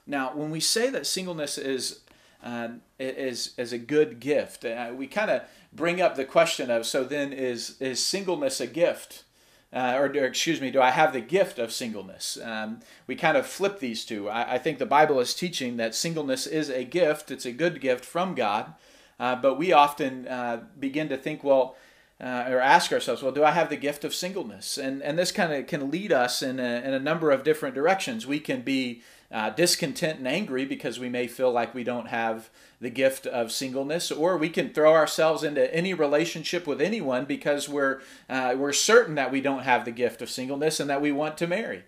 Now, 0.07 0.33
when 0.35 0.50
we 0.50 0.61
say 0.61 0.90
that 0.90 1.07
singleness 1.07 1.59
is 1.59 2.00
uh, 2.42 2.68
is 2.98 3.53
is 3.59 3.72
a 3.72 3.79
good 3.79 4.18
gift, 4.18 4.64
uh, 4.64 4.92
we 4.94 5.07
kind 5.07 5.31
of 5.31 5.42
bring 5.72 6.00
up 6.00 6.16
the 6.16 6.24
question 6.24 6.70
of 6.70 6.87
so 6.87 7.05
then 7.05 7.33
is 7.33 7.81
is 7.81 8.05
singleness 8.05 8.61
a 8.61 8.66
gift? 8.66 9.24
Uh, 9.72 9.94
or, 9.96 10.06
or, 10.06 10.24
excuse 10.24 10.61
me, 10.61 10.70
do 10.72 10.83
I 10.83 10.90
have 10.90 11.12
the 11.12 11.20
gift 11.20 11.61
of 11.61 11.70
singleness? 11.70 12.37
Um, 12.42 12.80
we 13.06 13.14
kind 13.14 13.37
of 13.37 13.46
flip 13.46 13.78
these 13.78 14.04
two. 14.04 14.28
I, 14.28 14.54
I, 14.54 14.59
think 14.59 14.78
the 14.78 14.87
Bible 14.87 15.20
is 15.20 15.33
teaching 15.33 15.76
that 15.76 15.94
singleness 15.94 16.44
is 16.48 16.68
a 16.68 16.83
gift, 16.83 17.30
it's 17.30 17.46
a 17.46 17.52
good 17.52 17.80
gift 17.80 18.04
from 18.04 18.35
God, 18.35 18.74
uh, 19.20 19.37
but 19.37 19.59
we 19.59 19.72
often 19.72 20.26
uh, 20.26 20.64
begin 20.78 21.09
to 21.11 21.16
think, 21.16 21.44
well, 21.44 21.76
uh, 22.20 22.46
or 22.48 22.61
ask 22.61 22.92
ourselves, 22.92 23.22
well, 23.22 23.33
do 23.33 23.44
I 23.44 23.52
have 23.52 23.70
the 23.70 23.76
gift 23.76 24.04
of 24.04 24.12
singleness? 24.12 24.76
And 24.76 25.02
and 25.02 25.18
this 25.18 25.33
kind 25.33 25.52
of 25.52 25.66
can 25.66 25.90
lead 25.90 26.12
us 26.12 26.42
in 26.42 26.59
a, 26.59 26.83
in 26.85 26.92
a 26.92 26.98
number 26.98 27.30
of 27.30 27.44
different 27.44 27.74
directions. 27.74 28.26
We 28.26 28.40
can 28.40 28.62
be 28.62 29.02
uh, 29.33 29.51
discontent 29.51 30.19
and 30.19 30.29
angry 30.29 30.64
because 30.64 30.99
we 30.99 31.09
may 31.09 31.27
feel 31.27 31.53
like 31.53 31.75
we 31.75 31.85
don't 31.85 32.09
have 32.09 32.51
the 32.81 32.90
gift 32.90 33.27
of 33.27 33.53
singleness, 33.53 34.11
or 34.11 34.37
we 34.37 34.49
can 34.49 34.73
throw 34.73 34.93
ourselves 34.93 35.45
into 35.45 35.73
any 35.75 35.95
relationship 35.95 36.66
with 36.66 36.81
anyone 36.81 37.25
because 37.25 37.69
we're 37.69 38.01
uh, 38.29 38.55
we're 38.57 38.73
certain 38.73 39.14
that 39.14 39.31
we 39.31 39.40
don't 39.40 39.62
have 39.62 39.85
the 39.85 39.90
gift 39.90 40.23
of 40.23 40.31
singleness 40.31 40.81
and 40.81 40.88
that 40.90 41.03
we 41.03 41.12
want 41.12 41.37
to 41.37 41.47
marry. 41.47 41.85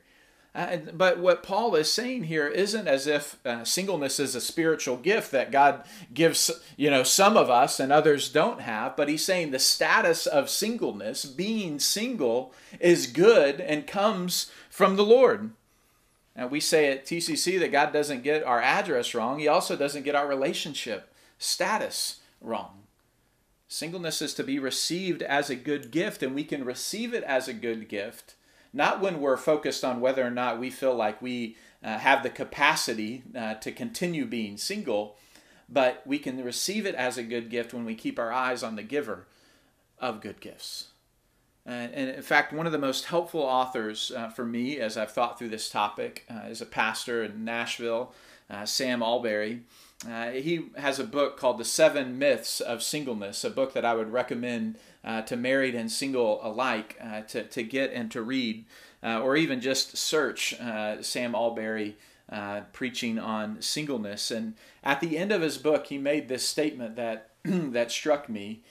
Uh, 0.55 0.77
but 0.93 1.19
what 1.19 1.43
Paul 1.43 1.75
is 1.77 1.91
saying 1.91 2.25
here 2.25 2.47
isn't 2.47 2.87
as 2.87 3.07
if 3.07 3.39
uh, 3.47 3.65
singleness 3.65 4.21
is 4.21 4.35
a 4.35 4.41
spiritual 4.41 4.99
gift 4.99 5.31
that 5.31 5.51
God 5.51 5.83
gives, 6.13 6.51
you 6.77 6.91
know, 6.91 7.03
some 7.03 7.39
of 7.39 7.49
us 7.49 7.81
and 7.81 7.91
others 7.91 8.29
don't 8.29 8.61
have. 8.61 8.95
But 8.95 9.09
he's 9.09 9.25
saying 9.25 9.51
the 9.51 9.59
status 9.59 10.27
of 10.27 10.51
singleness, 10.51 11.25
being 11.25 11.79
single, 11.79 12.53
is 12.81 13.07
good 13.07 13.63
and 13.63 13.87
comes 13.87 14.51
from 14.69 14.97
the 14.97 15.05
Lord. 15.05 15.53
And 16.35 16.51
we 16.51 16.61
say 16.61 16.91
at 16.91 17.05
TCC 17.05 17.59
that 17.61 17.73
God 17.73 17.93
doesn't 17.93 18.23
get 18.23 18.43
our 18.45 18.61
address 18.61 19.15
wrong. 19.15 19.39
He 19.39 19.49
also 19.49 19.77
doesn't 19.77 20.05
get 20.05 20.15
our 20.15 20.27
relationship 20.27 21.13
status 21.39 22.21
wrong. 22.41 22.85
Singleness 23.69 24.23
is 24.23 24.35
to 24.35 24.45
be 24.45 24.59
received 24.59 25.23
as 25.23 25.51
a 25.51 25.57
good 25.57 25.91
gift, 25.91 26.23
and 26.23 26.35
we 26.35 26.45
can 26.45 26.65
receive 26.65 27.15
it 27.15 27.25
as 27.25 27.49
a 27.49 27.55
good 27.55 27.89
gift 27.89 28.35
not 28.73 29.01
when 29.01 29.21
we're 29.21 29.37
focused 29.37 29.85
on 29.85 30.01
whether 30.01 30.27
or 30.27 30.31
not 30.31 30.59
we 30.59 30.71
feel 30.71 30.95
like 30.95 31.21
we 31.21 31.57
uh, 31.85 31.99
have 31.99 32.23
the 32.23 32.31
capacity 32.31 33.23
uh, 33.37 33.55
to 33.55 33.71
continue 33.71 34.25
being 34.25 34.57
single, 34.57 35.17
but 35.69 36.03
we 36.07 36.19
can 36.19 36.43
receive 36.43 36.87
it 36.87 36.95
as 36.95 37.19
a 37.19 37.23
good 37.23 37.51
gift 37.51 37.75
when 37.75 37.85
we 37.85 37.95
keep 37.95 38.19
our 38.19 38.33
eyes 38.33 38.63
on 38.63 38.77
the 38.77 38.83
giver 38.83 39.27
of 39.99 40.21
good 40.21 40.41
gifts. 40.41 40.89
And, 41.65 41.93
and 41.95 42.11
in 42.11 42.23
fact, 42.23 42.53
one 42.53 42.67
of 42.67 42.73
the 42.73 42.79
most 42.79 43.07
helpful 43.07 43.43
authors 43.43 44.11
uh, 44.11 44.29
for 44.29 44.45
me 44.45 44.79
as 44.79 44.97
I've 44.97 45.13
thought 45.13 45.39
through 45.39 45.51
this 45.51 45.69
topic 45.69 46.25
uh, 46.31 46.49
is 46.49 46.61
a 46.61 46.67
pastor 46.67 47.23
in 47.23 47.45
Nashville, 47.45 48.13
uh, 48.51 48.67
Sam 48.67 49.03
Allberry. 49.03 49.61
Uh, 50.09 50.31
he 50.31 50.71
has 50.77 50.99
a 50.99 51.05
book 51.05 51.37
called 51.37 51.59
The 51.59 51.65
Seven 51.65 52.19
Myths 52.19 52.61
of 52.61 52.83
Singleness, 52.83 53.45
a 53.45 53.51
book 53.51 53.73
that 53.75 53.85
I 53.85 53.95
would 53.95 54.13
recommend 54.13 54.77
uh, 55.05 55.23
to 55.23 55.37
married 55.37 55.75
and 55.75 55.91
single 55.91 56.41
alike 56.43 56.97
uh, 57.01 57.21
to, 57.23 57.45
to 57.45 57.63
get 57.63 57.93
and 57.93 58.11
to 58.11 58.23
read, 58.23 58.65
uh, 59.03 59.21
or 59.21 59.37
even 59.37 59.61
just 59.61 59.97
search 59.97 60.59
uh, 60.61 61.03
Sam 61.03 61.35
Allberry 61.35 61.95
uh, 62.29 62.63
preaching 62.73 63.19
on 63.19 63.63
singleness. 63.63 64.31
And 64.31 64.55
at 64.83 65.01
the 65.01 65.19
end 65.19 65.33
of 65.33 65.43
his 65.43 65.59
book, 65.59 65.87
he 65.87 65.99
made 65.99 66.29
this 66.29 66.49
statement 66.49 66.97
that, 66.97 67.31
that 67.45 67.93
struck 67.93 68.29
me. 68.29 68.63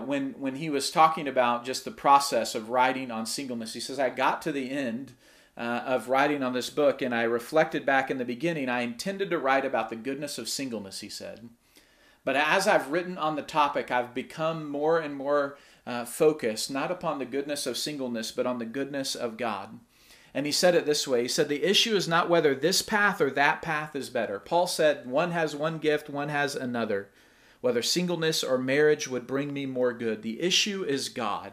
When, 0.00 0.32
when 0.38 0.56
he 0.56 0.70
was 0.70 0.90
talking 0.90 1.26
about 1.26 1.64
just 1.64 1.84
the 1.84 1.90
process 1.90 2.54
of 2.54 2.70
writing 2.70 3.10
on 3.10 3.26
singleness, 3.26 3.74
he 3.74 3.80
says, 3.80 3.98
I 3.98 4.10
got 4.10 4.40
to 4.42 4.52
the 4.52 4.70
end 4.70 5.12
uh, 5.56 5.82
of 5.84 6.08
writing 6.08 6.42
on 6.42 6.52
this 6.52 6.70
book, 6.70 7.02
and 7.02 7.14
I 7.14 7.22
reflected 7.24 7.84
back 7.84 8.10
in 8.10 8.18
the 8.18 8.24
beginning. 8.24 8.68
I 8.68 8.82
intended 8.82 9.30
to 9.30 9.38
write 9.38 9.64
about 9.64 9.90
the 9.90 9.96
goodness 9.96 10.38
of 10.38 10.48
singleness, 10.48 11.00
he 11.00 11.08
said. 11.08 11.48
But 12.24 12.36
as 12.36 12.68
I've 12.68 12.92
written 12.92 13.18
on 13.18 13.36
the 13.36 13.42
topic, 13.42 13.90
I've 13.90 14.14
become 14.14 14.68
more 14.68 14.98
and 14.98 15.16
more 15.16 15.58
uh, 15.86 16.04
focused 16.04 16.70
not 16.70 16.90
upon 16.90 17.18
the 17.18 17.24
goodness 17.24 17.66
of 17.66 17.76
singleness, 17.76 18.30
but 18.30 18.46
on 18.46 18.58
the 18.58 18.64
goodness 18.64 19.14
of 19.14 19.36
God. 19.36 19.80
And 20.32 20.46
he 20.46 20.52
said 20.52 20.74
it 20.74 20.86
this 20.86 21.06
way 21.06 21.22
He 21.22 21.28
said, 21.28 21.48
The 21.48 21.64
issue 21.64 21.96
is 21.96 22.08
not 22.08 22.30
whether 22.30 22.54
this 22.54 22.80
path 22.80 23.20
or 23.20 23.30
that 23.30 23.60
path 23.60 23.96
is 23.96 24.08
better. 24.08 24.38
Paul 24.38 24.66
said, 24.66 25.06
One 25.06 25.32
has 25.32 25.54
one 25.56 25.78
gift, 25.78 26.08
one 26.08 26.28
has 26.28 26.54
another. 26.54 27.10
Whether 27.62 27.80
singleness 27.80 28.44
or 28.44 28.58
marriage 28.58 29.08
would 29.08 29.26
bring 29.26 29.54
me 29.54 29.64
more 29.64 29.94
good. 29.94 30.20
The 30.20 30.42
issue 30.42 30.84
is 30.84 31.08
God, 31.08 31.52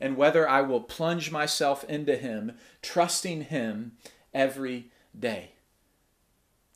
and 0.00 0.16
whether 0.16 0.48
I 0.48 0.62
will 0.62 0.80
plunge 0.80 1.30
myself 1.30 1.84
into 1.84 2.16
Him, 2.16 2.52
trusting 2.80 3.42
Him 3.42 3.92
every 4.32 4.90
day. 5.18 5.50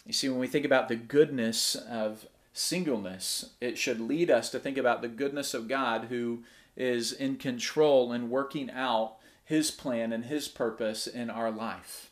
You 0.04 0.12
see, 0.12 0.28
when 0.28 0.40
we 0.40 0.48
think 0.48 0.66
about 0.66 0.88
the 0.88 0.96
goodness 0.96 1.74
of 1.74 2.26
singleness, 2.52 3.50
it 3.60 3.78
should 3.78 4.00
lead 4.00 4.30
us 4.30 4.50
to 4.50 4.58
think 4.58 4.76
about 4.76 5.00
the 5.00 5.08
goodness 5.08 5.54
of 5.54 5.68
God 5.68 6.06
who 6.08 6.42
is 6.76 7.12
in 7.12 7.36
control 7.36 8.12
and 8.12 8.30
working 8.30 8.70
out 8.70 9.16
his 9.44 9.70
plan 9.70 10.12
and 10.12 10.24
his 10.24 10.48
purpose 10.48 11.06
in 11.06 11.30
our 11.30 11.50
life. 11.50 12.10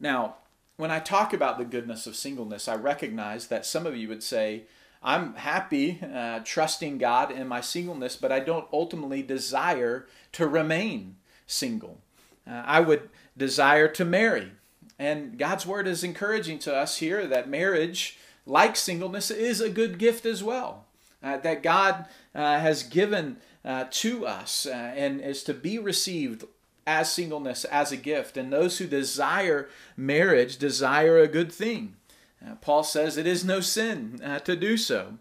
Now, 0.00 0.36
when 0.76 0.90
I 0.90 0.98
talk 0.98 1.32
about 1.32 1.58
the 1.58 1.64
goodness 1.64 2.06
of 2.06 2.16
singleness, 2.16 2.68
I 2.68 2.74
recognize 2.74 3.46
that 3.46 3.64
some 3.64 3.86
of 3.86 3.96
you 3.96 4.08
would 4.08 4.22
say, 4.22 4.64
I'm 5.06 5.34
happy 5.34 6.00
uh, 6.02 6.40
trusting 6.42 6.98
God 6.98 7.30
in 7.30 7.46
my 7.46 7.60
singleness, 7.60 8.16
but 8.16 8.32
I 8.32 8.40
don't 8.40 8.66
ultimately 8.72 9.22
desire 9.22 10.08
to 10.32 10.48
remain 10.48 11.14
single. 11.46 12.00
Uh, 12.44 12.64
I 12.66 12.80
would 12.80 13.08
desire 13.36 13.86
to 13.86 14.04
marry. 14.04 14.50
And 14.98 15.38
God's 15.38 15.64
word 15.64 15.86
is 15.86 16.02
encouraging 16.02 16.58
to 16.60 16.74
us 16.74 16.98
here 16.98 17.24
that 17.28 17.48
marriage, 17.48 18.18
like 18.46 18.74
singleness, 18.74 19.30
is 19.30 19.60
a 19.60 19.70
good 19.70 19.98
gift 19.98 20.26
as 20.26 20.42
well. 20.42 20.86
Uh, 21.22 21.36
that 21.38 21.62
God 21.62 22.06
uh, 22.34 22.58
has 22.58 22.82
given 22.82 23.36
uh, 23.64 23.84
to 23.90 24.26
us 24.26 24.66
uh, 24.66 24.70
and 24.70 25.20
is 25.20 25.44
to 25.44 25.54
be 25.54 25.78
received 25.78 26.44
as 26.84 27.12
singleness 27.12 27.64
as 27.64 27.92
a 27.92 27.96
gift. 27.96 28.36
And 28.36 28.52
those 28.52 28.78
who 28.78 28.88
desire 28.88 29.68
marriage 29.96 30.56
desire 30.56 31.18
a 31.18 31.28
good 31.28 31.52
thing. 31.52 31.94
Uh, 32.44 32.54
Paul 32.56 32.82
says 32.82 33.16
it 33.16 33.26
is 33.26 33.44
no 33.44 33.60
sin 33.60 34.20
uh, 34.22 34.38
to 34.40 34.56
do 34.56 34.76
so. 34.76 35.18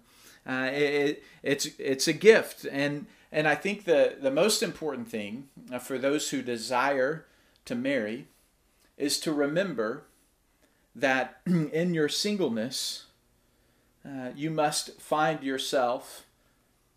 It, 0.48 1.24
it's 1.42 1.68
it's 1.80 2.08
a 2.08 2.14
gift, 2.14 2.68
and 2.72 3.08
and 3.32 3.48
I 3.48 3.56
think 3.56 3.86
the 3.86 4.16
the 4.22 4.30
most 4.30 4.62
important 4.62 5.10
thing 5.10 5.50
for 5.82 5.98
those 5.98 6.30
who 6.30 6.42
desire 6.44 7.26
to 7.66 7.74
marry 7.74 8.28
is 8.98 9.20
to 9.22 9.34
remember 9.34 10.06
that 10.96 11.42
in 11.46 11.94
your 11.94 12.10
singleness, 12.10 13.06
uh, 14.06 14.30
you 14.36 14.50
must 14.50 15.02
find 15.02 15.44
yourself 15.44 16.26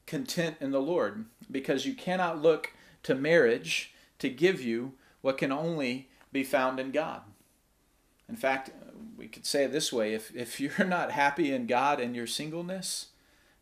content 0.06 0.56
in 0.60 0.70
the 0.70 0.80
Lord 0.80 1.26
because 1.50 1.86
you 1.86 1.94
cannot 1.94 2.40
look 2.40 2.72
to 3.02 3.14
marriage 3.14 3.94
to 4.18 4.28
give 4.28 4.60
you 4.60 4.92
what 5.20 5.38
can 5.38 5.52
only 5.52 6.08
be 6.32 6.44
found 6.44 6.78
in 6.78 6.90
God. 6.90 7.22
In 8.28 8.36
fact, 8.36 8.70
we 9.16 9.28
could 9.28 9.46
say 9.46 9.64
it 9.64 9.72
this 9.72 9.92
way 9.92 10.14
if, 10.14 10.34
if 10.34 10.60
you're 10.78 10.86
not 10.86 11.12
happy 11.12 11.52
in 11.52 11.66
God 11.66 12.00
and 12.00 12.14
your 12.14 12.26
singleness, 12.26 13.06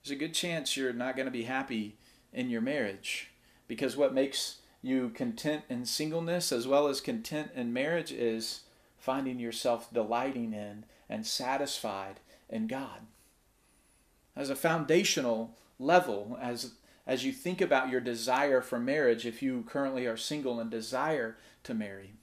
there's 0.02 0.16
a 0.16 0.18
good 0.18 0.34
chance 0.34 0.76
you're 0.76 0.92
not 0.92 1.16
going 1.16 1.26
to 1.26 1.32
be 1.32 1.44
happy 1.44 1.96
in 2.32 2.50
your 2.50 2.60
marriage 2.60 3.30
because 3.66 3.96
what 3.96 4.14
makes 4.14 4.58
you 4.82 5.10
content 5.10 5.64
in 5.68 5.84
singleness 5.84 6.52
as 6.52 6.68
well 6.68 6.86
as 6.86 7.00
content 7.00 7.50
in 7.54 7.72
marriage 7.72 8.12
is 8.12 8.60
finding 8.98 9.38
yourself 9.38 9.92
delighting 9.92 10.52
in 10.52 10.84
and 11.08 11.26
satisfied 11.26 12.20
in 12.48 12.66
God. 12.66 13.00
As 14.34 14.50
a 14.50 14.56
foundational 14.56 15.56
level, 15.78 16.38
as 16.40 16.72
as 17.06 17.24
you 17.24 17.32
think 17.32 17.60
about 17.60 17.88
your 17.88 18.00
desire 18.00 18.60
for 18.60 18.80
marriage, 18.80 19.26
if 19.26 19.40
you 19.40 19.64
currently 19.68 20.06
are 20.06 20.16
single 20.16 20.58
and 20.58 20.68
desire 20.68 21.36
to 21.62 21.72
marry, 21.72 22.14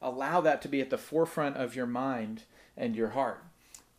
allow 0.00 0.40
that 0.40 0.62
to 0.62 0.68
be 0.68 0.80
at 0.80 0.90
the 0.90 0.98
forefront 0.98 1.56
of 1.56 1.74
your 1.74 1.86
mind 1.86 2.42
and 2.76 2.94
your 2.94 3.10
heart. 3.10 3.42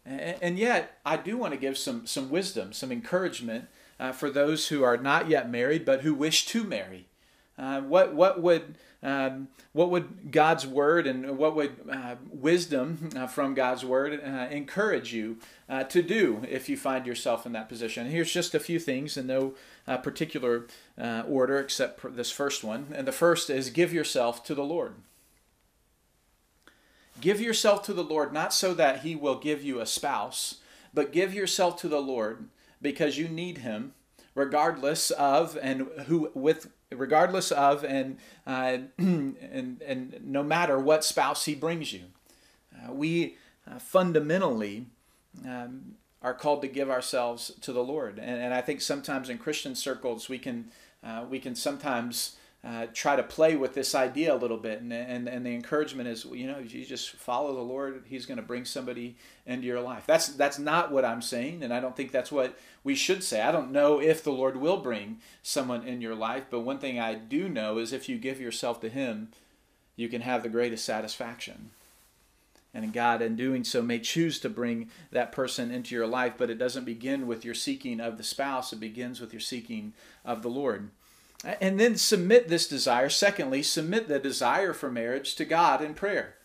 And 0.06 0.58
yet, 0.58 1.00
I 1.06 1.18
do 1.18 1.38
want 1.38 1.54
to 1.54 1.60
give 1.60 1.78
some, 1.78 2.08
some 2.08 2.30
wisdom, 2.30 2.72
some 2.72 2.94
encouragement 2.94 3.66
uh, 4.00 4.12
for 4.12 4.30
those 4.30 4.70
who 4.70 4.84
are 4.84 4.98
not 4.98 5.30
yet 5.30 5.50
married 5.50 5.86
but 5.86 6.02
who 6.02 6.14
wish 6.14 6.46
to 6.48 6.64
marry. 6.64 7.08
Uh, 7.58 7.82
what 7.82 8.14
what 8.14 8.40
would 8.40 8.76
um, 9.02 9.48
what 9.74 9.90
would 9.90 10.32
God's 10.32 10.68
word 10.68 11.08
and 11.08 11.38
what 11.38 11.56
would 11.56 11.76
uh, 11.92 12.16
wisdom 12.32 13.10
uh, 13.16 13.26
from 13.26 13.56
God's 13.56 13.84
word 13.84 14.22
uh, 14.24 14.48
encourage 14.52 15.14
you 15.14 15.38
uh, 15.68 15.84
to 15.86 16.02
do 16.04 16.44
if 16.48 16.70
you 16.70 16.78
find 16.78 17.06
yourself 17.06 17.46
in 17.46 17.54
that 17.54 17.70
position? 17.70 18.10
Here's 18.10 18.32
just 18.32 18.54
a 18.54 18.60
few 18.60 18.80
things 18.80 19.18
in 19.18 19.28
no 19.28 19.54
particular 20.04 20.68
order 20.98 21.60
except 21.60 22.16
this 22.16 22.32
first 22.32 22.64
one. 22.64 22.88
And 22.94 23.08
the 23.08 23.12
first 23.12 23.50
is 23.50 23.70
give 23.70 23.94
yourself 23.94 24.44
to 24.46 24.54
the 24.56 24.64
Lord. 24.64 24.94
Give 27.20 27.42
yourself 27.42 27.84
to 27.84 27.94
the 27.94 28.04
Lord 28.04 28.32
not 28.34 28.54
so 28.54 28.74
that 28.74 29.02
He 29.02 29.16
will 29.16 29.40
give 29.40 29.64
you 29.64 29.80
a 29.80 29.86
spouse, 29.86 30.56
but 30.94 31.12
give 31.12 31.34
yourself 31.34 31.80
to 31.82 31.88
the 31.88 32.02
Lord 32.02 32.48
because 32.82 33.18
you 33.18 33.28
need 33.28 33.60
Him 33.60 33.94
regardless 34.38 35.10
of 35.10 35.58
and 35.64 35.88
who 36.06 36.30
with 36.36 36.70
regardless 36.92 37.52
of 37.52 37.84
and 37.84 38.18
uh, 38.46 38.78
and 38.98 39.82
and 39.82 40.20
no 40.24 40.44
matter 40.44 40.80
what 40.80 41.04
spouse 41.04 41.46
he 41.46 41.56
brings 41.56 41.92
you. 41.92 42.04
Uh, 42.72 42.94
we 42.94 43.36
uh, 43.70 43.80
fundamentally 43.80 44.86
um, 45.44 45.96
are 46.22 46.36
called 46.36 46.62
to 46.62 46.68
give 46.68 46.90
ourselves 46.90 47.52
to 47.62 47.74
the 47.74 47.84
lord. 47.84 48.20
And, 48.20 48.40
and 48.40 48.54
i 48.54 48.62
think 48.62 48.80
sometimes 48.82 49.28
in 49.30 49.40
christian 49.40 49.74
circles 49.74 50.30
we 50.30 50.38
can 50.38 50.70
uh, 51.04 51.26
we 51.28 51.40
can 51.40 51.56
sometimes 51.56 52.38
uh, 52.64 52.88
try 52.94 53.16
to 53.16 53.24
play 53.24 53.56
with 53.56 53.74
this 53.74 53.96
idea 53.96 54.34
a 54.34 54.36
little 54.36 54.58
bit. 54.58 54.82
And, 54.82 54.92
and, 54.92 55.28
and 55.30 55.46
the 55.46 55.54
encouragement 55.54 56.10
is, 56.10 56.26
you 56.26 56.48
know, 56.48 56.60
you 56.60 56.86
just 56.86 57.12
follow 57.12 57.56
the 57.56 57.62
Lord. 57.62 58.04
He's 58.08 58.26
going 58.26 58.38
to 58.38 58.44
bring 58.44 58.66
somebody 58.66 59.16
into 59.46 59.68
your 59.68 59.80
life. 59.80 60.04
That's, 60.06 60.30
that's 60.30 60.60
not 60.60 60.92
what 60.92 61.06
I'm 61.06 61.22
saying. 61.22 61.64
And 61.64 61.74
I 61.74 61.80
don't 61.80 61.96
think 61.96 62.12
that's 62.12 62.32
what 62.32 62.58
we 62.84 62.96
should 62.96 63.24
say. 63.24 63.42
I 63.42 63.52
don't 63.52 63.72
know 63.72 64.02
if 64.02 64.24
the 64.24 64.32
Lord 64.32 64.58
will 64.58 64.78
bring 64.78 65.20
someone 65.44 65.88
in 65.88 66.02
your 66.02 66.16
life. 66.16 66.46
But 66.50 66.62
one 66.62 66.80
thing 66.80 67.00
I 67.00 67.14
do 67.14 67.48
know 67.48 67.78
is 67.78 67.94
if 67.94 68.10
you 68.10 68.18
give 68.18 68.42
yourself 68.42 68.82
to 68.82 68.90
Him, 68.90 69.30
you 69.96 70.10
can 70.10 70.22
have 70.22 70.44
the 70.44 70.50
greatest 70.50 70.84
satisfaction. 70.84 71.72
And 72.74 72.94
God, 72.94 73.22
in 73.22 73.36
doing 73.36 73.64
so, 73.64 73.82
may 73.82 74.00
choose 74.00 74.40
to 74.40 74.50
bring 74.50 74.90
that 75.12 75.32
person 75.32 75.72
into 75.72 75.96
your 75.96 76.06
life, 76.06 76.34
but 76.38 76.50
it 76.50 76.60
doesn't 76.60 76.86
begin 76.86 77.26
with 77.26 77.46
your 77.46 77.56
seeking 77.56 78.00
of 78.00 78.18
the 78.18 78.24
spouse, 78.24 78.74
it 78.74 78.80
begins 78.80 79.20
with 79.20 79.34
your 79.34 79.40
seeking 79.40 79.94
of 80.24 80.44
the 80.44 80.50
Lord. 80.50 80.90
And 81.44 81.80
then 81.80 81.98
submit 81.98 82.48
this 82.48 82.68
desire. 82.68 83.10
Secondly, 83.10 83.62
submit 83.62 84.08
the 84.08 84.20
desire 84.20 84.74
for 84.74 84.90
marriage 84.90 85.36
to 85.36 85.46
God 85.46 85.82
in 85.82 85.94
prayer. 85.94 86.36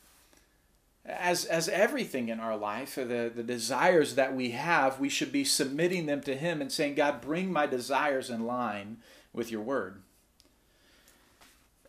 As, 1.04 1.44
as 1.44 1.68
everything 1.68 2.28
in 2.28 2.38
our 2.38 2.56
life, 2.56 2.94
the, 2.94 3.32
the 3.34 3.42
desires 3.42 4.14
that 4.14 4.36
we 4.36 4.50
have, 4.50 5.00
we 5.00 5.08
should 5.08 5.32
be 5.32 5.44
submitting 5.44 6.06
them 6.06 6.20
to 6.22 6.36
Him 6.36 6.60
and 6.60 6.70
saying, 6.70 6.94
God, 6.94 7.20
bring 7.20 7.52
my 7.52 7.66
desires 7.66 8.30
in 8.30 8.46
line 8.46 8.98
with 9.32 9.50
your 9.50 9.62
word. 9.62 10.02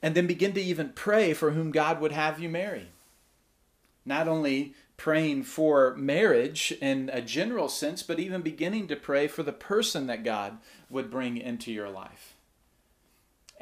And 0.02 0.16
then 0.16 0.26
begin 0.26 0.54
to 0.54 0.62
even 0.62 0.90
pray 0.90 1.34
for 1.34 1.52
whom 1.52 1.72
God 1.72 2.02
would 2.02 2.12
have 2.12 2.40
you 2.40 2.50
marry. 2.50 2.88
Not 4.06 4.28
only 4.28 4.74
praying 4.98 5.44
for 5.44 5.94
marriage 5.96 6.74
in 6.82 7.10
a 7.14 7.22
general 7.22 7.68
sense, 7.68 8.02
but 8.02 8.20
even 8.20 8.42
beginning 8.42 8.88
to 8.88 8.96
pray 8.96 9.28
for 9.28 9.44
the 9.44 9.54
person 9.54 10.08
that 10.08 10.24
God 10.24 10.58
would 10.90 11.12
bring 11.12 11.38
into 11.38 11.72
your 11.72 11.90
life 11.90 12.33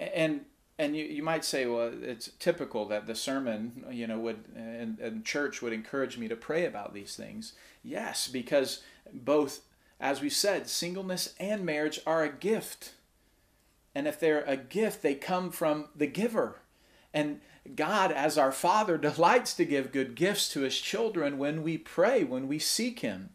and 0.01 0.45
and 0.79 0.95
you, 0.95 1.05
you 1.05 1.21
might 1.21 1.45
say, 1.45 1.67
well, 1.67 1.91
it's 2.01 2.31
typical 2.39 2.87
that 2.87 3.05
the 3.05 3.13
sermon, 3.13 3.85
you 3.91 4.07
know, 4.07 4.17
would 4.19 4.45
and, 4.55 4.97
and 4.99 5.23
church 5.23 5.61
would 5.61 5.73
encourage 5.73 6.17
me 6.17 6.27
to 6.27 6.35
pray 6.35 6.65
about 6.65 6.93
these 6.93 7.15
things. 7.15 7.53
Yes, 7.83 8.27
because 8.27 8.81
both, 9.13 9.61
as 9.99 10.21
we 10.21 10.29
said, 10.29 10.67
singleness 10.67 11.35
and 11.39 11.63
marriage 11.63 11.99
are 12.07 12.23
a 12.23 12.31
gift. 12.31 12.93
And 13.93 14.07
if 14.07 14.19
they're 14.19 14.43
a 14.45 14.57
gift, 14.57 15.03
they 15.03 15.13
come 15.13 15.51
from 15.51 15.89
the 15.95 16.07
giver. 16.07 16.61
And 17.13 17.41
God, 17.75 18.11
as 18.11 18.37
our 18.37 18.51
Father, 18.51 18.97
delights 18.97 19.53
to 19.55 19.65
give 19.65 19.91
good 19.91 20.15
gifts 20.15 20.51
to 20.53 20.61
His 20.61 20.79
children 20.79 21.37
when 21.37 21.61
we 21.61 21.77
pray, 21.77 22.23
when 22.23 22.47
we 22.47 22.57
seek 22.57 23.01
Him. 23.01 23.31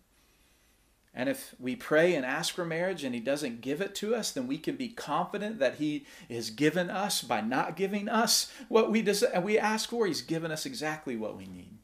And 1.18 1.30
if 1.30 1.54
we 1.58 1.74
pray 1.74 2.14
and 2.14 2.26
ask 2.26 2.54
for 2.54 2.66
marriage 2.66 3.02
and 3.02 3.14
he 3.14 3.22
doesn't 3.22 3.62
give 3.62 3.80
it 3.80 3.94
to 3.96 4.14
us, 4.14 4.30
then 4.30 4.46
we 4.46 4.58
can 4.58 4.76
be 4.76 4.90
confident 4.90 5.58
that 5.60 5.76
he 5.76 6.04
has 6.28 6.50
given 6.50 6.90
us 6.90 7.22
by 7.22 7.40
not 7.40 7.74
giving 7.74 8.06
us 8.06 8.52
what 8.68 8.90
we 8.90 9.00
des- 9.00 9.40
we 9.40 9.58
ask 9.58 9.88
for. 9.88 10.06
He's 10.06 10.20
given 10.20 10.50
us 10.50 10.66
exactly 10.66 11.16
what 11.16 11.34
we 11.34 11.46
need. 11.46 11.78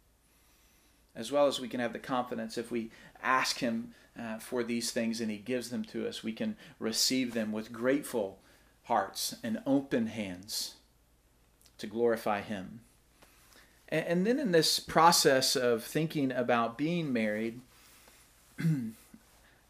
As 1.17 1.33
well 1.33 1.47
as 1.47 1.59
we 1.59 1.69
can 1.69 1.81
have 1.81 1.95
the 1.95 1.99
confidence 1.99 2.59
if 2.59 2.71
we 2.71 2.91
ask 3.23 3.61
him 3.61 3.95
uh, 4.21 4.39
for 4.39 4.63
these 4.63 4.91
things 4.91 5.19
and 5.19 5.31
he 5.31 5.39
gives 5.39 5.71
them 5.71 5.85
to 5.87 6.07
us, 6.07 6.23
we 6.23 6.35
can 6.35 6.55
receive 6.79 7.33
them 7.33 7.53
with 7.53 7.73
grateful 7.73 8.39
hearts 8.85 9.37
and 9.43 9.63
open 9.65 10.09
hands 10.09 10.75
to 11.79 11.87
glorify 11.87 12.43
him. 12.43 12.81
And, 13.89 14.07
and 14.07 14.27
then 14.27 14.39
in 14.39 14.53
this 14.53 14.79
process 14.79 15.57
of 15.57 15.85
thinking 15.85 16.33
about 16.33 16.77
being 16.77 17.15
married, 17.15 17.63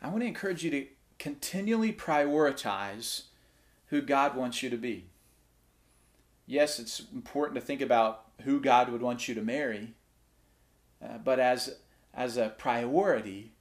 I 0.03 0.09
want 0.09 0.23
to 0.23 0.27
encourage 0.27 0.65
you 0.65 0.71
to 0.73 0.87
continually 1.19 1.93
prioritize 1.93 3.23
who 3.87 4.03
God 4.03 4.37
wants 4.37 4.63
you 4.63 4.69
to 4.69 4.77
be. 4.77 5.07
Yes, 6.45 6.81
it's 6.81 7.05
important 7.15 7.59
to 7.61 7.65
think 7.65 7.81
about 7.81 8.25
who 8.43 8.61
God 8.61 8.91
would 8.91 9.01
want 9.01 9.29
you 9.29 9.35
to 9.37 9.43
marry, 9.43 9.95
uh, 11.03 11.19
but 11.19 11.39
as 11.39 11.77
as 12.13 12.37
a 12.37 12.51
priority, 12.51 13.53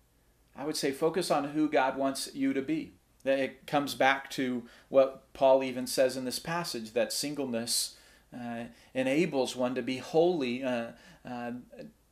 I 0.55 0.65
would 0.65 0.75
say 0.75 0.91
focus 0.91 1.31
on 1.31 1.49
who 1.49 1.69
God 1.69 1.95
wants 1.95 2.29
you 2.33 2.53
to 2.53 2.61
be. 2.61 2.93
It 3.23 3.67
comes 3.67 3.93
back 3.93 4.29
to 4.31 4.63
what 4.89 5.31
Paul 5.33 5.63
even 5.63 5.87
says 5.87 6.17
in 6.17 6.25
this 6.25 6.39
passage 6.39 6.91
that 6.91 7.13
singleness 7.13 7.95
uh, 8.35 8.65
enables 8.93 9.55
one 9.55 9.75
to 9.75 9.81
be 9.81 9.97
wholly, 9.97 10.63
uh, 10.63 10.91
uh, 11.25 11.51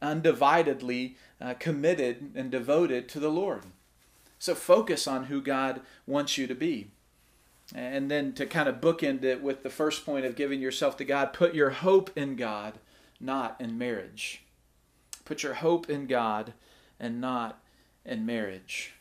undividedly 0.02 1.15
uh, 1.42 1.56
committed 1.56 2.32
and 2.36 2.52
devoted 2.52 3.10
to 3.10 3.20
the 3.20 3.32
Lord. 3.32 3.63
So 4.39 4.56
focus 4.56 5.06
on 5.06 5.25
who 5.25 5.41
God 5.41 5.82
wants 6.08 6.38
you 6.38 6.47
to 6.47 6.56
be. 6.56 6.88
And 7.75 8.10
then 8.10 8.34
to 8.34 8.47
kind 8.47 8.67
of 8.67 8.82
bookend 8.82 9.23
it 9.23 9.43
with 9.43 9.62
the 9.62 9.69
first 9.69 10.06
point 10.06 10.25
of 10.25 10.36
giving 10.36 10.60
yourself 10.60 10.97
to 10.97 11.06
God, 11.06 11.34
put 11.34 11.54
your 11.54 11.69
hope 11.69 12.10
in 12.15 12.36
God, 12.36 12.80
not 13.19 13.56
in 13.60 13.78
marriage. 13.78 14.43
Put 15.25 15.43
your 15.43 15.56
hope 15.56 15.89
in 15.89 16.08
God 16.08 16.54
and 16.99 17.21
not 17.21 17.62
in 18.04 18.25
marriage. 18.25 18.93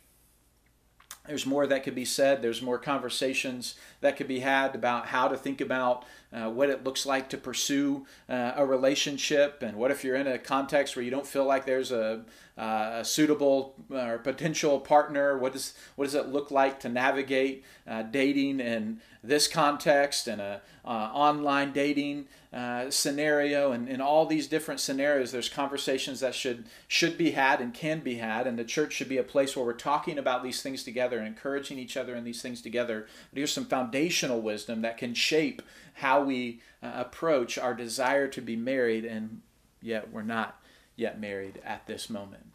There's 1.28 1.46
more 1.46 1.66
that 1.66 1.84
could 1.84 1.94
be 1.94 2.06
said. 2.06 2.40
There's 2.40 2.62
more 2.62 2.78
conversations 2.78 3.74
that 4.00 4.16
could 4.16 4.28
be 4.28 4.40
had 4.40 4.74
about 4.74 5.06
how 5.06 5.28
to 5.28 5.36
think 5.36 5.60
about 5.60 6.06
uh, 6.32 6.50
what 6.50 6.70
it 6.70 6.84
looks 6.84 7.04
like 7.04 7.28
to 7.28 7.36
pursue 7.36 8.06
uh, 8.30 8.52
a 8.56 8.64
relationship, 8.64 9.62
and 9.62 9.76
what 9.76 9.90
if 9.90 10.04
you're 10.04 10.16
in 10.16 10.26
a 10.26 10.38
context 10.38 10.96
where 10.96 11.04
you 11.04 11.10
don't 11.10 11.26
feel 11.26 11.44
like 11.44 11.66
there's 11.66 11.92
a, 11.92 12.24
uh, 12.58 12.98
a 13.00 13.04
suitable 13.04 13.76
or 13.90 14.18
potential 14.18 14.80
partner. 14.80 15.38
What 15.38 15.52
does 15.52 15.74
what 15.94 16.06
does 16.06 16.14
it 16.14 16.28
look 16.28 16.50
like 16.50 16.80
to 16.80 16.88
navigate 16.88 17.64
uh, 17.86 18.02
dating 18.02 18.60
in 18.60 19.00
this 19.22 19.46
context 19.46 20.26
and 20.26 20.40
a 20.40 20.60
uh, 20.84 21.10
online 21.12 21.72
dating 21.72 22.26
uh, 22.52 22.90
scenario, 22.90 23.72
and 23.72 23.88
in 23.88 24.00
all 24.00 24.24
these 24.24 24.46
different 24.46 24.80
scenarios, 24.80 25.32
there's 25.32 25.50
conversations 25.50 26.20
that 26.20 26.34
should 26.34 26.64
should 26.88 27.18
be 27.18 27.32
had 27.32 27.60
and 27.60 27.74
can 27.74 28.00
be 28.00 28.16
had, 28.16 28.46
and 28.46 28.58
the 28.58 28.64
church 28.64 28.94
should 28.94 29.08
be 29.08 29.18
a 29.18 29.22
place 29.22 29.54
where 29.54 29.66
we're 29.66 29.72
talking 29.74 30.18
about 30.18 30.42
these 30.42 30.62
things 30.62 30.82
together 30.82 31.18
and 31.18 31.26
encouraging 31.26 31.78
each 31.78 31.96
other 31.96 32.16
in 32.16 32.24
these 32.24 32.40
things 32.40 32.62
together. 32.62 33.06
But 33.30 33.36
here's 33.36 33.52
some 33.52 33.66
foundational 33.66 34.40
wisdom 34.40 34.80
that 34.82 34.96
can 34.96 35.14
shape 35.14 35.60
how 35.94 36.22
we 36.22 36.60
uh, 36.82 36.92
approach 36.94 37.58
our 37.58 37.74
desire 37.74 38.28
to 38.28 38.40
be 38.40 38.56
married, 38.56 39.04
and 39.04 39.42
yet 39.82 40.10
we're 40.10 40.22
not 40.22 40.57
yet 40.98 41.20
married 41.20 41.60
at 41.64 41.86
this 41.86 42.10
moment. 42.10 42.52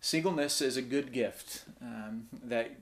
Singleness 0.00 0.60
is 0.60 0.76
a 0.76 0.82
good 0.82 1.12
gift 1.12 1.64
um, 1.80 2.28
that 2.42 2.72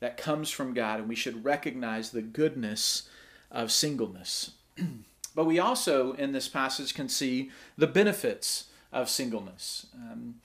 that 0.00 0.16
comes 0.16 0.50
from 0.50 0.74
God, 0.74 1.00
and 1.00 1.08
we 1.08 1.14
should 1.14 1.44
recognize 1.44 2.10
the 2.10 2.22
goodness 2.22 3.08
of 3.50 3.72
singleness. 3.72 4.52
but 5.34 5.46
we 5.46 5.58
also, 5.58 6.12
in 6.12 6.32
this 6.32 6.48
passage, 6.48 6.94
can 6.94 7.08
see 7.08 7.50
the 7.78 7.86
benefits 7.86 8.66
of 8.92 9.08
singleness. 9.08 9.86
Um, 9.94 10.36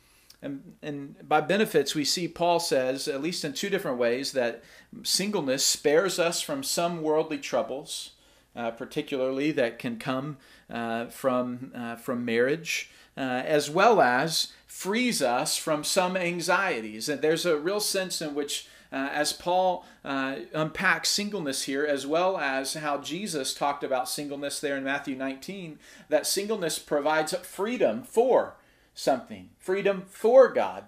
and, 0.41 0.75
and 0.81 1.27
by 1.27 1.41
benefits, 1.41 1.93
we 1.93 2.05
see 2.05 2.27
Paul 2.27 2.59
says, 2.59 3.07
at 3.07 3.21
least 3.21 3.45
in 3.45 3.53
two 3.53 3.69
different 3.69 3.97
ways, 3.97 4.31
that 4.31 4.63
singleness 5.03 5.65
spares 5.65 6.17
us 6.17 6.41
from 6.41 6.63
some 6.63 7.01
worldly 7.01 7.37
troubles, 7.37 8.11
uh, 8.55 8.71
particularly 8.71 9.51
that 9.51 9.79
can 9.79 9.97
come 9.97 10.37
uh, 10.69 11.07
from, 11.07 11.71
uh, 11.75 11.95
from 11.97 12.25
marriage, 12.25 12.89
uh, 13.17 13.19
as 13.19 13.69
well 13.69 14.01
as 14.01 14.53
frees 14.67 15.21
us 15.21 15.57
from 15.57 15.83
some 15.83 16.17
anxieties. 16.17 17.09
And 17.09 17.21
there's 17.21 17.45
a 17.45 17.57
real 17.57 17.79
sense 17.79 18.21
in 18.21 18.33
which 18.33 18.67
uh, 18.91 19.09
as 19.13 19.31
Paul 19.31 19.85
uh, 20.03 20.35
unpacks 20.53 21.09
singleness 21.09 21.63
here, 21.63 21.85
as 21.85 22.05
well 22.05 22.37
as 22.37 22.73
how 22.73 22.97
Jesus 22.97 23.53
talked 23.53 23.83
about 23.83 24.09
singleness 24.09 24.59
there 24.59 24.75
in 24.75 24.83
Matthew 24.83 25.15
19, 25.15 25.79
that 26.09 26.27
singleness 26.27 26.77
provides 26.77 27.33
freedom 27.37 28.03
for 28.03 28.55
something, 28.93 29.49
freedom 29.59 30.03
for 30.07 30.49
God. 30.49 30.85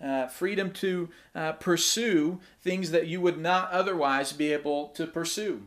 Uh, 0.00 0.26
freedom 0.28 0.72
to 0.72 1.10
uh, 1.34 1.52
pursue 1.52 2.40
things 2.62 2.90
that 2.90 3.06
you 3.06 3.20
would 3.20 3.36
not 3.36 3.70
otherwise 3.70 4.32
be 4.32 4.50
able 4.50 4.88
to 4.88 5.06
pursue. 5.06 5.64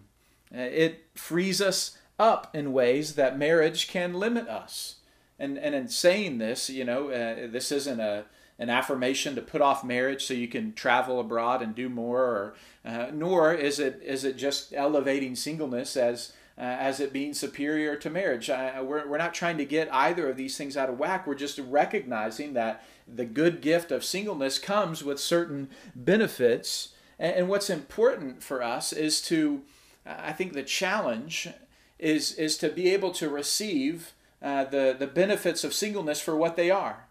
Uh, 0.51 0.61
it 0.61 1.05
frees 1.13 1.61
us 1.61 1.99
up 2.17 2.49
in 2.55 2.73
ways 2.73 3.13
that 3.13 3.37
marriage 3.37 3.87
can 3.87 4.15
limit 4.15 4.47
us. 4.47 4.95
And, 5.39 5.57
and 5.57 5.73
in 5.75 5.87
saying 5.87 6.37
this, 6.37 6.69
you 6.69 6.85
know, 6.85 7.09
uh, 7.09 7.47
this 7.51 7.71
isn't 7.71 7.99
a, 7.99 8.25
an 8.59 8.69
affirmation 8.69 9.35
to 9.35 9.41
put 9.41 9.61
off 9.61 9.83
marriage 9.83 10.25
so 10.25 10.33
you 10.33 10.47
can 10.47 10.73
travel 10.73 11.19
abroad 11.19 11.61
and 11.61 11.73
do 11.73 11.89
more, 11.89 12.21
or, 12.21 12.55
uh, 12.85 13.07
nor 13.11 13.53
is 13.53 13.79
it, 13.79 14.01
is 14.03 14.23
it 14.23 14.37
just 14.37 14.73
elevating 14.73 15.35
singleness 15.35 15.97
as 15.97 16.33
uh, 16.57 16.61
as 16.61 16.99
it 16.99 17.11
being 17.11 17.33
superior 17.33 17.95
to 17.95 18.09
marriage. 18.09 18.49
I, 18.49 18.81
we're, 18.81 19.07
we're 19.07 19.17
not 19.17 19.33
trying 19.33 19.57
to 19.57 19.65
get 19.65 19.91
either 19.93 20.29
of 20.29 20.37
these 20.37 20.55
things 20.57 20.77
out 20.77 20.89
of 20.89 20.99
whack. 20.99 21.25
We're 21.25 21.35
just 21.35 21.57
recognizing 21.57 22.53
that 22.53 22.83
the 23.07 23.25
good 23.25 23.61
gift 23.61 23.91
of 23.91 24.03
singleness 24.03 24.59
comes 24.59 25.03
with 25.03 25.19
certain 25.19 25.69
benefits. 25.95 26.93
And, 27.17 27.35
and 27.35 27.49
what's 27.49 27.69
important 27.69 28.43
for 28.43 28.61
us 28.61 28.93
is 28.93 29.21
to, 29.23 29.63
I 30.05 30.31
think 30.31 30.53
the 30.53 30.63
challenge 30.63 31.49
is, 31.97 32.33
is 32.33 32.57
to 32.59 32.69
be 32.69 32.93
able 32.93 33.11
to 33.13 33.29
receive 33.29 34.13
uh, 34.43 34.65
the, 34.65 34.95
the 34.97 35.07
benefits 35.07 35.63
of 35.63 35.73
singleness 35.73 36.19
for 36.19 36.35
what 36.35 36.55
they 36.55 36.69
are. 36.69 37.05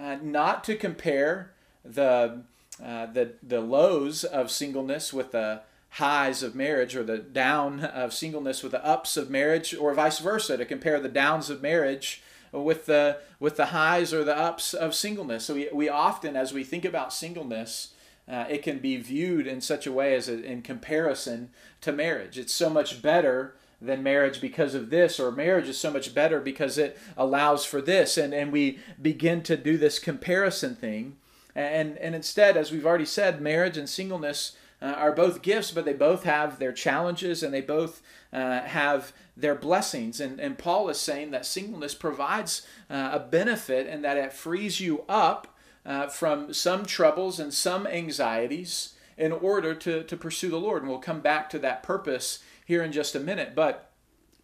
Uh, 0.00 0.16
not 0.22 0.64
to 0.64 0.74
compare 0.74 1.52
the, 1.84 2.42
uh, 2.82 3.06
the, 3.06 3.32
the 3.42 3.60
lows 3.60 4.24
of 4.24 4.50
singleness 4.50 5.12
with 5.12 5.32
the 5.32 5.60
highs 5.94 6.42
of 6.42 6.54
marriage 6.54 6.96
or 6.96 7.02
the 7.02 7.18
down 7.18 7.80
of 7.80 8.14
singleness 8.14 8.62
with 8.62 8.72
the 8.72 8.84
ups 8.84 9.16
of 9.16 9.28
marriage 9.28 9.74
or 9.74 9.92
vice 9.92 10.20
versa 10.20 10.56
to 10.56 10.64
compare 10.64 11.00
the 11.00 11.08
downs 11.08 11.50
of 11.50 11.60
marriage 11.60 12.22
with 12.52 12.86
the 12.86 13.18
with 13.40 13.56
the 13.56 13.66
highs 13.66 14.14
or 14.14 14.22
the 14.22 14.36
ups 14.36 14.72
of 14.72 14.94
singleness 14.94 15.44
so 15.44 15.54
we, 15.54 15.68
we 15.72 15.88
often 15.88 16.36
as 16.36 16.52
we 16.52 16.62
think 16.62 16.84
about 16.84 17.12
singleness 17.12 17.92
uh, 18.28 18.44
it 18.48 18.62
can 18.62 18.78
be 18.78 18.96
viewed 18.96 19.48
in 19.48 19.60
such 19.60 19.84
a 19.84 19.92
way 19.92 20.14
as 20.14 20.28
a, 20.28 20.40
in 20.44 20.62
comparison 20.62 21.50
to 21.80 21.90
marriage 21.90 22.38
it's 22.38 22.52
so 22.52 22.70
much 22.70 23.02
better 23.02 23.56
than 23.80 24.02
marriage 24.02 24.40
because 24.40 24.74
of 24.74 24.90
this 24.90 25.18
or 25.18 25.30
marriage 25.30 25.68
is 25.68 25.78
so 25.78 25.90
much 25.90 26.14
better 26.14 26.40
because 26.40 26.76
it 26.76 26.98
allows 27.16 27.64
for 27.64 27.80
this 27.80 28.18
and 28.18 28.34
and 28.34 28.52
we 28.52 28.78
begin 29.00 29.42
to 29.42 29.56
do 29.56 29.78
this 29.78 29.98
comparison 29.98 30.74
thing 30.74 31.16
and 31.54 31.96
and 31.98 32.14
instead 32.14 32.56
as 32.56 32.70
we've 32.70 32.86
already 32.86 33.06
said 33.06 33.40
marriage 33.40 33.78
and 33.78 33.88
singleness 33.88 34.56
uh, 34.82 34.86
are 34.86 35.12
both 35.12 35.42
gifts, 35.42 35.70
but 35.70 35.84
they 35.84 35.92
both 35.92 36.24
have 36.24 36.58
their 36.58 36.72
challenges 36.72 37.42
and 37.42 37.52
they 37.52 37.60
both 37.60 38.02
uh, 38.32 38.60
have 38.62 39.12
their 39.36 39.54
blessings. 39.54 40.20
And, 40.20 40.40
and 40.40 40.58
Paul 40.58 40.88
is 40.88 40.98
saying 40.98 41.30
that 41.32 41.46
singleness 41.46 41.94
provides 41.94 42.66
uh, 42.88 43.10
a 43.12 43.18
benefit 43.18 43.86
and 43.86 44.04
that 44.04 44.16
it 44.16 44.32
frees 44.32 44.80
you 44.80 45.04
up 45.08 45.54
uh, 45.84 46.06
from 46.08 46.52
some 46.52 46.84
troubles 46.84 47.40
and 47.40 47.52
some 47.52 47.86
anxieties 47.86 48.94
in 49.16 49.32
order 49.32 49.74
to, 49.74 50.02
to 50.02 50.16
pursue 50.16 50.48
the 50.48 50.60
Lord. 50.60 50.82
And 50.82 50.90
we'll 50.90 51.00
come 51.00 51.20
back 51.20 51.50
to 51.50 51.58
that 51.58 51.82
purpose 51.82 52.40
here 52.70 52.84
in 52.84 52.92
just 52.92 53.16
a 53.16 53.20
minute. 53.20 53.54
But 53.56 53.90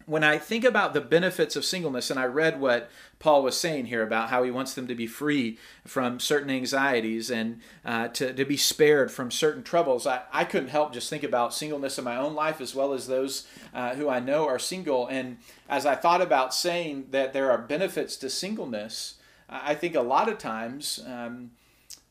when 0.05 0.21
I 0.21 0.37
think 0.37 0.65
about 0.65 0.93
the 0.93 0.99
benefits 0.99 1.55
of 1.55 1.63
singleness, 1.63 2.11
and 2.11 2.19
I 2.19 2.25
read 2.25 2.59
what 2.59 2.89
Paul 3.19 3.41
was 3.41 3.57
saying 3.57 3.85
here 3.85 4.03
about 4.03 4.29
how 4.29 4.43
he 4.43 4.51
wants 4.51 4.73
them 4.73 4.85
to 4.87 4.95
be 4.95 5.07
free 5.07 5.57
from 5.85 6.19
certain 6.19 6.49
anxieties 6.49 7.31
and 7.31 7.61
uh, 7.85 8.09
to, 8.09 8.33
to 8.33 8.43
be 8.43 8.57
spared 8.57 9.11
from 9.11 9.31
certain 9.31 9.63
troubles, 9.63 10.05
I, 10.05 10.23
I 10.31 10.43
couldn't 10.43 10.69
help 10.69 10.93
just 10.93 11.09
think 11.09 11.23
about 11.23 11.53
singleness 11.53 11.97
in 11.97 12.03
my 12.03 12.17
own 12.17 12.35
life 12.35 12.59
as 12.59 12.75
well 12.75 12.91
as 12.91 13.07
those 13.07 13.47
uh, 13.73 13.95
who 13.95 14.09
I 14.09 14.19
know 14.19 14.45
are 14.45 14.59
single. 14.59 15.07
And 15.07 15.37
as 15.69 15.85
I 15.85 15.95
thought 15.95 16.21
about 16.21 16.53
saying 16.53 17.07
that 17.11 17.31
there 17.31 17.49
are 17.49 17.57
benefits 17.57 18.17
to 18.17 18.29
singleness, 18.29 19.15
I 19.49 19.73
think 19.73 19.95
a 19.95 20.01
lot 20.01 20.27
of 20.27 20.37
times 20.37 20.99
um, 21.07 21.51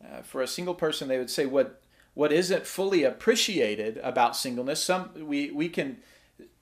uh, 0.02 0.22
for 0.22 0.40
a 0.40 0.46
single 0.46 0.74
person, 0.74 1.08
they 1.08 1.18
would 1.18 1.30
say 1.30 1.44
what 1.44 1.82
what 2.16 2.32
isn't 2.32 2.66
fully 2.66 3.04
appreciated 3.04 4.00
about 4.02 4.34
singleness. 4.34 4.82
Some 4.82 5.10
we 5.28 5.50
we 5.50 5.68
can 5.68 5.98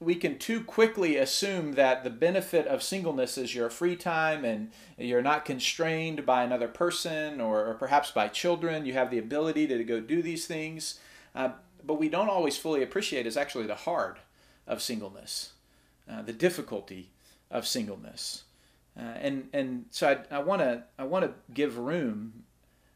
we 0.01 0.15
can 0.15 0.37
too 0.37 0.61
quickly 0.61 1.15
assume 1.15 1.73
that 1.73 2.03
the 2.03 2.09
benefit 2.09 2.67
of 2.67 2.83
singleness 2.83 3.37
is 3.37 3.55
your 3.55 3.69
free 3.69 3.95
time 3.95 4.43
and 4.43 4.69
you're 4.97 5.21
not 5.21 5.45
constrained 5.45 6.25
by 6.25 6.43
another 6.43 6.67
person 6.67 7.39
or, 7.39 7.65
or 7.65 7.73
perhaps 7.73 8.11
by 8.11 8.27
children. 8.27 8.85
You 8.85 8.93
have 8.93 9.09
the 9.09 9.17
ability 9.17 9.65
to, 9.67 9.77
to 9.77 9.83
go 9.85 10.01
do 10.01 10.21
these 10.21 10.45
things. 10.45 10.99
Uh, 11.33 11.51
but 11.85 11.99
we 11.99 12.09
don't 12.09 12.29
always 12.29 12.57
fully 12.57 12.83
appreciate 12.83 13.25
is 13.25 13.37
actually 13.37 13.65
the 13.65 13.75
hard 13.75 14.17
of 14.67 14.81
singleness, 14.81 15.53
uh, 16.11 16.21
the 16.21 16.33
difficulty 16.33 17.11
of 17.49 17.65
singleness. 17.65 18.43
Uh, 18.99 19.03
and, 19.21 19.47
and 19.53 19.85
so 19.89 20.21
I 20.29 20.39
want 20.39 20.61
to 20.61 20.83
I 20.99 21.05
want 21.05 21.23
to 21.23 21.31
give 21.53 21.77
room 21.77 22.43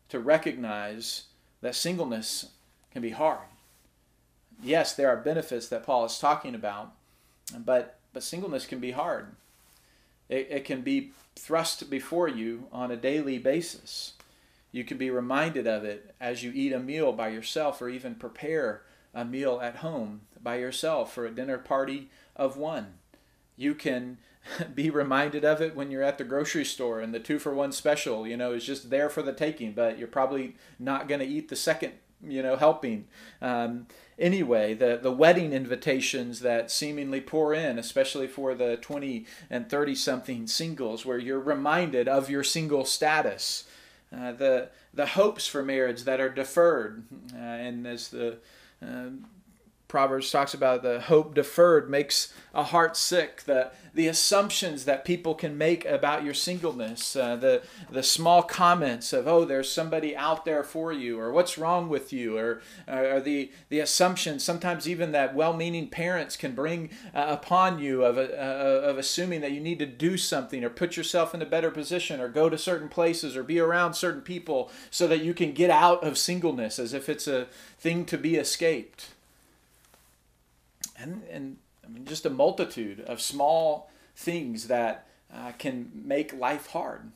to 0.10 0.20
recognize 0.20 1.24
that 1.62 1.76
singleness 1.76 2.48
can 2.92 3.02
be 3.02 3.12
hard 3.12 3.48
yes, 4.64 4.94
there 4.94 5.10
are 5.10 5.18
benefits 5.18 5.68
that 5.70 5.86
Paul 5.86 6.06
is 6.06 6.20
talking 6.20 6.56
about, 6.56 6.94
but 7.58 7.98
but 8.14 8.24
singleness 8.24 8.66
can 8.66 8.80
be 8.80 8.92
hard. 8.92 9.36
It, 10.30 10.48
it 10.50 10.66
can 10.66 10.82
be 10.82 11.12
thrust 11.36 11.90
before 11.90 12.28
you 12.28 12.68
on 12.72 12.92
a 12.92 12.98
daily 12.98 13.38
basis. 13.38 14.14
You 14.72 14.84
can 14.84 14.98
be 14.98 15.10
reminded 15.10 15.68
of 15.68 15.84
it 15.84 16.16
as 16.20 16.44
you 16.44 16.52
eat 16.54 16.74
a 16.74 16.80
meal 16.80 17.12
by 17.12 17.30
yourself 17.30 17.82
or 17.82 17.90
even 17.90 18.16
prepare 18.16 18.82
a 19.14 19.26
meal 19.26 19.60
at 19.62 19.78
home 19.78 20.22
by 20.42 20.58
yourself 20.58 21.14
for 21.14 21.26
a 21.26 21.32
dinner 21.32 21.58
party 21.58 22.10
of 22.36 22.58
one. 22.58 22.96
You 23.58 23.76
can 23.76 24.18
be 24.76 24.90
reminded 24.90 25.46
of 25.46 25.62
it 25.62 25.76
when 25.76 25.92
you're 25.92 26.04
at 26.04 26.18
the 26.18 26.24
grocery 26.24 26.66
store 26.66 27.00
and 27.00 27.14
the 27.14 27.20
two 27.20 27.40
for 27.40 27.54
one 27.54 27.72
special, 27.72 28.28
you 28.28 28.38
know, 28.38 28.54
is 28.54 28.66
just 28.66 28.90
there 28.90 29.10
for 29.10 29.22
the 29.22 29.34
taking, 29.34 29.74
but 29.74 29.98
you're 29.98 30.08
probably 30.08 30.56
not 30.78 31.08
going 31.08 31.20
to 31.20 31.26
eat 31.26 31.50
the 31.50 31.56
second, 31.56 31.94
you 32.24 32.42
know, 32.42 32.56
helping. 32.56 33.08
Um, 33.42 33.88
anyway, 34.18 34.74
the, 34.74 35.00
the 35.02 35.12
wedding 35.12 35.54
invitations 35.54 36.42
that 36.42 36.72
seemingly 36.72 37.22
pour 37.22 37.54
in, 37.54 37.80
especially 37.80 38.28
for 38.28 38.54
the 38.54 38.78
20 38.78 39.26
and 39.50 39.70
30 39.70 39.96
something 39.96 40.48
singles, 40.48 41.06
where 41.06 41.18
you're 41.18 41.40
reminded 41.40 42.08
of 42.08 42.30
your 42.30 42.44
single 42.44 42.86
status. 42.86 43.66
Uh, 44.16 44.32
the 44.32 44.70
the 44.92 45.06
hopes 45.06 45.46
for 45.46 45.64
marriage 45.64 46.04
that 46.04 46.20
are 46.20 46.30
deferred, 46.30 47.04
uh, 47.36 47.38
and 47.38 47.86
as 47.86 48.10
the 48.10 48.38
uh, 48.82 49.10
Proverbs 49.90 50.30
talks 50.30 50.54
about 50.54 50.84
the 50.84 51.02
hope 51.02 51.34
deferred 51.34 51.90
makes 51.90 52.32
a 52.54 52.64
heart 52.64 52.96
sick. 52.96 53.42
The, 53.44 53.72
the 53.96 54.08
assumptions 54.08 54.86
that 54.86 55.04
people 55.04 55.34
can 55.34 55.58
make 55.58 55.84
about 55.84 56.24
your 56.24 56.36
singleness, 56.36 57.16
uh, 57.16 57.36
the, 57.36 57.64
the 57.90 58.04
small 58.04 58.44
comments 58.44 59.14
of, 59.14 59.28
oh, 59.28 59.46
there's 59.46 59.70
somebody 59.70 60.16
out 60.16 60.46
there 60.46 60.64
for 60.64 60.94
you, 60.94 61.20
or 61.20 61.32
what's 61.32 61.58
wrong 61.58 61.90
with 61.90 62.14
you, 62.14 62.38
or, 62.38 62.62
or 62.88 63.20
the, 63.20 63.52
the 63.70 63.80
assumptions, 63.80 64.44
sometimes 64.44 64.88
even 64.88 65.12
that 65.12 65.34
well 65.34 65.54
meaning 65.54 65.90
parents 65.90 66.38
can 66.38 66.54
bring 66.54 66.92
uh, 67.16 67.26
upon 67.28 67.80
you 67.80 68.06
of, 68.06 68.16
uh, 68.20 68.22
of 68.22 69.00
assuming 69.00 69.42
that 69.42 69.54
you 69.54 69.60
need 69.60 69.80
to 69.80 69.88
do 69.88 70.18
something, 70.18 70.64
or 70.64 70.70
put 70.70 70.98
yourself 70.98 71.34
in 71.34 71.42
a 71.42 71.48
better 71.48 71.72
position, 71.72 72.22
or 72.22 72.28
go 72.28 72.48
to 72.48 72.60
certain 72.60 72.90
places, 72.90 73.36
or 73.36 73.42
be 73.42 73.60
around 73.60 73.96
certain 73.96 74.22
people 74.22 74.70
so 74.92 75.08
that 75.08 75.24
you 75.24 75.34
can 75.34 75.52
get 75.52 75.72
out 75.72 76.04
of 76.04 76.16
singleness 76.16 76.78
as 76.78 76.94
if 76.94 77.10
it's 77.10 77.28
a 77.28 77.48
thing 77.80 78.06
to 78.06 78.20
be 78.20 78.36
escaped 78.36 79.08
and, 81.00 81.24
and 81.30 81.58
I 81.84 81.88
mean, 81.88 82.06
just 82.06 82.26
a 82.26 82.30
multitude 82.30 83.02
of 83.02 83.22
small 83.22 83.90
things 84.16 84.68
that 84.68 85.08
uh, 85.34 85.52
can 85.58 85.92
make 85.94 86.34
life 86.34 86.68
hard. 86.68 87.12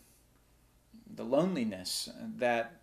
The 1.16 1.24
loneliness 1.24 2.10
that 2.38 2.74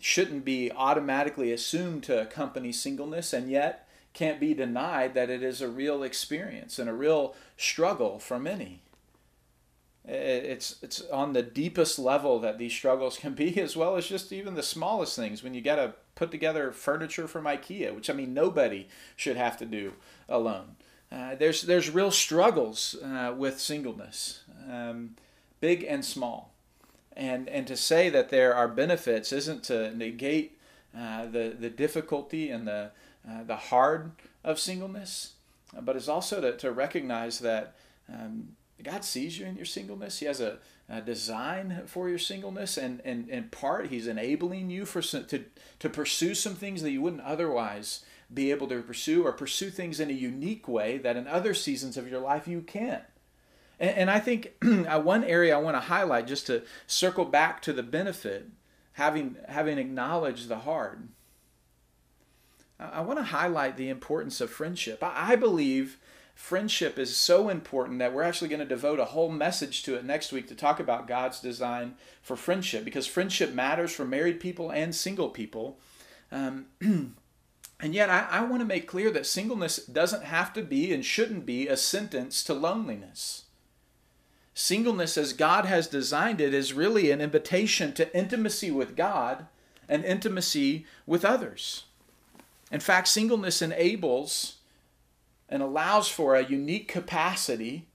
shouldn't 0.00 0.44
be 0.44 0.70
automatically 0.70 1.52
assumed 1.52 2.02
to 2.04 2.20
accompany 2.20 2.72
singleness, 2.72 3.32
and 3.32 3.50
yet 3.50 3.88
can't 4.12 4.38
be 4.38 4.54
denied 4.54 5.14
that 5.14 5.30
it 5.30 5.42
is 5.42 5.60
a 5.60 5.68
real 5.68 6.02
experience 6.02 6.78
and 6.78 6.88
a 6.88 6.94
real 6.94 7.34
struggle 7.56 8.18
for 8.18 8.38
many. 8.38 8.82
It's 10.06 10.76
it's 10.82 11.00
on 11.10 11.32
the 11.32 11.42
deepest 11.42 11.98
level 11.98 12.38
that 12.40 12.58
these 12.58 12.72
struggles 12.72 13.16
can 13.20 13.34
be, 13.34 13.60
as 13.60 13.76
well 13.76 13.96
as 13.96 14.06
just 14.06 14.32
even 14.32 14.54
the 14.54 14.62
smallest 14.62 15.16
things. 15.16 15.42
When 15.42 15.54
you 15.54 15.60
got 15.60 15.76
to 15.76 15.94
put 16.14 16.30
together 16.30 16.72
furniture 16.72 17.26
from 17.26 17.44
IKEA, 17.44 17.94
which 17.94 18.10
I 18.10 18.12
mean 18.12 18.34
nobody 18.34 18.88
should 19.16 19.36
have 19.36 19.56
to 19.58 19.66
do 19.66 19.94
alone. 20.28 20.76
Uh, 21.10 21.34
there's 21.34 21.62
there's 21.62 21.90
real 21.90 22.10
struggles 22.10 22.96
uh, 23.02 23.32
with 23.36 23.60
singleness, 23.60 24.42
um, 24.70 25.16
big 25.60 25.84
and 25.84 26.04
small, 26.04 26.52
and 27.16 27.48
and 27.48 27.66
to 27.66 27.76
say 27.76 28.10
that 28.10 28.30
there 28.30 28.54
are 28.54 28.68
benefits 28.68 29.32
isn't 29.32 29.62
to 29.64 29.94
negate 29.96 30.58
uh, 30.96 31.26
the 31.26 31.56
the 31.58 31.70
difficulty 31.70 32.50
and 32.50 32.66
the 32.66 32.90
uh, 33.28 33.44
the 33.44 33.56
hard 33.56 34.12
of 34.42 34.58
singleness, 34.58 35.34
but 35.80 35.96
is 35.96 36.08
also 36.08 36.40
to, 36.40 36.56
to 36.56 36.72
recognize 36.72 37.38
that 37.38 37.74
um, 38.12 38.56
God 38.82 39.04
sees 39.04 39.38
you 39.38 39.46
in 39.46 39.56
your 39.56 39.64
singleness. 39.64 40.18
He 40.18 40.26
has 40.26 40.40
a, 40.40 40.58
a 40.88 41.00
design 41.00 41.82
for 41.86 42.08
your 42.08 42.18
singleness, 42.18 42.76
and, 42.76 43.00
and 43.04 43.28
in 43.28 43.44
part, 43.44 43.88
He's 43.88 44.06
enabling 44.06 44.70
you 44.70 44.84
for 44.84 45.00
to 45.00 45.44
to 45.78 45.88
pursue 45.88 46.34
some 46.34 46.54
things 46.54 46.82
that 46.82 46.90
you 46.90 47.00
wouldn't 47.00 47.22
otherwise 47.22 48.04
be 48.32 48.50
able 48.50 48.66
to 48.68 48.82
pursue 48.82 49.24
or 49.24 49.32
pursue 49.32 49.70
things 49.70 50.00
in 50.00 50.10
a 50.10 50.14
unique 50.14 50.66
way 50.66 50.98
that 50.98 51.16
in 51.16 51.26
other 51.26 51.54
seasons 51.54 51.96
of 51.96 52.08
your 52.08 52.20
life 52.20 52.48
you 52.48 52.60
can't. 52.60 53.04
And, 53.78 53.96
and 53.96 54.10
I 54.10 54.18
think 54.20 54.54
uh, 54.62 55.00
one 55.00 55.24
area 55.24 55.56
I 55.56 55.60
want 55.60 55.76
to 55.76 55.80
highlight 55.80 56.26
just 56.26 56.46
to 56.46 56.62
circle 56.86 57.24
back 57.24 57.62
to 57.62 57.72
the 57.72 57.82
benefit, 57.82 58.48
having, 58.92 59.36
having 59.48 59.78
acknowledged 59.78 60.48
the 60.48 60.58
hard. 60.58 61.08
I 62.78 63.02
want 63.02 63.18
to 63.18 63.24
highlight 63.24 63.76
the 63.76 63.88
importance 63.88 64.40
of 64.40 64.50
friendship. 64.50 65.02
I, 65.02 65.32
I 65.32 65.36
believe 65.36 65.98
friendship 66.34 66.98
is 66.98 67.16
so 67.16 67.48
important 67.48 67.98
that 67.98 68.12
we're 68.12 68.22
actually 68.22 68.48
going 68.48 68.60
to 68.60 68.66
devote 68.66 68.98
a 68.98 69.06
whole 69.06 69.30
message 69.30 69.82
to 69.84 69.94
it 69.94 70.04
next 70.04 70.32
week 70.32 70.48
to 70.48 70.54
talk 70.54 70.80
about 70.80 71.06
God's 71.06 71.40
design 71.40 71.94
for 72.22 72.36
friendship 72.36 72.84
because 72.84 73.06
friendship 73.06 73.52
matters 73.52 73.92
for 73.92 74.04
married 74.04 74.40
people 74.40 74.70
and 74.70 74.94
single 74.94 75.30
people. 75.30 75.78
Um, 76.32 76.66
And 77.80 77.94
yet, 77.94 78.08
I, 78.08 78.26
I 78.30 78.44
want 78.44 78.60
to 78.60 78.66
make 78.66 78.86
clear 78.86 79.10
that 79.10 79.26
singleness 79.26 79.76
doesn't 79.76 80.24
have 80.24 80.52
to 80.54 80.62
be 80.62 80.92
and 80.92 81.04
shouldn't 81.04 81.44
be 81.44 81.68
a 81.68 81.76
sentence 81.76 82.42
to 82.44 82.54
loneliness. 82.54 83.44
Singleness, 84.54 85.18
as 85.18 85.32
God 85.32 85.64
has 85.66 85.88
designed 85.88 86.40
it, 86.40 86.54
is 86.54 86.72
really 86.72 87.10
an 87.10 87.20
invitation 87.20 87.92
to 87.94 88.16
intimacy 88.16 88.70
with 88.70 88.96
God 88.96 89.48
and 89.88 90.04
intimacy 90.04 90.86
with 91.04 91.24
others. 91.24 91.84
In 92.70 92.80
fact, 92.80 93.08
singleness 93.08 93.60
enables 93.60 94.56
and 95.48 95.62
allows 95.62 96.08
for 96.08 96.34
a 96.34 96.44
unique 96.44 96.88
capacity 96.88 97.88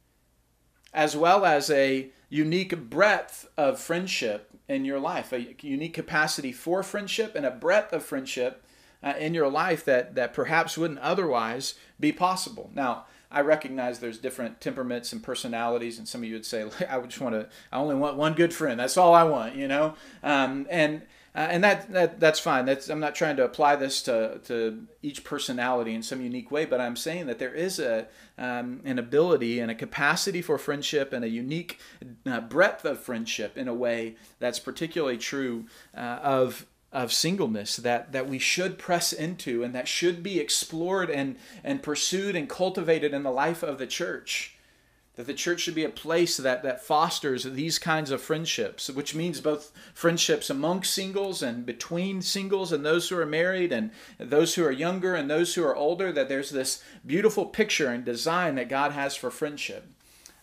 as 0.93 1.15
well 1.15 1.45
as 1.45 1.69
a 1.69 2.09
unique 2.29 2.89
breadth 2.89 3.47
of 3.57 3.79
friendship 3.79 4.49
in 4.67 4.85
your 4.85 4.99
life, 4.99 5.31
a 5.33 5.55
unique 5.61 5.93
capacity 5.93 6.51
for 6.51 6.83
friendship 6.83 7.35
and 7.35 7.45
a 7.45 7.51
breadth 7.51 7.93
of 7.93 8.03
friendship 8.03 8.63
uh, 9.01 9.13
in 9.19 9.33
your 9.33 9.49
life 9.49 9.83
that, 9.85 10.15
that 10.15 10.33
perhaps 10.33 10.77
wouldn't 10.77 10.99
otherwise 10.99 11.75
be 11.99 12.11
possible. 12.11 12.69
Now, 12.73 13.05
I 13.31 13.41
recognize 13.41 13.99
there's 13.99 14.17
different 14.17 14.59
temperaments 14.59 15.13
and 15.13 15.21
personalities, 15.21 15.99
and 15.99 16.07
some 16.07 16.21
of 16.21 16.27
you 16.27 16.33
would 16.33 16.45
say, 16.45 16.63
"I 16.89 16.99
just 17.01 17.21
want 17.21 17.35
to. 17.35 17.47
I 17.71 17.77
only 17.77 17.95
want 17.95 18.17
one 18.17 18.33
good 18.33 18.53
friend. 18.53 18.79
That's 18.79 18.97
all 18.97 19.13
I 19.13 19.23
want," 19.23 19.55
you 19.55 19.67
know. 19.67 19.95
Um, 20.23 20.65
and 20.69 21.03
uh, 21.35 21.47
and 21.51 21.63
that, 21.63 21.91
that 21.91 22.19
that's 22.19 22.39
fine. 22.39 22.65
That's 22.65 22.89
I'm 22.89 22.99
not 22.99 23.13
trying 23.13 23.37
to 23.37 23.45
apply 23.45 23.75
this 23.75 24.01
to, 24.03 24.39
to 24.45 24.87
each 25.03 25.23
personality 25.23 25.93
in 25.93 26.01
some 26.01 26.21
unique 26.21 26.49
way, 26.49 26.65
but 26.65 26.81
I'm 26.81 26.95
saying 26.95 27.27
that 27.27 27.37
there 27.37 27.53
is 27.53 27.79
a 27.79 28.07
um, 28.37 28.81
an 28.83 28.97
ability 28.97 29.59
and 29.59 29.69
a 29.69 29.75
capacity 29.75 30.41
for 30.41 30.57
friendship 30.57 31.13
and 31.13 31.23
a 31.23 31.29
unique 31.29 31.79
uh, 32.25 32.41
breadth 32.41 32.83
of 32.83 32.99
friendship 32.99 33.57
in 33.57 33.67
a 33.67 33.73
way 33.73 34.15
that's 34.39 34.59
particularly 34.59 35.17
true 35.17 35.65
uh, 35.95 36.19
of 36.23 36.65
of 36.91 37.13
singleness 37.13 37.75
that, 37.77 38.11
that 38.11 38.27
we 38.27 38.39
should 38.39 38.79
press 38.79 39.13
into 39.13 39.63
and 39.63 39.75
that 39.75 39.87
should 39.87 40.23
be 40.23 40.39
explored 40.39 41.09
and, 41.09 41.35
and 41.63 41.83
pursued 41.83 42.35
and 42.35 42.49
cultivated 42.49 43.13
in 43.13 43.23
the 43.23 43.31
life 43.31 43.61
of 43.61 43.77
the 43.77 43.87
church. 43.87 44.55
That 45.15 45.27
the 45.27 45.33
church 45.33 45.59
should 45.59 45.75
be 45.75 45.83
a 45.83 45.89
place 45.89 46.37
that, 46.37 46.63
that 46.63 46.83
fosters 46.83 47.43
these 47.43 47.77
kinds 47.77 48.09
of 48.09 48.21
friendships, 48.21 48.89
which 48.89 49.13
means 49.13 49.41
both 49.41 49.73
friendships 49.93 50.49
among 50.49 50.83
singles 50.83 51.43
and 51.43 51.65
between 51.65 52.21
singles 52.21 52.71
and 52.71 52.85
those 52.85 53.09
who 53.09 53.17
are 53.17 53.25
married 53.25 53.73
and 53.73 53.91
those 54.17 54.55
who 54.55 54.63
are 54.63 54.71
younger 54.71 55.15
and 55.15 55.29
those 55.29 55.53
who 55.53 55.63
are 55.63 55.75
older. 55.75 56.13
That 56.13 56.29
there's 56.29 56.51
this 56.51 56.81
beautiful 57.05 57.45
picture 57.45 57.89
and 57.89 58.05
design 58.05 58.55
that 58.55 58.69
God 58.69 58.93
has 58.93 59.13
for 59.13 59.29
friendship 59.29 59.91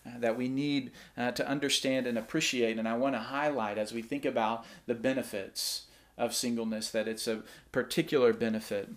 uh, 0.05 0.19
that 0.19 0.37
we 0.37 0.47
need 0.47 0.91
uh, 1.17 1.31
to 1.31 1.47
understand 1.49 2.05
and 2.05 2.15
appreciate. 2.15 2.77
And 2.77 2.87
I 2.87 2.95
want 2.97 3.15
to 3.15 3.19
highlight 3.19 3.79
as 3.79 3.93
we 3.93 4.03
think 4.03 4.25
about 4.25 4.63
the 4.85 4.93
benefits 4.93 5.86
of 6.17 6.33
singleness, 6.33 6.89
that 6.91 7.07
it's 7.07 7.27
a 7.27 7.43
particular 7.71 8.33
benefit 8.33 8.89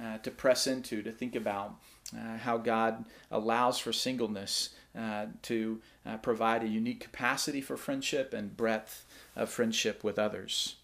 uh, 0.00 0.18
to 0.18 0.30
press 0.30 0.66
into, 0.66 1.02
to 1.02 1.12
think 1.12 1.34
about 1.34 1.74
uh, 2.16 2.38
how 2.38 2.56
God 2.56 3.04
allows 3.30 3.78
for 3.78 3.92
singleness 3.92 4.70
uh, 4.98 5.26
to 5.42 5.80
uh, 6.06 6.16
provide 6.18 6.62
a 6.62 6.68
unique 6.68 7.00
capacity 7.00 7.60
for 7.60 7.76
friendship 7.76 8.32
and 8.32 8.56
breadth 8.56 9.04
of 9.36 9.50
friendship 9.50 10.04
with 10.04 10.18
others. 10.18 10.76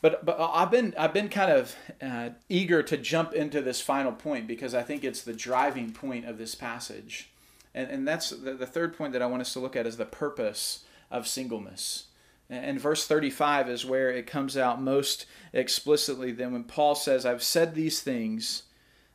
But, 0.00 0.24
but 0.24 0.36
I've 0.40 0.70
been 0.70 0.94
I've 0.98 1.14
been 1.14 1.28
kind 1.28 1.52
of 1.52 1.76
uh, 2.02 2.30
eager 2.48 2.82
to 2.82 2.96
jump 2.96 3.32
into 3.34 3.62
this 3.62 3.80
final 3.80 4.10
point 4.10 4.48
because 4.48 4.74
I 4.74 4.82
think 4.82 5.04
it's 5.04 5.22
the 5.22 5.32
driving 5.32 5.92
point 5.92 6.24
of 6.24 6.38
this 6.38 6.56
passage, 6.56 7.30
and 7.72 7.88
and 7.88 8.08
that's 8.08 8.30
the, 8.30 8.54
the 8.54 8.66
third 8.66 8.96
point 8.96 9.12
that 9.12 9.22
I 9.22 9.26
want 9.26 9.42
us 9.42 9.52
to 9.52 9.60
look 9.60 9.76
at 9.76 9.86
is 9.86 9.98
the 9.98 10.04
purpose 10.04 10.84
of 11.08 11.28
singleness. 11.28 12.06
And 12.52 12.78
verse 12.78 13.06
35 13.06 13.70
is 13.70 13.86
where 13.86 14.10
it 14.10 14.26
comes 14.26 14.58
out 14.58 14.80
most 14.80 15.24
explicitly. 15.54 16.32
Then, 16.32 16.52
when 16.52 16.64
Paul 16.64 16.94
says, 16.94 17.24
I've 17.24 17.42
said 17.42 17.74
these 17.74 18.02
things 18.02 18.64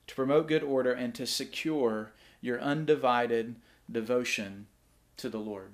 to 0.07 0.15
promote 0.15 0.47
good 0.47 0.63
order 0.63 0.91
and 0.91 1.13
to 1.13 1.27
secure 1.27 2.13
your 2.41 2.59
undivided 2.59 3.57
devotion 3.91 4.65
to 5.17 5.29
the 5.29 5.37
Lord. 5.37 5.73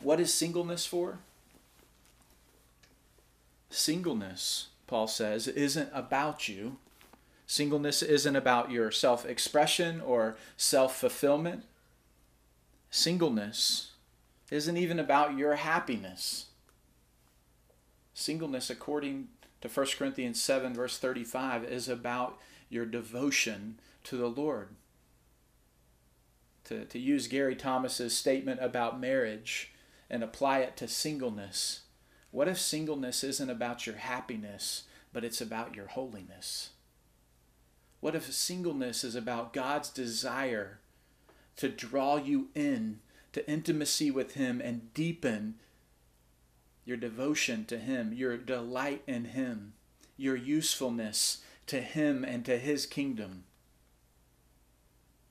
What 0.00 0.20
is 0.20 0.32
singleness 0.32 0.84
for? 0.84 1.20
Singleness, 3.70 4.68
Paul 4.86 5.06
says, 5.06 5.48
isn't 5.48 5.88
about 5.94 6.50
you. 6.50 6.76
Singleness 7.46 8.02
isn't 8.02 8.36
about 8.36 8.70
your 8.70 8.90
self 8.90 9.24
expression 9.24 10.02
or 10.02 10.36
self 10.58 10.98
fulfillment. 10.98 11.64
Singleness 12.90 13.92
isn't 14.50 14.76
even 14.76 14.98
about 14.98 15.36
your 15.36 15.56
happiness. 15.56 16.46
Singleness, 18.12 18.70
according 18.70 19.28
to 19.60 19.68
1 19.68 19.86
Corinthians 19.98 20.40
7, 20.40 20.74
verse 20.74 20.98
35, 20.98 21.64
is 21.64 21.88
about 21.88 22.38
your 22.68 22.86
devotion 22.86 23.80
to 24.04 24.16
the 24.16 24.28
Lord. 24.28 24.68
To, 26.64 26.84
to 26.84 26.98
use 26.98 27.28
Gary 27.28 27.56
Thomas's 27.56 28.16
statement 28.16 28.60
about 28.62 29.00
marriage 29.00 29.72
and 30.08 30.22
apply 30.22 30.60
it 30.60 30.76
to 30.78 30.88
singleness, 30.88 31.80
what 32.30 32.48
if 32.48 32.58
singleness 32.58 33.22
isn't 33.22 33.50
about 33.50 33.86
your 33.86 33.96
happiness, 33.96 34.84
but 35.12 35.24
it's 35.24 35.40
about 35.40 35.74
your 35.76 35.86
holiness? 35.86 36.70
What 38.00 38.14
if 38.14 38.32
singleness 38.32 39.04
is 39.04 39.14
about 39.14 39.52
God's 39.52 39.88
desire 39.88 40.80
to 41.56 41.68
draw 41.68 42.16
you 42.16 42.48
in 42.54 43.00
to 43.34 43.48
intimacy 43.48 44.10
with 44.10 44.34
Him 44.34 44.60
and 44.60 44.92
deepen 44.94 45.56
your 46.84 46.96
devotion 46.96 47.64
to 47.66 47.78
Him, 47.78 48.12
your 48.12 48.36
delight 48.36 49.02
in 49.06 49.26
Him, 49.26 49.74
your 50.16 50.36
usefulness 50.36 51.42
to 51.66 51.80
Him 51.80 52.24
and 52.24 52.44
to 52.44 52.58
His 52.58 52.86
kingdom? 52.86 53.44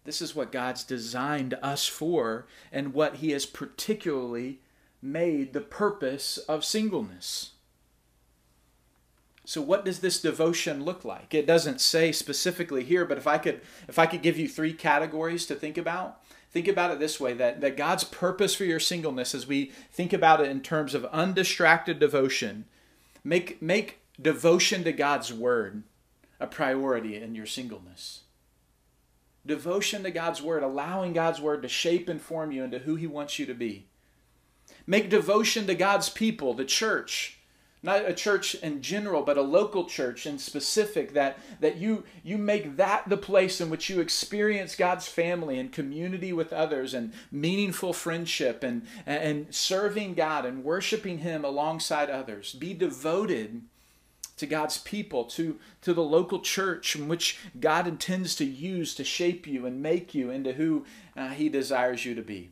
This 0.04 0.22
is 0.22 0.36
what 0.36 0.52
God's 0.52 0.84
designed 0.84 1.56
us 1.62 1.88
for 1.88 2.48
and 2.72 2.94
what 2.94 3.18
He 3.18 3.32
has 3.32 3.46
particularly 3.46 4.60
made 5.02 5.54
the 5.54 5.62
purpose 5.62 6.38
of 6.38 6.66
singleness. 6.66 7.52
So 9.46 9.62
what 9.62 9.84
does 9.84 10.00
this 10.00 10.22
devotion 10.22 10.86
look 10.86 11.04
like? 11.04 11.34
It 11.34 11.46
doesn't 11.46 11.82
say 11.82 12.14
specifically 12.14 12.84
here, 12.84 13.06
but 13.06 13.18
if 13.18 13.28
I 13.28 13.38
could 13.38 13.62
if 13.90 14.00
I 14.00 14.06
could 14.06 14.22
give 14.22 14.40
you 14.40 14.48
three 14.48 14.74
categories 14.74 15.46
to 15.48 15.56
think 15.56 15.78
about, 15.78 16.23
think 16.54 16.68
about 16.68 16.92
it 16.92 17.00
this 17.00 17.20
way 17.20 17.34
that, 17.34 17.60
that 17.62 17.76
God's 17.76 18.04
purpose 18.04 18.54
for 18.56 18.64
your 18.64 18.80
singleness 18.80 19.34
as 19.34 19.48
we 19.48 19.72
think 19.92 20.14
about 20.14 20.40
it 20.40 20.50
in 20.50 20.62
terms 20.62 20.94
of 20.94 21.04
undistracted 21.06 22.00
devotion, 22.00 22.66
make 23.24 23.62
make 23.62 24.00
devotion 24.22 24.84
to 24.84 24.94
God's 24.94 25.34
word 25.34 25.84
a 26.40 26.48
priority 26.48 27.16
in 27.16 27.36
your 27.36 27.48
singleness. 27.48 28.22
Devotion 29.46 30.04
to 30.04 30.12
God's 30.12 30.42
word, 30.42 30.64
allowing 30.64 31.12
God's 31.12 31.42
word 31.42 31.64
to 31.64 31.68
shape 31.68 32.08
and 32.08 32.22
form 32.22 32.52
you 32.52 32.64
into 32.64 32.80
who 32.80 32.96
he 32.96 33.08
wants 33.08 33.40
you 33.40 33.46
to 33.46 33.54
be. 33.54 33.88
Make 34.86 35.10
devotion 35.10 35.68
to 35.68 35.76
God's 35.76 36.10
people, 36.10 36.54
the 36.54 36.66
church, 36.66 37.40
not 37.84 38.10
a 38.10 38.14
church 38.14 38.56
in 38.56 38.82
general 38.82 39.22
but 39.22 39.38
a 39.38 39.42
local 39.42 39.86
church 39.86 40.26
in 40.26 40.40
specific 40.40 41.14
that 41.14 41.38
that 41.60 41.78
you 41.78 42.04
you 42.24 42.38
make 42.38 42.78
that 42.78 43.08
the 43.08 43.18
place 43.18 43.60
in 43.62 43.70
which 43.70 43.90
you 43.90 44.00
experience 44.00 44.76
God's 44.76 45.08
family 45.08 45.60
and 45.60 45.72
community 45.72 46.34
with 46.34 46.54
others 46.54 46.94
and 46.94 47.14
meaningful 47.32 47.94
friendship 47.94 48.64
and 48.64 48.88
and 49.06 49.54
serving 49.54 50.16
God 50.16 50.46
and 50.46 50.64
worshiping 50.64 51.20
him 51.20 51.44
alongside 51.44 52.10
others. 52.10 52.54
Be 52.54 52.74
devoted 52.74 53.64
to 54.38 54.46
God's 54.46 54.78
people 54.78 55.26
to 55.26 55.60
to 55.82 55.94
the 55.94 56.02
local 56.02 56.40
church 56.40 56.96
in 56.96 57.08
which 57.08 57.38
God 57.60 57.88
intends 57.88 58.36
to 58.38 58.46
use 58.46 58.96
to 58.96 59.04
shape 59.04 59.46
you 59.46 59.66
and 59.66 59.82
make 59.82 60.16
you 60.16 60.32
into 60.32 60.54
who 60.54 60.86
uh, 61.16 61.30
he 61.30 61.50
desires 61.50 62.06
you 62.06 62.16
to 62.16 62.22
be 62.22 62.52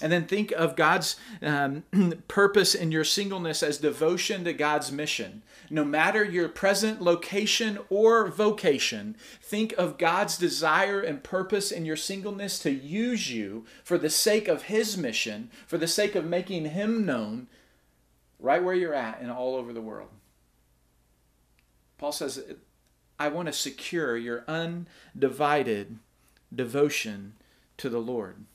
and 0.00 0.12
then 0.12 0.26
think 0.26 0.52
of 0.52 0.76
God's 0.76 1.16
um, 1.42 1.84
purpose 2.28 2.74
in 2.74 2.92
your 2.92 3.04
singleness 3.04 3.62
as 3.62 3.78
devotion 3.78 4.44
to 4.44 4.52
God's 4.52 4.90
mission. 4.90 5.42
No 5.68 5.84
matter 5.84 6.24
your 6.24 6.48
present 6.48 7.00
location 7.00 7.78
or 7.88 8.28
vocation, 8.28 9.16
think 9.40 9.72
of 9.78 9.98
God's 9.98 10.36
desire 10.36 11.00
and 11.00 11.22
purpose 11.22 11.70
in 11.70 11.84
your 11.84 11.96
singleness 11.96 12.58
to 12.60 12.70
use 12.70 13.30
you 13.30 13.66
for 13.84 13.98
the 13.98 14.10
sake 14.10 14.48
of 14.48 14.62
His 14.62 14.96
mission, 14.96 15.50
for 15.66 15.78
the 15.78 15.86
sake 15.86 16.14
of 16.14 16.24
making 16.24 16.66
Him 16.66 17.06
known 17.06 17.46
right 18.40 18.62
where 18.62 18.74
you're 18.74 18.94
at 18.94 19.20
and 19.20 19.30
all 19.30 19.54
over 19.54 19.72
the 19.72 19.82
world. 19.82 20.08
Paul 21.98 22.12
says, 22.12 22.42
I 23.18 23.28
want 23.28 23.46
to 23.46 23.52
secure 23.52 24.16
your 24.16 24.44
undivided 24.48 25.98
devotion 26.54 27.34
to 27.76 27.90
the 27.90 27.98
Lord. 27.98 28.46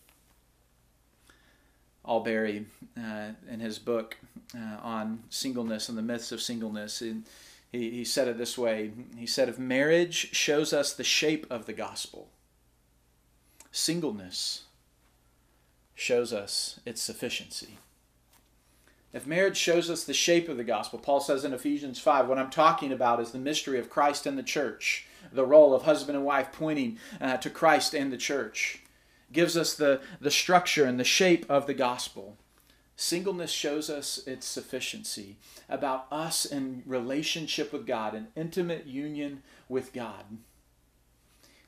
Allberry 2.08 2.66
uh, 2.98 3.30
in 3.50 3.60
his 3.60 3.80
book 3.80 4.18
uh, 4.56 4.78
on 4.82 5.24
singleness 5.30 5.90
and 5.90 5.98
the 5.98 6.02
myths 6.02 6.32
of 6.32 6.42
singleness. 6.42 7.00
he, 7.00 7.90
he 7.90 8.06
said 8.06 8.28
it 8.28 8.38
this 8.38 8.58
way 8.58 8.92
He 9.18 9.26
said, 9.26 9.50
If 9.50 9.60
marriage 9.60 10.34
shows 10.34 10.74
us 10.74 10.94
the 10.94 11.04
shape 11.04 11.46
of 11.50 11.66
the 11.66 11.74
gospel, 11.74 12.30
singleness 13.72 14.64
shows 15.96 16.34
us 16.34 16.80
its 16.86 17.02
sufficiency. 17.02 17.78
If 19.14 19.26
marriage 19.26 19.56
shows 19.56 19.90
us 19.90 20.04
the 20.04 20.14
shape 20.14 20.50
of 20.50 20.58
the 20.58 20.64
gospel, 20.66 21.00
Paul 21.00 21.22
says 21.22 21.46
in 21.46 21.54
Ephesians 21.54 22.02
5, 22.02 22.28
what 22.28 22.38
I'm 22.38 22.50
talking 22.50 22.92
about 22.92 23.22
is 23.22 23.32
the 23.32 23.40
mystery 23.40 23.80
of 23.80 23.90
Christ 23.90 24.26
and 24.26 24.38
the 24.38 24.44
church, 24.44 25.08
the 25.32 25.46
role 25.46 25.74
of 25.74 25.84
husband 25.84 26.18
and 26.18 26.26
wife 26.26 26.50
pointing 26.52 27.00
uh, 27.22 27.38
to 27.38 27.50
Christ 27.50 27.94
and 27.94 28.12
the 28.12 28.18
church 28.18 28.82
gives 29.36 29.56
us 29.56 29.74
the, 29.76 30.02
the 30.20 30.32
structure 30.32 30.86
and 30.86 31.00
the 31.00 31.04
shape 31.04 31.46
of 31.50 31.68
the 31.68 31.74
gospel. 31.74 32.38
Singleness 32.96 33.52
shows 33.52 33.90
us 33.90 34.26
its 34.26 34.46
sufficiency 34.48 35.36
about 35.68 36.08
us 36.12 36.46
in 36.46 36.82
relationship 36.86 37.74
with 37.74 37.86
God, 37.86 38.14
an 38.16 38.28
intimate 38.36 38.88
union 38.88 39.44
with 39.68 39.92
God. 39.92 40.38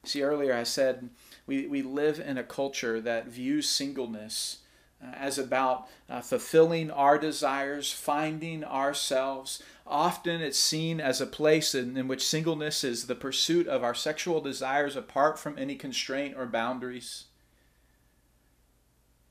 See, 0.03 0.23
earlier 0.23 0.53
I 0.53 0.63
said 0.63 1.09
we, 1.45 1.67
we 1.67 1.81
live 1.81 2.19
in 2.19 2.37
a 2.37 2.43
culture 2.43 3.01
that 3.01 3.27
views 3.27 3.67
singleness 3.67 4.59
uh, 5.03 5.11
as 5.15 5.37
about 5.37 5.87
uh, 6.09 6.21
fulfilling 6.21 6.89
our 6.89 7.17
desires, 7.17 7.91
finding 7.91 8.63
ourselves. 8.63 9.61
Often 9.85 10.41
it's 10.41 10.57
seen 10.57 10.99
as 10.99 11.21
a 11.21 11.27
place 11.27 11.75
in, 11.75 11.97
in 11.97 12.07
which 12.07 12.25
singleness 12.25 12.83
is 12.83 13.05
the 13.05 13.15
pursuit 13.15 13.67
of 13.67 13.83
our 13.83 13.93
sexual 13.93 14.41
desires 14.41 14.95
apart 14.95 15.37
from 15.37 15.57
any 15.57 15.75
constraint 15.75 16.35
or 16.37 16.45
boundaries. 16.45 17.25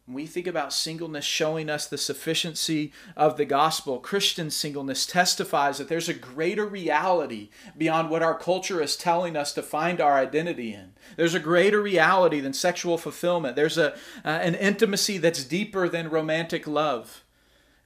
When 0.06 0.14
we 0.14 0.26
think 0.26 0.46
about 0.46 0.72
singleness 0.72 1.24
showing 1.24 1.68
us 1.68 1.88
the 1.88 1.98
sufficiency 1.98 2.92
of 3.16 3.36
the 3.36 3.44
gospel, 3.44 3.98
Christian 3.98 4.50
singleness 4.52 5.04
testifies 5.04 5.78
that 5.78 5.88
there's 5.88 6.08
a 6.08 6.14
greater 6.14 6.64
reality 6.64 7.50
beyond 7.76 8.08
what 8.08 8.22
our 8.22 8.38
culture 8.38 8.80
is 8.80 8.96
telling 8.96 9.36
us 9.36 9.52
to 9.54 9.64
find 9.64 10.00
our 10.00 10.16
identity 10.16 10.72
in. 10.72 10.92
There's 11.16 11.34
a 11.34 11.40
greater 11.40 11.82
reality 11.82 12.38
than 12.38 12.52
sexual 12.52 12.98
fulfillment. 12.98 13.56
There's 13.56 13.78
a, 13.78 13.94
uh, 14.24 14.28
an 14.28 14.54
intimacy 14.54 15.18
that's 15.18 15.42
deeper 15.42 15.88
than 15.88 16.08
romantic 16.08 16.68
love. 16.68 17.24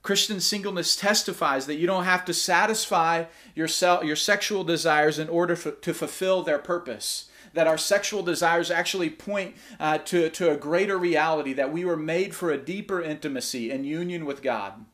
Christian 0.03 0.41
singleness 0.41 0.97
testifies 0.97 1.65
that 1.65 1.77
you 1.77 1.87
don't 1.87 2.05
have 2.05 2.27
to 2.27 2.35
satisfy 2.35 3.25
your, 3.55 3.69
your 4.03 4.17
sexual 4.17 4.63
desires 4.63 5.19
in 5.19 5.31
order 5.31 5.57
for, 5.57 5.71
to 5.71 5.95
fulfill 5.95 6.43
their 6.43 6.59
purpose 6.59 7.30
that 7.53 7.67
our 7.67 7.79
sexual 7.79 8.23
desires 8.23 8.71
actually 8.71 9.11
point 9.11 9.57
uh, 9.79 9.99
to, 9.99 10.31
to 10.31 10.51
a 10.51 10.57
greater 10.57 10.97
reality, 10.97 11.53
that 11.53 11.73
we 11.73 11.85
were 11.85 11.97
made 11.97 12.35
for 12.35 12.51
a 12.51 12.59
deeper 12.59 13.01
intimacy 13.03 13.71
and 13.71 13.87
union 13.87 14.25
with 14.25 14.43
God. 14.43 14.85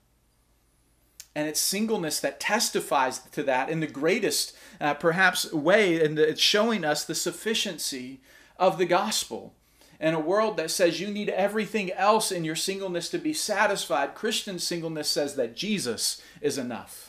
And 1.35 1.47
it's 1.47 1.61
singleness 1.61 2.19
that 2.21 2.41
testifies 2.41 3.19
to 3.19 3.43
that 3.43 3.69
in 3.69 3.81
the 3.81 3.87
greatest, 3.87 4.57
uh, 4.81 4.95
perhaps, 4.95 5.53
way, 5.53 6.03
and 6.03 6.19
it's 6.19 6.41
showing 6.41 6.83
us 6.83 7.05
the 7.05 7.15
sufficiency 7.15 8.23
of 8.59 8.79
the 8.79 8.87
gospel. 8.87 9.55
In 10.01 10.15
a 10.15 10.21
world 10.21 10.57
that 10.57 10.71
says 10.71 11.01
you 11.01 11.09
need 11.09 11.29
everything 11.29 11.93
else 11.93 12.33
in 12.33 12.45
your 12.45 12.57
singleness 12.57 13.11
to 13.11 13.19
be 13.19 13.35
satisfied, 13.35 14.15
Christian 14.15 14.59
singleness 14.59 15.09
says 15.09 15.37
that 15.37 15.57
Jesus 15.57 16.23
is 16.41 16.57
enough. 16.57 17.06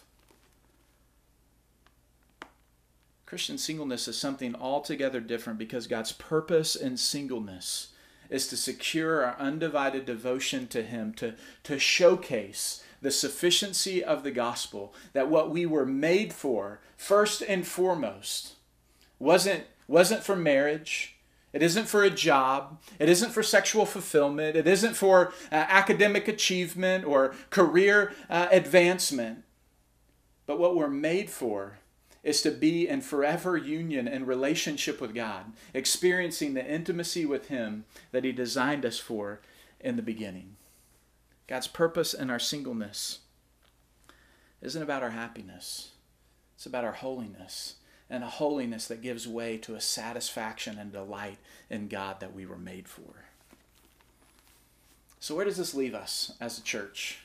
Christian 3.28 3.58
singleness 3.58 4.08
is 4.08 4.18
something 4.18 4.56
altogether 4.56 5.20
different 5.20 5.60
because 5.60 5.86
God's 5.86 6.14
purpose 6.14 6.78
in 6.78 6.96
singleness 6.96 7.90
is 8.30 8.48
to 8.48 8.56
secure 8.56 9.26
our 9.26 9.36
undivided 9.38 10.06
devotion 10.06 10.66
to 10.68 10.82
Him, 10.82 11.14
to, 11.16 11.36
to 11.64 11.78
showcase 11.78 12.86
the 13.02 13.12
sufficiency 13.12 14.02
of 14.02 14.24
the 14.24 14.32
gospel, 14.32 14.94
that 15.12 15.30
what 15.30 15.52
we 15.52 15.66
were 15.66 15.86
made 15.86 16.32
for, 16.32 16.80
first 16.96 17.42
and 17.42 17.68
foremost, 17.68 18.54
wasn't, 19.20 19.66
wasn't 19.90 20.24
for 20.24 20.38
marriage. 20.38 21.18
It 21.52 21.62
isn't 21.62 21.90
for 21.90 22.04
a 22.04 22.10
job. 22.10 22.80
It 22.98 23.10
isn't 23.10 23.34
for 23.34 23.44
sexual 23.44 23.86
fulfillment. 23.86 24.56
It 24.56 24.68
isn't 24.68 24.94
for 24.94 25.34
uh, 25.52 25.66
academic 25.68 26.30
achievement 26.30 27.04
or 27.04 27.36
career 27.50 28.14
uh, 28.30 28.48
advancement. 28.52 29.44
But 30.46 30.60
what 30.60 30.78
we're 30.78 30.88
made 30.88 31.30
for 31.30 31.80
is 32.28 32.42
to 32.42 32.52
be 32.52 32.90
in 32.90 33.00
forever 33.00 33.56
union 33.56 34.06
and 34.06 34.28
relationship 34.28 35.00
with 35.00 35.16
God, 35.16 35.54
experiencing 35.74 36.54
the 36.54 36.66
intimacy 36.66 37.26
with 37.26 37.48
Him 37.48 37.86
that 38.12 38.26
He 38.26 38.34
designed 38.34 38.86
us 38.86 39.00
for 39.00 39.40
in 39.80 39.96
the 39.96 40.02
beginning. 40.02 40.58
God's 41.48 41.68
purpose 41.68 42.14
in 42.14 42.30
our 42.30 42.38
singleness 42.38 43.20
isn't 44.62 44.84
about 44.84 45.04
our 45.04 45.12
happiness, 45.12 45.92
it's 46.58 46.66
about 46.66 46.84
our 46.84 46.92
holiness, 46.92 47.76
and 48.10 48.26
a 48.26 48.28
holiness 48.28 48.90
that 48.90 49.02
gives 49.02 49.26
way 49.26 49.58
to 49.60 49.76
a 49.76 49.82
satisfaction 49.82 50.78
and 50.78 50.92
delight 50.92 51.38
in 51.70 51.88
God 51.88 52.20
that 52.20 52.36
we 52.36 52.46
were 52.46 52.58
made 52.58 52.90
for. 52.90 53.24
So, 55.22 55.34
where 55.34 55.46
does 55.46 55.56
this 55.56 55.74
leave 55.74 55.96
us 55.96 56.34
as 56.42 56.60
a 56.60 56.64
church? 56.64 57.20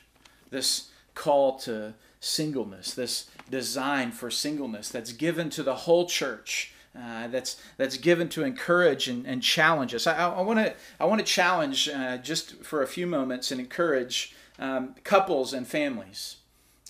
This 0.49 0.91
call 1.13 1.59
to 1.59 1.93
singleness, 2.23 2.93
this 2.93 3.29
design 3.49 4.11
for 4.11 4.31
singleness 4.31 4.89
that's 4.89 5.11
given 5.11 5.49
to 5.51 5.63
the 5.63 5.75
whole 5.75 6.07
church. 6.07 6.73
Uh, 6.97 7.27
that's 7.27 7.59
that's 7.77 7.97
given 7.97 8.29
to 8.29 8.43
encourage 8.43 9.07
and, 9.07 9.25
and 9.25 9.41
challenge 9.41 9.95
us. 9.95 10.05
I 10.05 10.41
want 10.41 10.59
to 10.59 10.75
I 10.99 11.05
want 11.05 11.19
to 11.19 11.25
challenge 11.25 11.89
uh, 11.89 12.17
just 12.17 12.63
for 12.63 12.83
a 12.83 12.87
few 12.87 13.07
moments 13.07 13.51
and 13.51 13.59
encourage 13.59 14.35
um, 14.59 14.93
couples 15.03 15.53
and 15.53 15.67
families. 15.67 16.37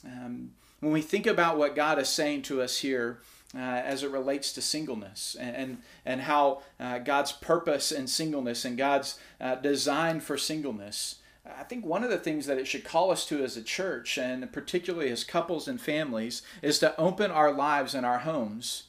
Um, 0.05 0.51
when 0.81 0.91
we 0.91 1.01
think 1.01 1.25
about 1.25 1.57
what 1.57 1.73
God 1.73 1.99
is 1.99 2.09
saying 2.09 2.41
to 2.43 2.61
us 2.61 2.79
here 2.79 3.19
uh, 3.55 3.59
as 3.59 4.03
it 4.03 4.11
relates 4.11 4.51
to 4.53 4.61
singleness 4.61 5.37
and 5.39 5.55
and, 5.55 5.77
and 6.05 6.21
how 6.21 6.63
uh, 6.81 6.99
God's 6.99 7.31
purpose 7.31 7.89
in 7.93 8.07
singleness 8.07 8.65
and 8.65 8.77
God's 8.77 9.17
uh, 9.39 9.55
design 9.55 10.19
for 10.19 10.37
singleness, 10.37 11.19
I 11.45 11.63
think 11.63 11.85
one 11.85 12.03
of 12.03 12.09
the 12.09 12.17
things 12.17 12.45
that 12.45 12.57
it 12.57 12.67
should 12.67 12.85
call 12.85 13.11
us 13.11 13.25
to 13.25 13.43
as 13.43 13.57
a 13.57 13.63
church, 13.63 14.17
and 14.17 14.51
particularly 14.51 15.09
as 15.09 15.25
couples 15.25 15.67
and 15.67 15.79
families, 15.79 16.41
is 16.61 16.79
to 16.79 16.97
open 16.97 17.31
our 17.31 17.51
lives 17.51 17.93
and 17.93 18.05
our 18.05 18.19
homes 18.19 18.83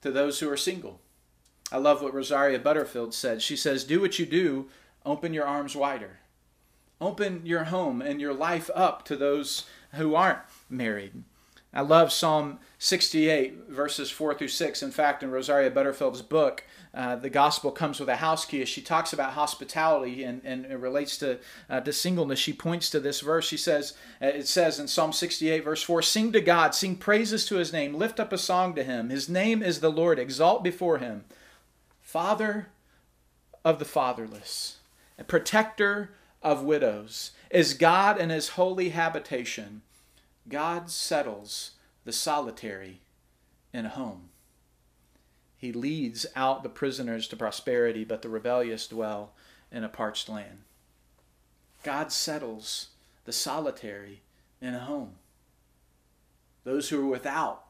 to 0.00 0.12
those 0.12 0.38
who 0.40 0.48
are 0.48 0.56
single. 0.56 1.00
I 1.72 1.78
love 1.78 2.02
what 2.02 2.14
Rosaria 2.14 2.58
Butterfield 2.58 3.14
said. 3.14 3.42
She 3.42 3.56
says, 3.56 3.82
Do 3.82 4.00
what 4.00 4.18
you 4.18 4.26
do, 4.26 4.68
open 5.04 5.34
your 5.34 5.46
arms 5.46 5.74
wider. 5.74 6.18
Open 7.00 7.44
your 7.44 7.64
home 7.64 8.00
and 8.00 8.20
your 8.20 8.34
life 8.34 8.70
up 8.74 9.04
to 9.06 9.16
those 9.16 9.66
who 9.94 10.14
aren't 10.14 10.38
married. 10.70 11.24
I 11.74 11.80
love 11.80 12.12
Psalm 12.12 12.58
68, 12.78 13.68
verses 13.68 14.10
4 14.10 14.34
through 14.34 14.48
6. 14.48 14.82
In 14.82 14.90
fact, 14.90 15.22
in 15.22 15.30
Rosaria 15.30 15.70
Butterfield's 15.70 16.20
book, 16.20 16.64
uh, 16.92 17.16
The 17.16 17.30
Gospel 17.30 17.70
Comes 17.70 17.98
with 17.98 18.10
a 18.10 18.16
House 18.16 18.44
Key, 18.44 18.60
as 18.60 18.68
she 18.68 18.82
talks 18.82 19.14
about 19.14 19.32
hospitality 19.32 20.22
and, 20.22 20.42
and 20.44 20.66
it 20.66 20.78
relates 20.78 21.16
to, 21.18 21.38
uh, 21.70 21.80
to 21.80 21.90
singleness, 21.90 22.38
she 22.38 22.52
points 22.52 22.90
to 22.90 23.00
this 23.00 23.20
verse. 23.20 23.46
She 23.46 23.56
says, 23.56 23.94
uh, 24.20 24.26
It 24.26 24.48
says 24.48 24.78
in 24.78 24.86
Psalm 24.86 25.14
68, 25.14 25.64
verse 25.64 25.82
4 25.82 26.02
Sing 26.02 26.30
to 26.32 26.42
God, 26.42 26.74
sing 26.74 26.96
praises 26.96 27.46
to 27.46 27.56
his 27.56 27.72
name, 27.72 27.94
lift 27.94 28.20
up 28.20 28.34
a 28.34 28.38
song 28.38 28.74
to 28.74 28.84
him. 28.84 29.08
His 29.08 29.30
name 29.30 29.62
is 29.62 29.80
the 29.80 29.90
Lord, 29.90 30.18
exalt 30.18 30.62
before 30.62 30.98
him. 30.98 31.24
Father 32.02 32.68
of 33.64 33.78
the 33.78 33.86
fatherless, 33.86 34.76
protector 35.26 36.10
of 36.42 36.64
widows, 36.64 37.30
is 37.50 37.72
God 37.72 38.20
in 38.20 38.28
his 38.28 38.50
holy 38.50 38.90
habitation. 38.90 39.80
God 40.48 40.90
settles 40.90 41.72
the 42.04 42.12
solitary 42.12 43.00
in 43.72 43.86
a 43.86 43.90
home. 43.90 44.30
He 45.56 45.72
leads 45.72 46.26
out 46.34 46.62
the 46.62 46.68
prisoners 46.68 47.28
to 47.28 47.36
prosperity, 47.36 48.04
but 48.04 48.22
the 48.22 48.28
rebellious 48.28 48.88
dwell 48.88 49.32
in 49.70 49.84
a 49.84 49.88
parched 49.88 50.28
land. 50.28 50.64
God 51.84 52.10
settles 52.10 52.88
the 53.24 53.32
solitary 53.32 54.22
in 54.60 54.74
a 54.74 54.80
home. 54.80 55.14
Those 56.64 56.88
who 56.88 57.00
are 57.00 57.10
without, 57.10 57.64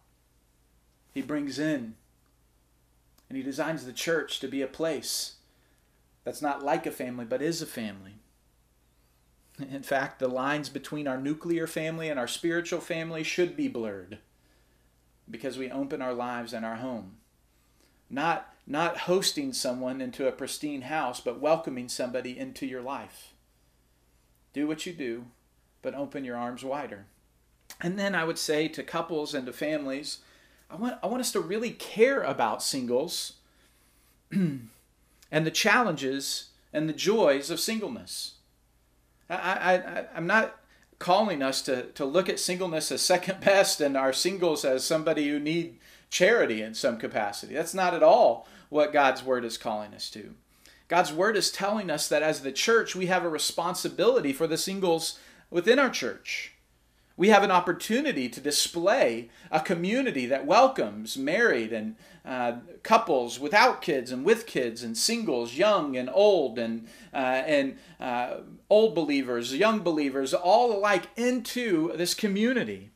He 1.12 1.22
brings 1.22 1.58
in. 1.58 1.94
And 3.28 3.36
He 3.36 3.42
designs 3.42 3.84
the 3.84 3.92
church 3.92 4.40
to 4.40 4.48
be 4.48 4.62
a 4.62 4.66
place 4.66 5.36
that's 6.24 6.42
not 6.42 6.62
like 6.62 6.86
a 6.86 6.90
family, 6.90 7.24
but 7.24 7.42
is 7.42 7.60
a 7.60 7.66
family. 7.66 8.21
In 9.70 9.82
fact, 9.82 10.18
the 10.18 10.28
lines 10.28 10.68
between 10.68 11.06
our 11.06 11.18
nuclear 11.18 11.66
family 11.66 12.08
and 12.08 12.18
our 12.18 12.28
spiritual 12.28 12.80
family 12.80 13.22
should 13.22 13.56
be 13.56 13.68
blurred 13.68 14.18
because 15.30 15.56
we 15.56 15.70
open 15.70 16.02
our 16.02 16.14
lives 16.14 16.52
and 16.52 16.64
our 16.64 16.76
home. 16.76 17.16
Not, 18.10 18.54
not 18.66 18.98
hosting 18.98 19.52
someone 19.52 20.00
into 20.00 20.28
a 20.28 20.32
pristine 20.32 20.82
house, 20.82 21.20
but 21.20 21.40
welcoming 21.40 21.88
somebody 21.88 22.38
into 22.38 22.66
your 22.66 22.82
life. 22.82 23.32
Do 24.52 24.66
what 24.66 24.84
you 24.84 24.92
do, 24.92 25.26
but 25.80 25.94
open 25.94 26.24
your 26.24 26.36
arms 26.36 26.64
wider. 26.64 27.06
And 27.80 27.98
then 27.98 28.14
I 28.14 28.24
would 28.24 28.38
say 28.38 28.68
to 28.68 28.82
couples 28.82 29.32
and 29.32 29.46
to 29.46 29.52
families, 29.52 30.18
I 30.70 30.76
want, 30.76 30.98
I 31.02 31.06
want 31.06 31.20
us 31.20 31.32
to 31.32 31.40
really 31.40 31.70
care 31.70 32.22
about 32.22 32.62
singles 32.62 33.34
and 34.30 34.68
the 35.30 35.50
challenges 35.50 36.50
and 36.72 36.88
the 36.88 36.94
joys 36.94 37.50
of 37.50 37.60
singleness. 37.60 38.34
I, 39.36 39.74
I, 39.74 40.04
I'm 40.14 40.26
not 40.26 40.58
calling 40.98 41.42
us 41.42 41.62
to, 41.62 41.84
to 41.92 42.04
look 42.04 42.28
at 42.28 42.38
singleness 42.38 42.92
as 42.92 43.02
second 43.02 43.40
best 43.44 43.80
and 43.80 43.96
our 43.96 44.12
singles 44.12 44.64
as 44.64 44.84
somebody 44.84 45.28
who 45.28 45.38
need 45.38 45.78
charity 46.10 46.62
in 46.62 46.74
some 46.74 46.98
capacity. 46.98 47.54
That's 47.54 47.74
not 47.74 47.94
at 47.94 48.02
all 48.02 48.46
what 48.68 48.92
God's 48.92 49.22
word 49.22 49.44
is 49.44 49.58
calling 49.58 49.94
us 49.94 50.08
to. 50.10 50.34
God's 50.88 51.12
word 51.12 51.36
is 51.36 51.50
telling 51.50 51.90
us 51.90 52.08
that 52.08 52.22
as 52.22 52.40
the 52.40 52.52
church, 52.52 52.94
we 52.94 53.06
have 53.06 53.24
a 53.24 53.28
responsibility 53.28 54.32
for 54.32 54.46
the 54.46 54.58
singles 54.58 55.18
within 55.50 55.78
our 55.78 55.90
church. 55.90 56.51
We 57.22 57.28
have 57.28 57.44
an 57.44 57.52
opportunity 57.52 58.28
to 58.28 58.40
display 58.40 59.30
a 59.52 59.60
community 59.60 60.26
that 60.26 60.44
welcomes 60.44 61.16
married 61.16 61.72
and 61.72 61.94
uh, 62.24 62.54
couples 62.82 63.38
without 63.38 63.80
kids 63.80 64.10
and 64.10 64.24
with 64.24 64.44
kids 64.44 64.82
and 64.82 64.98
singles, 64.98 65.54
young 65.54 65.96
and 65.96 66.10
old, 66.12 66.58
and 66.58 66.88
uh, 67.14 67.44
and 67.46 67.78
uh, 68.00 68.38
old 68.68 68.96
believers, 68.96 69.54
young 69.54 69.84
believers, 69.84 70.34
all 70.34 70.76
alike 70.76 71.10
into 71.14 71.96
this 71.96 72.12
community. 72.12 72.90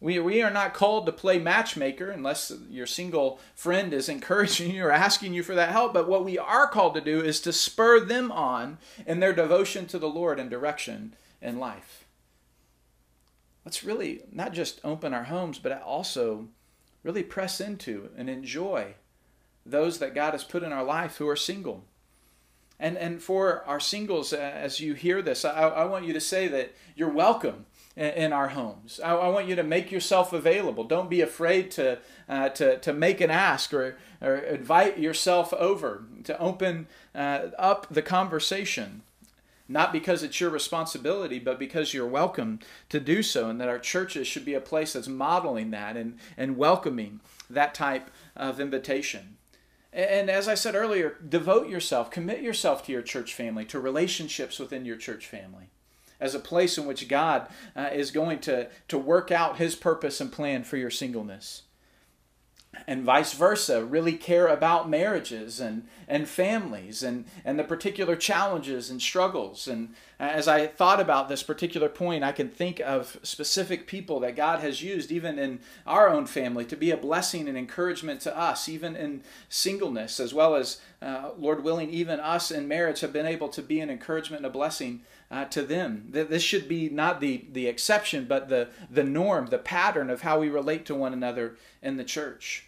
We, 0.00 0.18
we 0.18 0.42
are 0.42 0.50
not 0.50 0.74
called 0.74 1.06
to 1.06 1.12
play 1.12 1.38
matchmaker 1.38 2.10
unless 2.10 2.52
your 2.68 2.86
single 2.86 3.38
friend 3.54 3.94
is 3.94 4.08
encouraging 4.16 4.74
you 4.74 4.84
or 4.84 4.90
asking 4.90 5.32
you 5.32 5.44
for 5.44 5.54
that 5.54 5.70
help. 5.70 5.94
But 5.94 6.08
what 6.08 6.24
we 6.24 6.38
are 6.38 6.66
called 6.66 6.94
to 6.94 7.00
do 7.00 7.20
is 7.20 7.38
to 7.42 7.52
spur 7.52 8.00
them 8.00 8.32
on 8.32 8.78
in 9.06 9.20
their 9.20 9.32
devotion 9.32 9.86
to 9.86 9.98
the 10.00 10.10
Lord 10.10 10.40
and 10.40 10.50
direction 10.50 11.14
in 11.40 11.60
life 11.60 12.03
let's 13.64 13.84
really 13.84 14.22
not 14.32 14.52
just 14.52 14.80
open 14.84 15.14
our 15.14 15.24
homes, 15.24 15.58
but 15.58 15.82
also 15.82 16.48
really 17.02 17.22
press 17.22 17.60
into 17.60 18.10
and 18.16 18.28
enjoy 18.28 18.94
those 19.64 19.98
that 19.98 20.14
God 20.14 20.32
has 20.32 20.44
put 20.44 20.62
in 20.62 20.72
our 20.72 20.84
life 20.84 21.16
who 21.16 21.28
are 21.28 21.36
single. 21.36 21.84
And, 22.78 22.98
and 22.98 23.22
for 23.22 23.64
our 23.66 23.80
singles, 23.80 24.32
uh, 24.32 24.36
as 24.36 24.80
you 24.80 24.94
hear 24.94 25.22
this, 25.22 25.44
I, 25.44 25.68
I 25.68 25.84
want 25.84 26.04
you 26.04 26.12
to 26.12 26.20
say 26.20 26.48
that 26.48 26.74
you're 26.96 27.08
welcome 27.08 27.66
in, 27.96 28.32
our 28.32 28.48
homes. 28.48 28.98
I, 29.02 29.14
I, 29.14 29.28
want 29.28 29.46
you 29.46 29.54
to 29.54 29.62
make 29.62 29.92
yourself 29.92 30.32
available. 30.32 30.82
Don't 30.82 31.08
be 31.08 31.20
afraid 31.20 31.70
to, 31.72 32.00
uh, 32.28 32.48
to, 32.50 32.78
to 32.78 32.92
make 32.92 33.20
an 33.20 33.30
ask 33.30 33.72
or, 33.72 33.96
or 34.20 34.34
invite 34.34 34.98
yourself 34.98 35.52
over, 35.52 36.04
to 36.24 36.36
open 36.40 36.88
uh, 37.14 37.50
up 37.56 37.86
the 37.88 38.02
conversation 38.02 39.02
not 39.74 39.92
because 39.92 40.22
it's 40.22 40.40
your 40.40 40.50
responsibility, 40.50 41.40
but 41.40 41.58
because 41.58 41.92
you're 41.92 42.06
welcome 42.06 42.60
to 42.88 43.00
do 43.00 43.24
so, 43.24 43.50
and 43.50 43.60
that 43.60 43.68
our 43.68 43.80
churches 43.80 44.28
should 44.28 44.44
be 44.44 44.54
a 44.54 44.60
place 44.60 44.92
that's 44.92 45.08
modeling 45.08 45.72
that 45.72 45.96
and, 45.96 46.16
and 46.36 46.56
welcoming 46.56 47.20
that 47.50 47.74
type 47.74 48.08
of 48.36 48.60
invitation. 48.60 49.36
And 49.92 50.30
as 50.30 50.46
I 50.46 50.54
said 50.54 50.76
earlier, 50.76 51.16
devote 51.28 51.68
yourself, 51.68 52.08
commit 52.08 52.40
yourself 52.40 52.86
to 52.86 52.92
your 52.92 53.02
church 53.02 53.34
family, 53.34 53.64
to 53.64 53.80
relationships 53.80 54.60
within 54.60 54.84
your 54.84 54.96
church 54.96 55.26
family, 55.26 55.70
as 56.20 56.36
a 56.36 56.40
place 56.40 56.78
in 56.78 56.86
which 56.86 57.08
God 57.08 57.48
uh, 57.74 57.90
is 57.92 58.12
going 58.12 58.38
to, 58.40 58.68
to 58.86 58.96
work 58.96 59.32
out 59.32 59.58
His 59.58 59.74
purpose 59.74 60.20
and 60.20 60.30
plan 60.30 60.62
for 60.62 60.76
your 60.76 60.90
singleness 60.90 61.62
and 62.86 63.04
vice 63.04 63.32
versa 63.32 63.84
really 63.84 64.14
care 64.14 64.46
about 64.46 64.88
marriages 64.88 65.60
and, 65.60 65.86
and 66.08 66.28
families 66.28 67.02
and, 67.02 67.24
and 67.44 67.58
the 67.58 67.64
particular 67.64 68.16
challenges 68.16 68.90
and 68.90 69.00
struggles. 69.00 69.66
And 69.68 69.94
as 70.18 70.48
I 70.48 70.66
thought 70.66 71.00
about 71.00 71.28
this 71.28 71.42
particular 71.42 71.88
point, 71.88 72.24
I 72.24 72.32
can 72.32 72.48
think 72.48 72.80
of 72.80 73.18
specific 73.22 73.86
people 73.86 74.20
that 74.20 74.36
God 74.36 74.60
has 74.60 74.82
used, 74.82 75.10
even 75.10 75.38
in 75.38 75.60
our 75.86 76.08
own 76.08 76.26
family, 76.26 76.64
to 76.66 76.76
be 76.76 76.90
a 76.90 76.96
blessing 76.96 77.48
and 77.48 77.58
encouragement 77.58 78.20
to 78.22 78.36
us, 78.36 78.68
even 78.68 78.96
in 78.96 79.22
singleness, 79.48 80.20
as 80.20 80.32
well 80.32 80.54
as, 80.54 80.80
uh, 81.02 81.30
Lord 81.36 81.64
willing, 81.64 81.90
even 81.90 82.20
us 82.20 82.50
in 82.50 82.68
marriage 82.68 83.00
have 83.00 83.12
been 83.12 83.26
able 83.26 83.48
to 83.50 83.62
be 83.62 83.80
an 83.80 83.90
encouragement 83.90 84.44
and 84.44 84.46
a 84.46 84.50
blessing 84.50 85.02
uh, 85.34 85.44
to 85.46 85.62
them. 85.62 86.06
This 86.10 86.44
should 86.44 86.68
be 86.68 86.88
not 86.88 87.20
the, 87.20 87.44
the 87.50 87.66
exception, 87.66 88.26
but 88.26 88.48
the, 88.48 88.68
the 88.88 89.02
norm, 89.02 89.46
the 89.46 89.58
pattern 89.58 90.08
of 90.08 90.22
how 90.22 90.38
we 90.38 90.48
relate 90.48 90.86
to 90.86 90.94
one 90.94 91.12
another 91.12 91.56
in 91.82 91.96
the 91.96 92.04
church. 92.04 92.66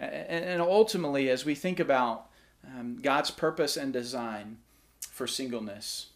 And 0.00 0.60
ultimately, 0.60 1.30
as 1.30 1.44
we 1.44 1.54
think 1.54 1.78
about 1.78 2.26
um, 2.66 2.98
God's 3.00 3.30
purpose 3.30 3.76
and 3.76 3.92
design 3.92 4.58
for 5.12 5.28
singleness, 5.28 6.06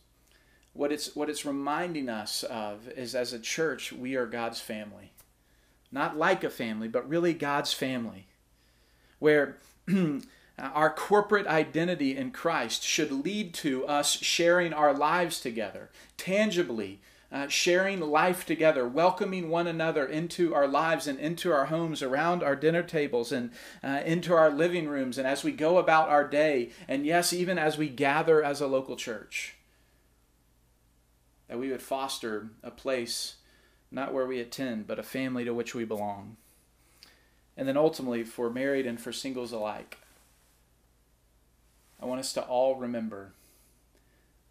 what 0.72 0.90
it's, 0.90 1.14
what 1.14 1.30
it's 1.30 1.46
reminding 1.46 2.08
us 2.08 2.42
of 2.42 2.88
is 2.88 3.14
as 3.14 3.32
a 3.32 3.38
church, 3.38 3.92
we 3.92 4.16
are 4.16 4.26
God's 4.26 4.60
family. 4.60 5.12
Not 5.92 6.18
like 6.18 6.42
a 6.42 6.50
family, 6.50 6.88
but 6.88 7.08
really 7.08 7.32
God's 7.32 7.72
family. 7.72 8.26
Where 9.20 9.58
our 10.60 10.90
corporate 10.90 11.46
identity 11.46 12.16
in 12.16 12.30
Christ 12.30 12.82
should 12.82 13.10
lead 13.10 13.54
to 13.54 13.86
us 13.86 14.12
sharing 14.12 14.72
our 14.72 14.92
lives 14.92 15.40
together, 15.40 15.90
tangibly 16.16 17.00
uh, 17.32 17.46
sharing 17.46 18.00
life 18.00 18.44
together, 18.44 18.88
welcoming 18.88 19.48
one 19.48 19.66
another 19.66 20.04
into 20.04 20.54
our 20.54 20.66
lives 20.66 21.06
and 21.06 21.18
into 21.18 21.52
our 21.52 21.66
homes, 21.66 22.02
around 22.02 22.42
our 22.42 22.56
dinner 22.56 22.82
tables, 22.82 23.30
and 23.30 23.50
uh, 23.84 24.00
into 24.04 24.34
our 24.34 24.50
living 24.50 24.88
rooms, 24.88 25.16
and 25.16 25.26
as 25.26 25.44
we 25.44 25.52
go 25.52 25.78
about 25.78 26.08
our 26.08 26.26
day, 26.26 26.70
and 26.88 27.06
yes, 27.06 27.32
even 27.32 27.56
as 27.56 27.78
we 27.78 27.88
gather 27.88 28.42
as 28.42 28.60
a 28.60 28.66
local 28.66 28.96
church. 28.96 29.54
that 31.46 31.58
we 31.58 31.70
would 31.70 31.82
foster 31.82 32.50
a 32.62 32.70
place 32.70 33.36
not 33.92 34.12
where 34.12 34.26
we 34.26 34.40
attend, 34.40 34.86
but 34.86 34.98
a 34.98 35.02
family 35.02 35.44
to 35.44 35.54
which 35.54 35.74
we 35.74 35.84
belong. 35.84 36.36
And 37.56 37.66
then 37.66 37.76
ultimately, 37.76 38.22
for 38.22 38.50
married 38.50 38.86
and 38.86 39.00
for 39.00 39.12
singles 39.12 39.52
alike, 39.52 39.98
I 42.00 42.06
want 42.06 42.20
us 42.20 42.32
to 42.34 42.42
all 42.42 42.76
remember 42.76 43.32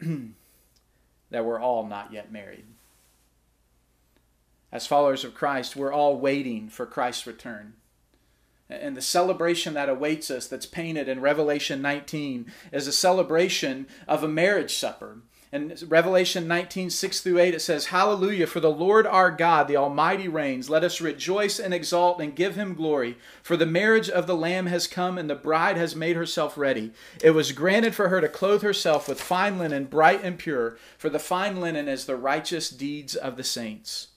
that 0.00 1.44
we're 1.44 1.60
all 1.60 1.86
not 1.86 2.12
yet 2.12 2.30
married. 2.30 2.64
As 4.72 4.86
followers 4.86 5.24
of 5.24 5.34
Christ, 5.34 5.74
we're 5.74 5.92
all 5.92 6.16
waiting 6.16 6.68
for 6.68 6.86
Christ's 6.86 7.26
return. 7.26 7.74
And 8.68 8.96
the 8.96 9.02
celebration 9.02 9.74
that 9.74 9.88
awaits 9.88 10.30
us, 10.30 10.46
that's 10.46 10.66
painted 10.66 11.08
in 11.08 11.20
Revelation 11.20 11.82
19, 11.82 12.52
is 12.72 12.86
a 12.86 12.92
celebration 12.92 13.88
of 14.06 14.22
a 14.22 14.28
marriage 14.28 14.74
supper. 14.74 15.18
In 15.52 15.76
Revelation 15.88 16.46
19, 16.46 16.90
6 16.90 17.20
through 17.20 17.40
8, 17.40 17.54
it 17.54 17.60
says, 17.60 17.86
Hallelujah, 17.86 18.46
for 18.46 18.60
the 18.60 18.70
Lord 18.70 19.04
our 19.04 19.32
God, 19.32 19.66
the 19.66 19.76
Almighty 19.76 20.28
reigns. 20.28 20.70
Let 20.70 20.84
us 20.84 21.00
rejoice 21.00 21.58
and 21.58 21.74
exalt 21.74 22.20
and 22.20 22.36
give 22.36 22.54
him 22.54 22.74
glory. 22.74 23.18
For 23.42 23.56
the 23.56 23.66
marriage 23.66 24.08
of 24.08 24.28
the 24.28 24.36
Lamb 24.36 24.66
has 24.66 24.86
come, 24.86 25.18
and 25.18 25.28
the 25.28 25.34
bride 25.34 25.76
has 25.76 25.96
made 25.96 26.14
herself 26.14 26.56
ready. 26.56 26.92
It 27.20 27.32
was 27.32 27.50
granted 27.50 27.96
for 27.96 28.10
her 28.10 28.20
to 28.20 28.28
clothe 28.28 28.62
herself 28.62 29.08
with 29.08 29.20
fine 29.20 29.58
linen, 29.58 29.86
bright 29.86 30.22
and 30.22 30.38
pure, 30.38 30.78
for 30.96 31.10
the 31.10 31.18
fine 31.18 31.60
linen 31.60 31.88
is 31.88 32.04
the 32.04 32.14
righteous 32.14 32.70
deeds 32.70 33.16
of 33.16 33.36
the 33.36 33.42
saints. 33.42 34.08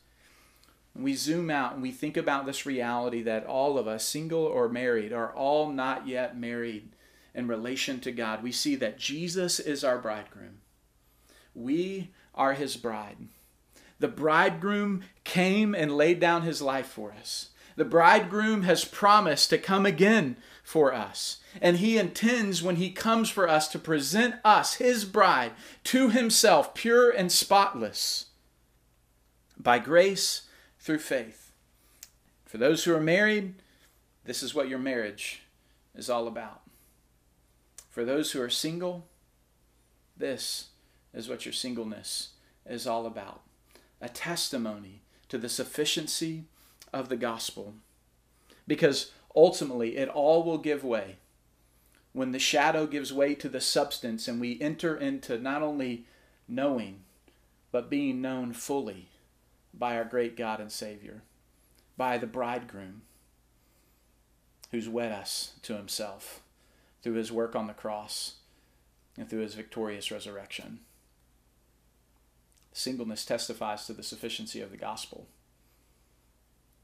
we 0.95 1.15
zoom 1.15 1.49
out 1.49 1.73
and 1.73 1.81
we 1.81 1.91
think 1.91 2.15
about 2.15 2.45
this 2.45 2.67
reality 2.67 3.23
that 3.23 3.47
all 3.47 3.79
of 3.79 3.87
us, 3.87 4.05
single 4.05 4.43
or 4.43 4.69
married, 4.69 5.11
are 5.11 5.33
all 5.33 5.71
not 5.71 6.07
yet 6.07 6.37
married 6.37 6.89
in 7.33 7.47
relation 7.47 7.99
to 8.01 8.11
God. 8.11 8.43
We 8.43 8.51
see 8.51 8.75
that 8.75 8.99
Jesus 8.99 9.59
is 9.59 9.83
our 9.83 9.97
bridegroom. 9.97 10.59
We 11.55 12.11
are 12.33 12.53
his 12.53 12.77
bride. 12.77 13.17
The 13.99 14.07
bridegroom 14.07 15.03
came 15.23 15.73
and 15.73 15.95
laid 15.95 16.19
down 16.19 16.41
his 16.41 16.61
life 16.61 16.87
for 16.87 17.13
us. 17.13 17.49
The 17.75 17.85
bridegroom 17.85 18.63
has 18.63 18.85
promised 18.85 19.49
to 19.49 19.57
come 19.57 19.85
again 19.85 20.37
for 20.63 20.93
us. 20.93 21.37
And 21.61 21.77
he 21.77 21.97
intends, 21.97 22.61
when 22.61 22.75
he 22.75 22.91
comes 22.91 23.29
for 23.29 23.47
us, 23.47 23.67
to 23.69 23.79
present 23.79 24.35
us, 24.43 24.75
his 24.75 25.05
bride, 25.05 25.53
to 25.85 26.09
himself, 26.09 26.73
pure 26.73 27.09
and 27.09 27.31
spotless, 27.31 28.27
by 29.57 29.79
grace 29.79 30.43
through 30.79 30.99
faith. 30.99 31.51
For 32.45 32.57
those 32.57 32.83
who 32.83 32.93
are 32.93 33.01
married, 33.01 33.55
this 34.25 34.43
is 34.43 34.53
what 34.53 34.69
your 34.69 34.79
marriage 34.79 35.43
is 35.95 36.09
all 36.09 36.27
about. 36.27 36.61
For 37.89 38.03
those 38.05 38.31
who 38.31 38.41
are 38.41 38.49
single, 38.49 39.05
this 40.17 40.67
is 41.13 41.29
what 41.29 41.45
your 41.45 41.53
singleness 41.53 42.29
is 42.65 42.87
all 42.87 43.05
about 43.05 43.41
a 44.01 44.09
testimony 44.09 45.01
to 45.29 45.37
the 45.37 45.47
sufficiency 45.47 46.43
of 46.91 47.07
the 47.07 47.15
gospel. 47.15 47.73
Because 48.67 49.11
ultimately, 49.33 49.95
it 49.95 50.09
all 50.09 50.43
will 50.43 50.57
give 50.57 50.83
way 50.83 51.15
when 52.11 52.31
the 52.31 52.39
shadow 52.39 52.85
gives 52.85 53.11
way 53.11 53.33
to 53.35 53.49
the 53.49 53.59
substance 53.59 54.27
and 54.27 54.39
we 54.39 54.61
enter 54.61 54.95
into 54.95 55.37
not 55.37 55.63
only 55.63 56.05
knowing, 56.47 57.01
but 57.71 57.89
being 57.89 58.21
known 58.21 58.53
fully 58.53 59.07
by 59.73 59.97
our 59.97 60.05
great 60.05 60.37
God 60.37 60.59
and 60.59 60.71
Savior, 60.71 61.23
by 61.97 62.17
the 62.17 62.27
bridegroom 62.27 63.01
who's 64.71 64.87
wed 64.87 65.11
us 65.11 65.53
to 65.63 65.75
himself 65.75 66.41
through 67.01 67.13
his 67.13 67.31
work 67.31 67.55
on 67.55 67.67
the 67.67 67.73
cross 67.73 68.35
and 69.17 69.29
through 69.29 69.41
his 69.41 69.55
victorious 69.55 70.11
resurrection. 70.11 70.79
Singleness 72.73 73.23
testifies 73.23 73.85
to 73.85 73.93
the 73.93 74.03
sufficiency 74.03 74.59
of 74.59 74.71
the 74.71 74.77
gospel. 74.77 75.27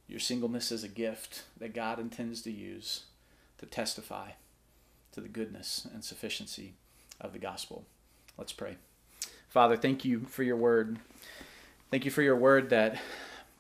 Your 0.07 0.19
singleness 0.19 0.71
is 0.71 0.83
a 0.83 0.87
gift 0.87 1.43
that 1.59 1.73
God 1.73 1.99
intends 1.99 2.41
to 2.43 2.51
use 2.51 3.03
to 3.57 3.65
testify 3.65 4.31
to 5.11 5.21
the 5.21 5.27
goodness 5.27 5.87
and 5.93 6.03
sufficiency 6.03 6.73
of 7.19 7.33
the 7.33 7.39
gospel. 7.39 7.85
Let's 8.37 8.53
pray. 8.53 8.77
Father, 9.49 9.75
thank 9.75 10.05
you 10.05 10.21
for 10.21 10.43
your 10.43 10.55
word. 10.55 10.99
Thank 11.91 12.05
you 12.05 12.11
for 12.11 12.21
your 12.21 12.35
word 12.35 12.69
that 12.69 12.99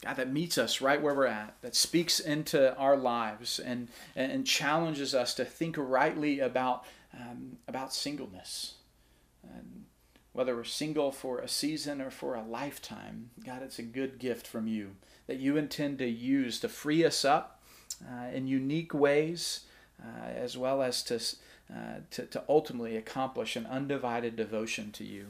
God 0.03 0.15
that 0.15 0.31
meets 0.31 0.57
us 0.57 0.81
right 0.81 1.01
where 1.01 1.13
we're 1.13 1.25
at, 1.25 1.55
that 1.61 1.75
speaks 1.75 2.19
into 2.19 2.75
our 2.77 2.95
lives 2.95 3.59
and 3.59 3.89
and 4.15 4.45
challenges 4.45 5.13
us 5.13 5.33
to 5.35 5.45
think 5.45 5.75
rightly 5.77 6.39
about 6.39 6.85
um, 7.13 7.57
about 7.67 7.93
singleness. 7.93 8.75
And 9.43 9.85
whether 10.33 10.55
we're 10.55 10.63
single 10.63 11.11
for 11.11 11.39
a 11.39 11.47
season 11.47 12.01
or 12.01 12.11
for 12.11 12.35
a 12.35 12.43
lifetime, 12.43 13.31
God, 13.45 13.63
it's 13.63 13.79
a 13.79 13.83
good 13.83 14.19
gift 14.19 14.45
from 14.45 14.67
you 14.67 14.91
that 15.27 15.39
you 15.39 15.57
intend 15.57 15.97
to 15.99 16.07
use 16.07 16.59
to 16.59 16.69
free 16.69 17.05
us 17.05 17.25
up 17.25 17.61
uh, 18.03 18.27
in 18.33 18.47
unique 18.47 18.93
ways, 18.93 19.61
uh, 20.01 20.27
as 20.27 20.57
well 20.57 20.81
as 20.81 21.03
to, 21.03 21.15
uh, 21.71 21.99
to, 22.11 22.25
to 22.25 22.43
ultimately 22.47 22.95
accomplish 22.95 23.55
an 23.55 23.65
undivided 23.65 24.35
devotion 24.35 24.91
to 24.91 25.03
you. 25.03 25.27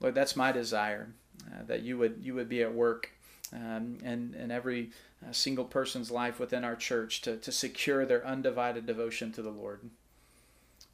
Lord, 0.00 0.14
that's 0.14 0.36
my 0.36 0.52
desire, 0.52 1.10
uh, 1.46 1.64
that 1.66 1.82
you 1.82 1.96
would, 1.98 2.20
you 2.22 2.34
would 2.34 2.48
be 2.48 2.62
at 2.62 2.74
work 2.74 3.10
um, 3.52 3.98
in, 4.02 4.34
in 4.38 4.50
every 4.50 4.90
uh, 5.26 5.32
single 5.32 5.64
person's 5.64 6.10
life 6.10 6.40
within 6.40 6.64
our 6.64 6.76
church 6.76 7.22
to, 7.22 7.36
to 7.36 7.52
secure 7.52 8.04
their 8.04 8.26
undivided 8.26 8.86
devotion 8.86 9.32
to 9.32 9.42
the 9.42 9.50
Lord. 9.50 9.80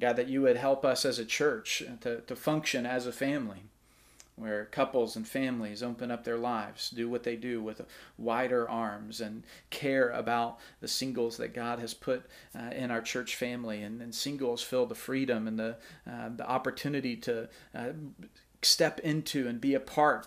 God, 0.01 0.17
that 0.17 0.29
you 0.29 0.43
would 0.43 0.57
help 0.57 0.85
us 0.85 1.05
as 1.05 1.19
a 1.19 1.25
church 1.25 1.83
to, 2.01 2.21
to 2.23 2.37
function 2.37 2.87
as 2.87 3.07
a 3.07 3.13
family, 3.13 3.65
where 4.37 4.65
couples 4.65 5.17
and 5.17 5.29
families 5.29 5.83
open 5.83 6.11
up 6.11 6.25
their 6.25 6.39
lives, 6.39 6.89
do 6.91 7.09
what 7.09 7.23
they 7.23 7.37
do 7.37 7.63
with 7.63 7.83
wider 8.17 8.69
arms, 8.69 9.21
and 9.21 9.45
care 9.69 10.09
about 10.09 10.59
the 10.81 10.89
singles 10.89 11.37
that 11.37 11.55
God 11.55 11.79
has 11.79 11.93
put 11.93 12.25
uh, 12.59 12.71
in 12.75 12.91
our 12.91 13.03
church 13.03 13.37
family. 13.37 13.83
And, 13.83 14.01
and, 14.01 14.15
singles 14.15 14.63
feel 14.63 14.87
the 14.87 14.95
freedom 14.95 15.47
and 15.47 15.59
the, 15.59 15.77
uh, 16.11 16.31
the 16.35 16.49
opportunity 16.49 17.17
to 17.17 17.49
uh, 17.75 17.91
step 18.63 19.01
into 19.01 19.47
and 19.47 19.61
be 19.61 19.75
a 19.75 19.81
part 19.81 20.27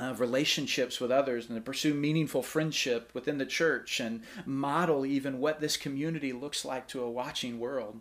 of 0.00 0.20
relationships 0.20 0.98
with 0.98 1.10
others 1.10 1.48
and 1.48 1.56
to 1.56 1.62
pursue 1.62 1.94
meaningful 1.94 2.42
friendship 2.42 3.10
within 3.14 3.38
the 3.38 3.46
church 3.46 4.00
and 4.00 4.22
model 4.44 5.06
even 5.06 5.38
what 5.38 5.60
this 5.60 5.76
community 5.76 6.32
looks 6.32 6.64
like 6.64 6.88
to 6.88 7.02
a 7.02 7.10
watching 7.10 7.60
world. 7.60 8.00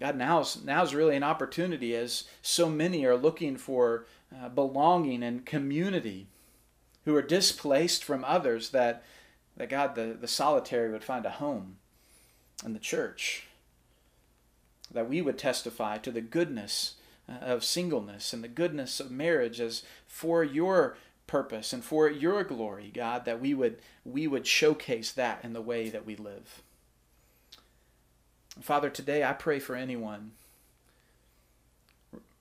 God, 0.00 0.16
now's 0.16 0.62
now's 0.64 0.94
really 0.94 1.16
an 1.16 1.22
opportunity 1.22 1.94
as 1.94 2.24
so 2.40 2.68
many 2.68 3.04
are 3.04 3.16
looking 3.16 3.56
for 3.56 4.06
uh, 4.34 4.48
belonging 4.48 5.22
and 5.22 5.46
community, 5.46 6.26
who 7.04 7.14
are 7.14 7.22
displaced 7.22 8.02
from 8.02 8.24
others. 8.24 8.70
That 8.70 9.04
that 9.56 9.68
God, 9.68 9.94
the, 9.94 10.16
the 10.18 10.28
solitary, 10.28 10.90
would 10.90 11.04
find 11.04 11.26
a 11.26 11.30
home 11.30 11.76
in 12.64 12.72
the 12.72 12.78
church. 12.78 13.46
That 14.90 15.08
we 15.08 15.22
would 15.22 15.38
testify 15.38 15.98
to 15.98 16.10
the 16.10 16.20
goodness 16.20 16.94
uh, 17.28 17.34
of 17.44 17.64
singleness 17.64 18.32
and 18.32 18.42
the 18.42 18.48
goodness 18.48 18.98
of 18.98 19.10
marriage 19.10 19.60
as 19.60 19.82
for 20.06 20.42
your 20.42 20.96
purpose 21.26 21.72
and 21.72 21.84
for 21.84 22.10
your 22.10 22.44
glory, 22.44 22.90
God. 22.92 23.24
That 23.24 23.40
we 23.40 23.54
would 23.54 23.78
we 24.04 24.26
would 24.26 24.46
showcase 24.46 25.12
that 25.12 25.44
in 25.44 25.52
the 25.52 25.62
way 25.62 25.90
that 25.90 26.06
we 26.06 26.16
live. 26.16 26.62
Father, 28.60 28.90
today 28.90 29.24
I 29.24 29.32
pray 29.32 29.58
for 29.58 29.74
anyone, 29.74 30.32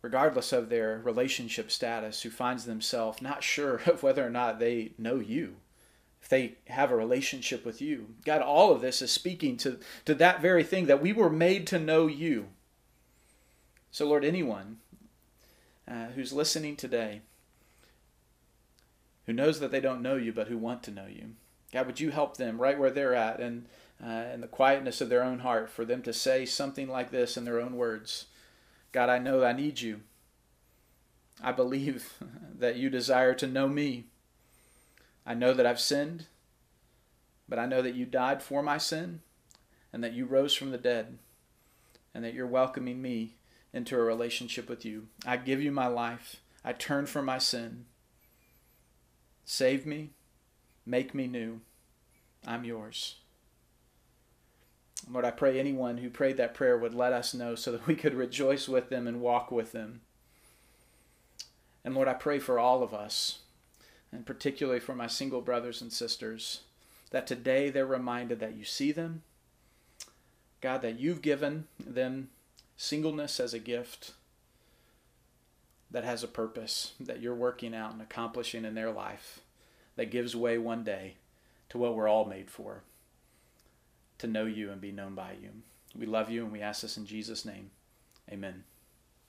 regardless 0.01 0.51
of 0.51 0.69
their 0.69 0.99
relationship 1.03 1.71
status, 1.71 2.21
who 2.21 2.29
finds 2.29 2.65
themselves 2.65 3.21
not 3.21 3.43
sure 3.43 3.75
of 3.85 4.03
whether 4.03 4.25
or 4.25 4.29
not 4.29 4.59
they 4.59 4.91
know 4.97 5.15
you, 5.15 5.55
if 6.21 6.27
they 6.27 6.55
have 6.67 6.91
a 6.91 6.95
relationship 6.95 7.65
with 7.65 7.81
you. 7.81 8.13
God, 8.25 8.41
all 8.41 8.71
of 8.71 8.81
this 8.81 9.01
is 9.01 9.11
speaking 9.11 9.57
to, 9.57 9.79
to 10.05 10.13
that 10.15 10.41
very 10.41 10.63
thing 10.63 10.87
that 10.87 11.01
we 11.01 11.13
were 11.13 11.29
made 11.29 11.65
to 11.67 11.79
know 11.79 12.07
you. 12.07 12.47
So, 13.89 14.05
Lord, 14.05 14.23
anyone 14.23 14.77
uh, 15.87 16.07
who's 16.07 16.33
listening 16.33 16.75
today, 16.75 17.21
who 19.25 19.33
knows 19.33 19.59
that 19.59 19.71
they 19.71 19.81
don't 19.81 20.01
know 20.01 20.15
you, 20.15 20.33
but 20.33 20.47
who 20.47 20.57
want 20.57 20.83
to 20.83 20.91
know 20.91 21.07
you, 21.07 21.35
God, 21.71 21.87
would 21.87 21.99
you 21.99 22.11
help 22.11 22.35
them 22.35 22.61
right 22.61 22.77
where 22.77 22.91
they're 22.91 23.15
at 23.15 23.39
and 23.39 23.65
uh, 24.03 24.07
and 24.07 24.41
the 24.41 24.47
quietness 24.47 25.01
of 25.01 25.09
their 25.09 25.23
own 25.23 25.39
heart 25.39 25.69
for 25.69 25.85
them 25.85 26.01
to 26.01 26.13
say 26.13 26.45
something 26.45 26.87
like 26.87 27.11
this 27.11 27.37
in 27.37 27.45
their 27.45 27.61
own 27.61 27.75
words 27.75 28.25
God, 28.91 29.09
I 29.09 29.19
know 29.19 29.43
I 29.43 29.53
need 29.53 29.79
you. 29.79 30.01
I 31.41 31.51
believe 31.51 32.13
that 32.59 32.75
you 32.75 32.89
desire 32.89 33.33
to 33.35 33.47
know 33.47 33.67
me. 33.67 34.05
I 35.25 35.33
know 35.33 35.53
that 35.53 35.65
I've 35.65 35.79
sinned, 35.79 36.25
but 37.47 37.59
I 37.59 37.65
know 37.65 37.81
that 37.81 37.95
you 37.95 38.05
died 38.05 38.41
for 38.41 38.61
my 38.61 38.77
sin 38.77 39.21
and 39.93 40.03
that 40.03 40.13
you 40.13 40.25
rose 40.25 40.53
from 40.53 40.71
the 40.71 40.77
dead 40.77 41.19
and 42.13 42.23
that 42.23 42.33
you're 42.33 42.47
welcoming 42.47 43.01
me 43.01 43.35
into 43.73 43.95
a 43.95 44.01
relationship 44.01 44.67
with 44.67 44.83
you. 44.83 45.07
I 45.25 45.37
give 45.37 45.61
you 45.61 45.71
my 45.71 45.87
life. 45.87 46.41
I 46.65 46.73
turn 46.73 47.05
from 47.05 47.25
my 47.25 47.37
sin. 47.37 47.85
Save 49.45 49.85
me. 49.85 50.09
Make 50.85 51.13
me 51.13 51.27
new. 51.27 51.61
I'm 52.45 52.65
yours. 52.65 53.20
Lord, 55.09 55.25
I 55.25 55.31
pray 55.31 55.59
anyone 55.59 55.97
who 55.97 56.09
prayed 56.09 56.37
that 56.37 56.53
prayer 56.53 56.77
would 56.77 56.93
let 56.93 57.13
us 57.13 57.33
know 57.33 57.55
so 57.55 57.71
that 57.71 57.87
we 57.87 57.95
could 57.95 58.13
rejoice 58.13 58.67
with 58.67 58.89
them 58.89 59.07
and 59.07 59.21
walk 59.21 59.51
with 59.51 59.71
them. 59.71 60.01
And 61.83 61.95
Lord, 61.95 62.07
I 62.07 62.13
pray 62.13 62.39
for 62.39 62.59
all 62.59 62.83
of 62.83 62.93
us, 62.93 63.39
and 64.11 64.25
particularly 64.25 64.79
for 64.79 64.93
my 64.93 65.07
single 65.07 65.41
brothers 65.41 65.81
and 65.81 65.91
sisters, 65.91 66.61
that 67.09 67.25
today 67.25 67.69
they're 67.69 67.85
reminded 67.85 68.39
that 68.39 68.55
you 68.55 68.63
see 68.63 68.91
them, 68.91 69.23
God, 70.61 70.81
that 70.83 70.99
you've 70.99 71.21
given 71.21 71.65
them 71.79 72.29
singleness 72.77 73.39
as 73.39 73.53
a 73.53 73.59
gift 73.59 74.11
that 75.89 76.03
has 76.03 76.23
a 76.23 76.27
purpose 76.27 76.93
that 76.99 77.21
you're 77.21 77.35
working 77.35 77.75
out 77.75 77.91
and 77.91 78.01
accomplishing 78.01 78.63
in 78.63 78.75
their 78.75 78.91
life 78.91 79.39
that 79.95 80.11
gives 80.11 80.35
way 80.35 80.57
one 80.57 80.83
day 80.83 81.15
to 81.69 81.77
what 81.77 81.95
we're 81.95 82.07
all 82.07 82.25
made 82.25 82.49
for 82.49 82.83
to 84.21 84.27
know 84.27 84.45
you 84.45 84.71
and 84.71 84.79
be 84.79 84.91
known 84.91 85.15
by 85.15 85.33
you. 85.41 85.49
We 85.97 86.05
love 86.05 86.29
you 86.29 86.43
and 86.43 86.51
we 86.51 86.61
ask 86.61 86.83
this 86.83 86.95
in 86.95 87.05
Jesus' 87.05 87.43
name. 87.43 87.71
Amen. 88.31 88.63